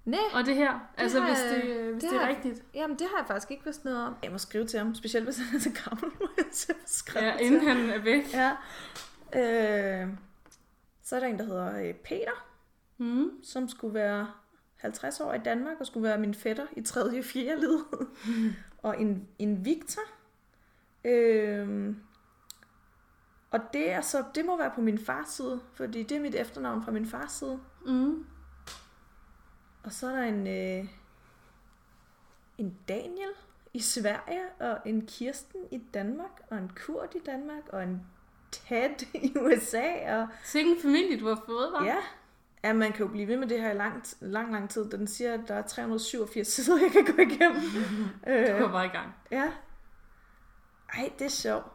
Nej, 0.05 0.19
og 0.33 0.45
det 0.45 0.55
her? 0.55 0.79
Altså, 0.97 1.19
har 1.19 1.27
hvis 1.27 1.39
det, 1.39 1.83
hvis 1.93 2.03
det 2.03 2.11
det, 2.11 2.17
er 2.17 2.21
har 2.21 2.29
rigtigt. 2.29 2.63
jamen 2.73 2.99
det 2.99 3.07
har 3.07 3.17
jeg 3.17 3.27
faktisk 3.27 3.51
ikke 3.51 3.63
vidst 3.65 3.85
noget 3.85 4.07
om. 4.07 4.15
Jeg 4.23 4.31
må 4.31 4.37
skrive 4.37 4.65
til 4.65 4.79
ham, 4.79 4.95
specielt 4.95 5.25
hvis 5.25 5.37
han 5.37 5.55
er 5.55 5.59
så 5.59 5.69
gammel, 5.85 6.11
må 6.21 6.27
jeg 6.37 6.45
til 6.53 6.71
at 6.83 6.89
skrive 6.89 7.25
Ja, 7.25 7.37
til 7.37 7.45
inden 7.45 7.67
ham. 7.67 7.77
han 7.77 7.89
er 7.89 7.97
væk. 8.03 8.33
Ja. 8.33 8.51
Øh, 10.03 10.09
så 11.03 11.15
er 11.15 11.19
der 11.19 11.27
en, 11.27 11.37
der 11.39 11.45
hedder 11.45 11.79
øh, 11.87 11.93
Peter, 11.93 12.45
Mm. 13.01 13.43
som 13.43 13.69
skulle 13.69 13.93
være 13.93 14.27
50 14.75 15.19
år 15.19 15.33
i 15.33 15.37
Danmark 15.37 15.79
og 15.79 15.85
skulle 15.85 16.07
være 16.07 16.17
min 16.17 16.33
fætter 16.33 16.65
i 16.77 16.81
3. 16.81 17.01
og 17.01 17.23
4. 17.23 17.59
led. 17.59 17.79
og 18.83 19.01
en, 19.01 19.27
en 19.39 19.65
Victor. 19.65 20.01
Øh, 21.05 21.95
og 23.51 23.59
det, 23.73 23.91
er 23.91 24.01
så, 24.01 24.23
det 24.35 24.45
må 24.45 24.57
være 24.57 24.71
på 24.75 24.81
min 24.81 24.99
fars 24.99 25.29
side, 25.29 25.61
fordi 25.73 26.03
det 26.03 26.17
er 26.17 26.21
mit 26.21 26.35
efternavn 26.35 26.83
fra 26.83 26.91
min 26.91 27.05
fars 27.05 27.31
side. 27.31 27.59
Mm. 27.85 28.25
Og 29.83 29.91
så 29.93 30.07
er 30.07 30.15
der 30.15 30.23
en, 30.23 30.47
øh, 30.47 30.89
en 32.57 32.77
Daniel 32.87 33.31
i 33.73 33.79
Sverige, 33.79 34.41
og 34.59 34.77
en 34.85 35.05
Kirsten 35.05 35.61
i 35.71 35.77
Danmark, 35.93 36.41
og 36.49 36.57
en 36.57 36.71
Kurt 36.85 37.15
i 37.15 37.19
Danmark, 37.25 37.63
og 37.69 37.83
en 37.83 38.01
Ted 38.51 39.05
i 39.13 39.33
USA, 39.43 40.19
og 40.21 40.27
Sikke 40.43 40.71
en 40.71 40.81
familie, 40.81 41.19
du 41.19 41.27
har 41.27 41.43
fået, 41.45 41.71
var. 41.71 41.85
ja, 41.85 41.97
ja, 42.63 42.73
man 42.73 42.91
kan 42.91 43.05
jo 43.05 43.11
blive 43.11 43.27
ved 43.27 43.37
med 43.37 43.47
det 43.47 43.61
her 43.61 43.71
i 43.71 43.77
lang, 43.77 44.03
lang, 44.19 44.51
lang 44.51 44.69
tid. 44.69 44.89
Den 44.89 45.07
siger, 45.07 45.33
at 45.33 45.39
der 45.47 45.55
er 45.55 45.61
387 45.61 46.47
sider, 46.53 46.77
jeg 46.81 46.91
kan 46.91 47.15
gå 47.15 47.21
igennem. 47.21 47.61
Du 48.25 48.31
øh, 48.31 48.61
var 48.61 48.71
bare 48.71 48.85
i 48.85 48.89
gang. 48.89 49.15
ja. 49.31 49.51
Ej, 50.93 51.11
det 51.19 51.25
er 51.25 51.29
sjovt. 51.29 51.65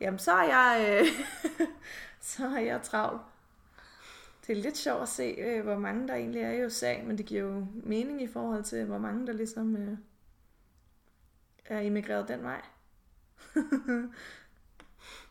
Jamen, 0.00 0.18
så 0.18 0.32
er 0.32 0.42
jeg, 0.42 1.00
øh, 1.00 1.06
så 2.20 2.46
er 2.46 2.60
jeg 2.60 2.82
travlt. 2.82 3.22
Det 4.46 4.58
er 4.58 4.62
lidt 4.62 4.76
sjovt 4.76 5.02
at 5.02 5.08
se, 5.08 5.22
øh, 5.22 5.64
hvor 5.64 5.78
mange 5.78 6.08
der 6.08 6.14
egentlig 6.14 6.42
er 6.42 6.50
i 6.50 6.66
USA, 6.66 6.94
men 7.04 7.18
det 7.18 7.26
giver 7.26 7.42
jo 7.42 7.66
mening 7.74 8.22
i 8.22 8.26
forhold 8.26 8.64
til, 8.64 8.84
hvor 8.84 8.98
mange 8.98 9.26
der 9.26 9.32
ligesom 9.32 9.76
øh, 9.76 9.98
er 11.64 11.80
immigreret 11.80 12.28
den 12.28 12.42
vej. 12.42 12.60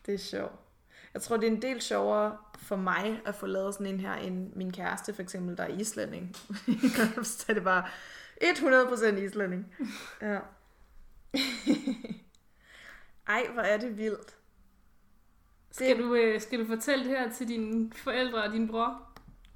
det 0.06 0.14
er 0.14 0.18
sjovt. 0.18 0.54
Jeg 1.14 1.22
tror, 1.22 1.36
det 1.36 1.46
er 1.46 1.52
en 1.52 1.62
del 1.62 1.80
sjovere 1.80 2.36
for 2.62 2.76
mig 2.76 3.20
at 3.24 3.34
få 3.34 3.46
lavet 3.46 3.74
sådan 3.74 3.86
en 3.86 4.00
her, 4.00 4.14
end 4.14 4.52
min 4.54 4.72
kæreste 4.72 5.14
for 5.14 5.22
eksempel, 5.22 5.56
der 5.56 5.62
er 5.62 5.68
islænding. 5.68 6.36
så 7.24 7.44
er 7.48 7.54
det 7.54 7.64
bare 7.64 7.84
100% 8.42 9.06
islænding. 9.06 9.66
Ja. 10.22 10.38
Ej, 13.26 13.46
hvor 13.52 13.62
er 13.62 13.76
det 13.76 13.98
vildt. 13.98 14.36
Skal 15.70 15.98
du, 15.98 16.14
øh, 16.14 16.40
skal 16.40 16.58
du 16.58 16.66
fortælle 16.66 17.04
det 17.04 17.18
her 17.18 17.32
til 17.32 17.48
dine 17.48 17.92
forældre 17.92 18.42
og 18.42 18.52
din 18.52 18.68
bror? 18.68 19.02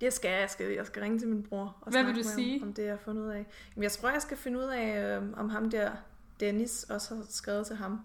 Det 0.00 0.12
skal 0.12 0.30
jeg. 0.30 0.40
Jeg 0.40 0.50
skal, 0.50 0.66
jeg 0.66 0.86
skal 0.86 1.02
ringe 1.02 1.18
til 1.18 1.28
min 1.28 1.42
bror 1.42 1.76
og 1.80 1.90
Hvad 1.90 2.04
vil 2.04 2.12
du 2.12 2.16
med 2.16 2.24
sige? 2.24 2.58
Ham, 2.58 2.68
om 2.68 2.74
det, 2.74 2.82
jeg 2.82 2.92
har 2.92 2.98
fundet 2.98 3.22
ud 3.22 3.28
af. 3.28 3.46
Jamen, 3.74 3.82
jeg 3.82 3.92
tror, 3.92 4.10
jeg 4.10 4.22
skal 4.22 4.36
finde 4.36 4.58
ud 4.58 4.64
af, 4.64 5.16
øh, 5.16 5.22
om 5.36 5.48
ham 5.48 5.70
der, 5.70 5.92
Dennis, 6.40 6.84
også 6.84 7.14
har 7.14 7.24
skrevet 7.28 7.66
til 7.66 7.76
ham. 7.76 8.00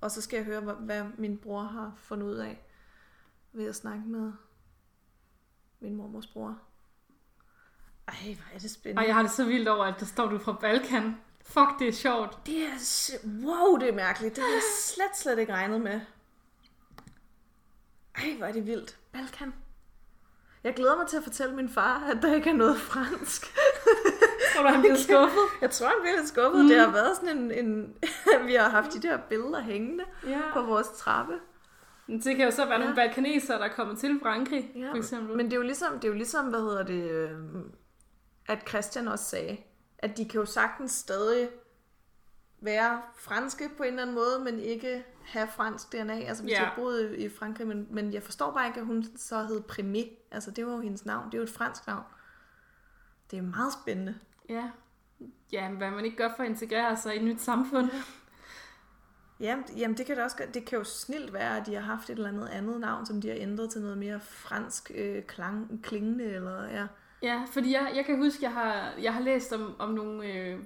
Og 0.00 0.10
så 0.10 0.22
skal 0.22 0.36
jeg 0.36 0.44
høre, 0.44 0.60
hvad, 0.60 0.74
hvad 0.74 1.04
min 1.18 1.38
bror 1.38 1.62
har 1.62 1.92
fundet 1.96 2.26
ud 2.26 2.36
af 2.36 2.65
ved 3.56 3.68
at 3.68 3.74
snakke 3.76 4.02
med 4.06 4.32
min 5.80 5.96
mormors 5.96 6.26
bror. 6.26 6.58
Ej, 8.08 8.14
hvor 8.34 8.54
er 8.54 8.58
det 8.58 8.70
spændende. 8.70 9.00
Og 9.00 9.06
jeg 9.06 9.14
har 9.14 9.22
det 9.22 9.30
så 9.30 9.44
vildt 9.44 9.68
over, 9.68 9.84
at 9.84 9.94
der 10.00 10.06
står 10.06 10.26
du 10.28 10.38
fra 10.38 10.52
Balkan. 10.52 11.16
Fuck, 11.44 11.78
det 11.78 11.88
er 11.88 11.92
sjovt. 11.92 12.46
Det 12.46 12.62
er... 12.62 12.72
Wow, 13.44 13.76
det 13.78 13.88
er 13.88 13.92
mærkeligt. 13.94 14.36
Det 14.36 14.44
har 14.44 14.50
jeg 14.50 14.62
slet, 14.84 15.16
slet 15.16 15.38
ikke 15.38 15.52
regnet 15.52 15.80
med. 15.80 16.00
Ej, 18.14 18.34
hvor 18.36 18.46
er 18.46 18.52
det 18.52 18.66
vildt. 18.66 18.98
Balkan. 19.12 19.54
Jeg 20.64 20.74
glæder 20.74 20.96
mig 20.96 21.06
til 21.08 21.16
at 21.16 21.22
fortælle 21.22 21.54
min 21.56 21.68
far, 21.68 21.98
at 22.10 22.18
der 22.22 22.34
ikke 22.34 22.50
er 22.50 22.54
noget 22.54 22.76
fransk. 22.80 23.46
Tror 24.54 24.62
du, 24.62 24.68
han 24.68 24.80
bliver 24.82 24.96
skuffet? 24.96 25.42
Jeg 25.60 25.70
tror, 25.70 25.86
han 25.86 25.96
bliver 26.02 26.16
lidt 26.16 26.28
skuffet. 26.28 26.62
Mm. 26.62 26.68
Det 26.68 26.78
har 26.80 26.90
været 26.90 27.16
sådan 27.16 27.38
en... 27.38 27.66
en 27.66 27.96
vi 28.48 28.54
har 28.54 28.68
haft 28.68 28.92
de 28.92 29.02
der 29.02 29.18
billeder 29.28 29.60
hængende 29.60 30.04
Ja. 30.26 30.40
på 30.52 30.62
vores 30.62 30.88
trappe. 30.88 31.40
Men 32.08 32.20
Det 32.20 32.36
kan 32.36 32.44
jo 32.44 32.50
så 32.50 32.64
være 32.66 32.78
nogle 32.78 33.00
Ja. 33.02 33.06
balkanesere, 33.06 33.58
der 33.58 33.64
er 33.64 33.72
kommet 33.72 33.98
til 33.98 34.18
Frankrig, 34.22 34.72
Ja, 34.76 34.90
for 34.90 34.96
eksempel. 34.96 35.36
Men 35.36 35.46
det 35.46 35.52
er 35.52 35.56
jo 35.56 35.62
ligesom, 35.62 35.92
det 35.94 36.04
er 36.04 36.08
jo 36.08 36.14
ligesom 36.14 36.44
hvad 36.48 36.60
hedder 36.60 36.82
det, 36.82 37.10
øh, 37.10 37.30
at 38.48 38.68
Christian 38.68 39.08
også 39.08 39.24
sagde, 39.24 39.56
at 39.98 40.16
de 40.16 40.28
kan 40.28 40.40
jo 40.40 40.46
sagtens 40.46 40.92
stadig 40.92 41.48
være 42.60 43.02
franske 43.18 43.70
på 43.76 43.82
en 43.82 43.88
eller 43.88 44.02
anden 44.02 44.14
måde, 44.14 44.38
men 44.44 44.58
ikke 44.58 45.04
have 45.24 45.48
fransk 45.48 45.92
DNA. 45.92 46.20
Altså 46.20 46.42
hvis 46.42 46.52
Ja. 46.52 46.58
ja. 46.58 46.64
de 46.64 46.68
har 46.68 46.76
boet 46.76 47.10
i, 47.18 47.24
i 47.24 47.28
Frankrig, 47.28 47.66
men, 47.66 47.86
men 47.90 48.12
jeg 48.12 48.22
forstår 48.22 48.52
bare 48.52 48.66
ikke, 48.66 48.80
at 48.80 48.86
hun 48.86 49.04
så 49.16 49.42
hed 49.42 49.60
Primé. 49.72 50.26
Altså 50.30 50.50
det 50.50 50.66
var 50.66 50.72
jo 50.72 50.80
hendes 50.80 51.04
navn. 51.06 51.26
Det 51.26 51.34
er 51.34 51.38
jo 51.38 51.44
et 51.44 51.50
fransk 51.50 51.86
navn. 51.86 52.02
Det 53.30 53.38
er 53.38 53.42
meget 53.42 53.72
spændende. 53.82 54.14
Ja. 54.48 54.70
Ja, 55.52 55.68
hvad 55.70 55.90
man 55.90 56.04
ikke 56.04 56.16
gør 56.16 56.28
for 56.36 56.42
at 56.42 56.48
integrere 56.48 56.96
sig 56.96 57.14
i 57.14 57.18
et 57.18 57.24
nyt 57.24 57.40
samfund. 57.40 57.90
Jamen, 59.40 59.64
jamen 59.76 59.96
det 59.96 60.06
kan 60.06 60.16
det 60.16 60.24
også. 60.24 60.36
Det 60.54 60.64
kan 60.64 60.78
jo 60.78 60.84
snilt 60.84 61.32
være, 61.32 61.56
at 61.56 61.66
de 61.66 61.74
har 61.74 61.80
haft 61.80 62.10
et 62.10 62.16
eller 62.16 62.28
andet 62.28 62.48
andet 62.48 62.80
navn, 62.80 63.06
som 63.06 63.20
de 63.20 63.28
har 63.28 63.36
ændret 63.36 63.70
til 63.70 63.80
noget 63.80 63.98
mere 63.98 64.20
fransk 64.20 64.90
øh, 64.94 65.22
klang, 65.22 65.80
klingende, 65.82 66.24
eller 66.24 66.64
ja. 66.64 66.86
Ja, 67.22 67.42
fordi 67.52 67.72
jeg, 67.72 67.92
jeg 67.94 68.04
kan 68.04 68.18
huske, 68.18 68.38
jeg 68.42 68.52
har, 68.52 68.92
jeg 69.02 69.14
har 69.14 69.20
læst 69.20 69.52
om, 69.52 69.74
om 69.78 69.90
nogle, 69.90 70.26
øh, 70.26 70.58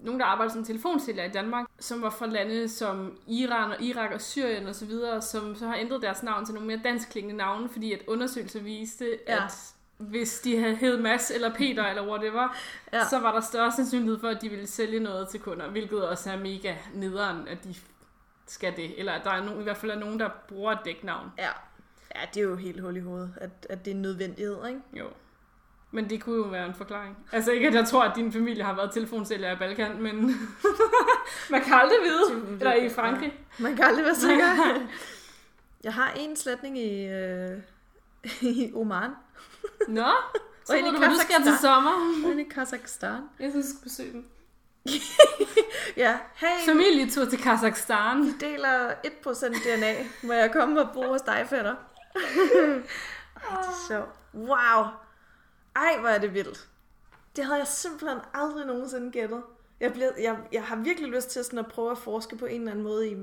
nogen, 0.00 0.20
der 0.20 0.26
arbejder 0.26 0.52
som 0.52 0.64
telefonsælger 0.64 1.24
i 1.24 1.30
Danmark, 1.30 1.66
som 1.80 2.02
var 2.02 2.10
fra 2.10 2.26
lande 2.26 2.68
som 2.68 3.18
Iran 3.26 3.70
og 3.70 3.82
Irak 3.82 4.10
og 4.14 4.20
Syrien 4.20 4.66
og 4.66 4.74
så 4.74 4.86
videre, 4.86 5.22
som 5.22 5.54
så 5.54 5.66
har 5.66 5.76
ændret 5.76 6.02
deres 6.02 6.22
navn 6.22 6.46
til 6.46 6.54
nogle 6.54 6.66
mere 6.66 6.80
danskklingende 6.84 7.36
navne, 7.36 7.68
fordi 7.68 7.92
at 7.92 8.02
undersøgelser 8.06 8.60
viste, 8.60 9.18
ja. 9.28 9.44
At 9.44 9.74
hvis 9.98 10.40
de 10.40 10.58
havde 10.60 10.74
hed 10.74 10.98
Mads 10.98 11.30
eller 11.30 11.54
Peter 11.54 11.84
eller 11.84 12.08
whatever. 12.08 12.56
Ja. 12.92 13.04
så 13.10 13.18
var 13.18 13.32
der 13.32 13.40
større 13.40 13.72
sandsynlighed 13.72 14.20
for, 14.20 14.28
at 14.28 14.42
de 14.42 14.48
ville 14.48 14.66
sælge 14.66 15.00
noget 15.00 15.28
til 15.28 15.40
kunder, 15.40 15.70
hvilket 15.70 16.08
også 16.08 16.30
er 16.30 16.36
mega 16.36 16.74
nederen, 16.94 17.48
at 17.48 17.64
de 17.64 17.74
skal 18.50 18.76
det. 18.76 18.98
Eller 18.98 19.12
at 19.12 19.24
der 19.24 19.30
er 19.30 19.44
nogen, 19.44 19.60
i 19.60 19.62
hvert 19.62 19.76
fald 19.76 19.90
er 19.92 19.98
nogen, 19.98 20.20
der 20.20 20.28
bruger 20.48 20.72
et 20.72 20.78
dæknavn. 20.84 21.32
Ja. 21.38 21.50
Ja, 22.14 22.20
det 22.34 22.40
er 22.40 22.44
jo 22.44 22.56
helt 22.56 22.80
hul 22.80 22.96
i 22.96 23.00
hovedet, 23.00 23.34
at, 23.36 23.50
at 23.70 23.84
det 23.84 23.90
er 23.90 23.94
en 23.94 24.02
nødvendighed, 24.02 24.66
ikke? 24.68 24.80
Jo. 24.94 25.06
Men 25.90 26.10
det 26.10 26.22
kunne 26.22 26.36
jo 26.36 26.42
være 26.42 26.66
en 26.66 26.74
forklaring. 26.74 27.16
Altså 27.32 27.50
ikke, 27.52 27.68
at 27.68 27.74
jeg 27.74 27.86
tror, 27.86 28.04
at 28.04 28.16
din 28.16 28.32
familie 28.32 28.64
har 28.64 28.74
været 28.74 28.92
telefonsælger 28.92 29.52
i 29.52 29.56
Balkan, 29.56 30.02
men 30.02 30.16
man 31.50 31.62
kan 31.62 31.74
aldrig 31.74 31.98
vide. 32.02 32.52
Eller 32.52 32.74
i 32.74 32.88
Frankrig. 32.88 33.40
Man 33.58 33.76
kan 33.76 33.84
aldrig 33.84 34.04
være 34.04 34.14
sikker. 34.14 34.46
Jeg 35.84 35.94
har 35.94 36.10
en 36.10 36.36
slætning 36.36 36.78
i, 36.78 37.06
øh, 37.06 37.58
i 38.42 38.72
Oman, 38.74 39.10
Nå, 39.88 40.10
så 40.64 40.72
ved 40.72 40.92
du, 40.92 40.98
hvad 40.98 41.08
du 41.08 41.16
skal 41.16 41.42
til 41.42 41.58
sommer. 41.60 41.90
og 42.24 42.40
i 42.40 42.44
Kazakhstan. 42.44 43.22
Jeg 43.40 43.50
synes, 43.50 43.66
du 43.66 43.70
skal 43.72 43.82
besøge 43.82 44.12
dem. 44.12 44.24
Ja, 45.96 46.18
hey, 46.34 46.66
Familietur 46.66 47.24
til 47.24 47.38
Kazakhstan. 47.42 48.22
vi 48.22 48.32
deler 48.40 48.92
1% 48.92 49.76
DNA. 49.76 49.94
Må 50.22 50.32
jeg 50.32 50.52
komme 50.52 50.80
og 50.80 50.88
bo 50.94 51.02
hos 51.02 51.22
dig, 51.22 51.46
fætter? 51.50 51.74
Ej, 52.14 53.60
det 53.60 53.68
er 53.68 53.86
sjovt. 53.88 54.08
Wow. 54.34 54.84
Ej, 55.76 56.00
hvor 56.00 56.08
er 56.08 56.18
det 56.18 56.34
vildt. 56.34 56.68
Det 57.36 57.44
havde 57.44 57.58
jeg 57.58 57.66
simpelthen 57.66 58.18
aldrig 58.34 58.66
nogensinde 58.66 59.12
gættet. 59.12 59.42
Jeg, 59.80 59.92
bliver, 59.92 60.10
jeg, 60.20 60.38
jeg 60.52 60.64
har 60.64 60.76
virkelig 60.76 61.10
lyst 61.10 61.30
til 61.30 61.44
sådan 61.44 61.58
at 61.58 61.66
prøve 61.66 61.90
at 61.90 61.98
forske 61.98 62.36
på 62.36 62.46
en 62.46 62.60
eller 62.60 62.70
anden 62.70 62.84
måde 62.84 63.10
i 63.10 63.16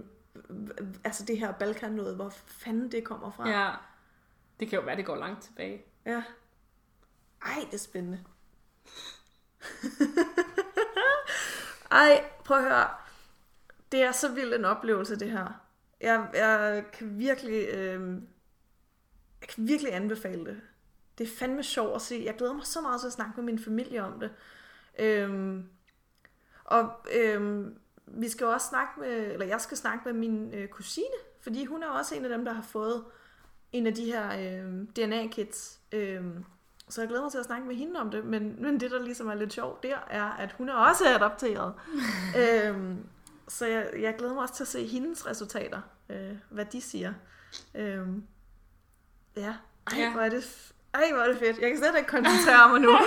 altså 1.03 1.25
det 1.25 1.37
her 1.37 1.51
Balkan 1.51 1.91
noget, 1.91 2.15
hvor 2.15 2.33
fanden 2.47 2.91
det 2.91 3.03
kommer 3.03 3.31
fra. 3.31 3.49
Ja. 3.49 3.71
Det 4.59 4.69
kan 4.69 4.79
jo 4.79 4.85
være, 4.85 4.95
det 4.95 5.05
går 5.05 5.15
langt 5.15 5.43
tilbage. 5.43 5.85
ja. 6.05 6.23
Ej, 7.45 7.65
det 7.65 7.73
er 7.73 7.77
spændende. 7.77 8.23
Ej, 11.95 12.23
prøv 12.45 12.57
at 12.57 12.63
høre. 12.63 12.87
Det 13.91 14.01
er 14.01 14.11
så 14.11 14.31
vild 14.31 14.53
en 14.53 14.65
oplevelse, 14.65 15.19
det 15.19 15.31
her. 15.31 15.61
Jeg, 16.01 16.29
jeg 16.33 16.85
kan 16.93 17.19
virkelig... 17.19 17.67
Øh, 17.69 18.21
jeg 19.41 19.49
kan 19.49 19.67
virkelig 19.67 19.93
anbefale 19.93 20.45
det. 20.45 20.61
Det 21.17 21.23
er 21.23 21.37
fandme 21.37 21.63
sjovt 21.63 21.95
at 21.95 22.01
se. 22.01 22.23
Jeg 22.25 22.35
glæder 22.35 22.53
mig 22.53 22.65
så 22.65 22.81
meget 22.81 23.01
til 23.01 23.07
at 23.07 23.13
snakke 23.13 23.33
med 23.35 23.43
min 23.43 23.59
familie 23.59 24.03
om 24.03 24.19
det. 24.19 24.31
Øhm, 24.99 25.69
og 26.63 26.91
øhm, 27.15 27.79
vi 28.05 28.29
skal 28.29 28.45
jo 28.45 28.51
også 28.51 28.67
snakke 28.67 28.99
med, 28.99 29.31
eller 29.33 29.45
jeg 29.45 29.61
skal 29.61 29.77
snakke 29.77 30.01
med 30.05 30.13
min 30.13 30.53
øh, 30.53 30.67
kusine, 30.67 31.15
fordi 31.41 31.65
hun 31.65 31.83
er 31.83 31.87
også 31.87 32.15
en 32.15 32.23
af 32.23 32.29
dem, 32.29 32.45
der 32.45 32.53
har 32.53 32.61
fået 32.63 33.03
en 33.71 33.87
af 33.87 33.93
de 33.93 34.05
her 34.05 34.27
øh, 34.27 34.83
DNA-kits. 34.95 35.79
Øh, 35.91 36.25
så 36.89 37.01
jeg 37.01 37.07
glæder 37.07 37.23
mig 37.23 37.31
til 37.31 37.37
at 37.39 37.45
snakke 37.45 37.67
med 37.67 37.75
hende 37.75 37.99
om 37.99 38.11
det, 38.11 38.25
men, 38.25 38.55
men 38.61 38.79
det, 38.79 38.91
der 38.91 39.01
ligesom 39.01 39.27
er 39.27 39.33
lidt 39.35 39.53
sjovt 39.53 39.83
der, 39.83 39.97
er, 40.09 40.23
at 40.23 40.51
hun 40.51 40.69
er 40.69 40.73
også 40.73 41.03
adopteret. 41.15 41.73
øhm, 42.41 42.97
så 43.47 43.65
jeg, 43.65 43.89
jeg 43.99 44.15
glæder 44.17 44.33
mig 44.33 44.41
også 44.43 44.53
til 44.55 44.63
at 44.63 44.67
se 44.67 44.85
hendes 44.87 45.27
resultater, 45.27 45.81
øh, 46.09 46.31
hvad 46.49 46.65
de 46.65 46.81
siger. 46.81 47.13
Øhm, 47.75 48.23
ja, 49.37 49.53
ej, 49.91 49.97
Ja. 49.97 50.11
hvor 50.11 50.21
er 50.21 50.29
det, 50.29 50.71
ej, 50.93 51.11
hvor 51.13 51.21
er 51.21 51.27
det 51.27 51.37
fedt. 51.37 51.57
Jeg 51.59 51.69
kan 51.69 51.77
slet 51.77 51.97
ikke 51.97 52.09
koncentrere 52.09 52.69
mig 52.69 52.79
nu. 52.81 52.89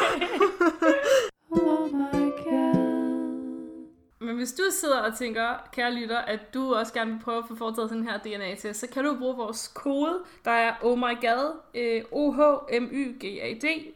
Men 4.29 4.37
hvis 4.37 4.53
du 4.53 4.63
sidder 4.71 4.99
og 5.01 5.19
tænker, 5.19 5.55
kære 5.73 5.95
lytter, 5.95 6.19
at 6.19 6.55
du 6.55 6.75
også 6.75 6.93
gerne 6.93 7.13
vil 7.13 7.21
prøve 7.25 7.39
at 7.39 7.45
få 7.49 7.55
foretaget 7.57 7.91
sådan 7.91 8.09
her 8.09 8.19
DNA-test, 8.19 8.81
så 8.81 8.87
kan 8.87 9.05
du 9.05 9.17
bruge 9.19 9.37
vores 9.37 9.69
kode, 9.75 10.19
der 10.45 10.51
er 10.51 10.75
oh 10.83 10.99
my 10.99 11.21
god, 11.21 11.57
øh, 11.75 12.03
O-H-M-Y-G-A-D. 12.13 13.95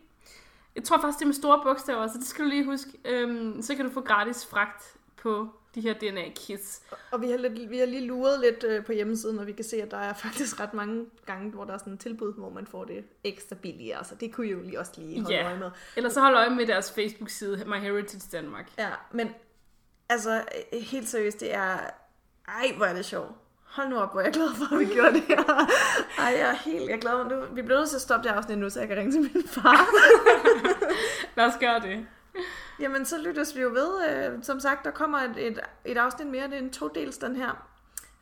Jeg 0.76 0.84
tror 0.84 1.00
faktisk, 1.00 1.18
det 1.18 1.24
er 1.24 1.26
med 1.26 1.34
store 1.34 1.60
bogstaver, 1.62 2.06
så 2.06 2.18
det 2.18 2.26
skal 2.26 2.44
du 2.44 2.50
lige 2.50 2.64
huske. 2.64 2.90
Øhm, 3.04 3.62
så 3.62 3.74
kan 3.74 3.84
du 3.84 3.90
få 3.90 4.00
gratis 4.00 4.46
fragt 4.46 4.96
på 5.16 5.48
de 5.74 5.80
her 5.80 5.94
DNA-kits. 5.94 6.82
Og 7.10 7.20
vi 7.22 7.30
har, 7.30 7.36
lidt, 7.36 7.70
vi 7.70 7.78
har 7.78 7.86
lige 7.86 8.06
luret 8.06 8.40
lidt 8.40 8.64
øh, 8.64 8.84
på 8.84 8.92
hjemmesiden, 8.92 9.38
og 9.38 9.46
vi 9.46 9.52
kan 9.52 9.64
se, 9.64 9.82
at 9.82 9.90
der 9.90 9.96
er 9.98 10.12
faktisk 10.24 10.60
ret 10.60 10.74
mange 10.74 11.06
gange, 11.26 11.50
hvor 11.50 11.64
der 11.64 11.72
er 11.74 11.78
sådan 11.78 11.92
en 11.92 11.98
tilbud, 11.98 12.34
hvor 12.34 12.50
man 12.50 12.66
får 12.66 12.84
det 12.84 13.04
ekstra 13.24 13.56
billigere. 13.56 14.04
Så 14.04 14.14
det 14.14 14.32
kunne 14.34 14.46
I 14.46 14.50
jo 14.50 14.60
lige 14.62 14.80
også 14.80 14.92
lige 14.96 15.22
holde 15.22 15.36
Ja. 15.36 15.44
øje 15.46 15.58
med. 15.58 15.70
Ellers 15.96 16.12
så 16.12 16.20
hold 16.20 16.34
øje 16.36 16.50
med 16.50 16.66
deres 16.66 16.92
Facebook-side, 16.92 17.64
My 17.66 17.76
Heritage 17.76 18.28
Danmark. 18.32 18.70
Ja, 18.78 18.88
men 19.12 19.30
altså 20.12 20.44
øh, 20.72 20.80
helt 20.80 21.08
seriøst, 21.08 21.40
det 21.40 21.54
er... 21.54 21.78
Ej, 22.48 22.72
hvor 22.76 22.86
er 22.86 22.94
det 22.94 23.04
sjovt. 23.04 23.32
Hold 23.64 23.88
nu 23.88 23.98
op, 23.98 24.12
hvor 24.12 24.20
er 24.20 24.24
jeg 24.24 24.32
glad 24.32 24.48
for, 24.54 24.74
at 24.74 24.80
vi 24.80 24.84
gjorde 24.84 25.12
det 25.12 25.22
her. 25.22 25.44
Ej, 26.18 26.24
jeg 26.38 26.50
er 26.50 26.54
helt... 26.54 26.88
Jeg 26.88 26.96
er 26.96 27.00
glad 27.00 27.24
nu, 27.24 27.54
vi 27.54 27.62
bliver 27.62 27.78
nødt 27.78 27.88
til 27.88 27.96
at 27.96 28.02
stoppe 28.02 28.28
det 28.28 28.34
afsnit 28.34 28.58
nu, 28.58 28.70
så 28.70 28.78
jeg 28.80 28.88
kan 28.88 28.96
ringe 28.96 29.12
til 29.12 29.20
min 29.20 29.44
far. 29.48 29.86
Lad 31.36 31.46
os 31.46 31.54
gøre 31.60 31.80
det. 31.80 32.06
Jamen, 32.80 33.04
så 33.06 33.18
lyttes 33.18 33.56
vi 33.56 33.60
jo 33.60 33.68
ved. 33.68 34.08
Øh, 34.10 34.42
som 34.44 34.60
sagt, 34.60 34.84
der 34.84 34.90
kommer 34.90 35.18
et, 35.18 35.46
et, 35.46 35.60
et 35.84 35.96
afsnit 35.98 36.26
mere. 36.28 36.44
Det 36.46 36.54
er 36.54 36.58
en 36.58 36.70
todels, 36.70 37.18
den 37.18 37.36
her. 37.36 37.66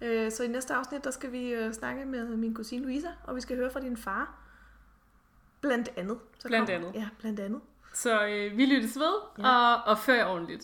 Øh, 0.01 0.32
så 0.32 0.43
i 0.43 0.49
næste 0.49 0.74
afsnit, 0.74 1.05
der 1.05 1.11
skal 1.11 1.32
vi 1.32 1.72
snakke 1.72 2.05
med 2.05 2.24
min 2.26 2.55
kusine 2.55 2.82
Louisa, 2.82 3.09
og 3.24 3.36
vi 3.36 3.41
skal 3.41 3.57
høre 3.57 3.70
fra 3.70 3.80
din 3.80 3.97
far. 3.97 4.34
Blandt 5.61 5.88
andet. 5.97 6.18
Så 6.38 6.49
Blandt 6.49 6.70
kommer- 6.70 6.88
andet. 6.88 7.01
Ja, 7.01 7.09
blandt 7.20 7.41
andet. 7.41 7.61
Så 7.95 8.26
øh, 8.26 8.57
vi 8.57 8.66
lyttes 8.66 8.97
ved, 8.99 9.12
Ja. 9.38 9.49
og, 9.49 9.82
og 9.86 9.99
før 9.99 10.24
ordentligt. 10.24 10.62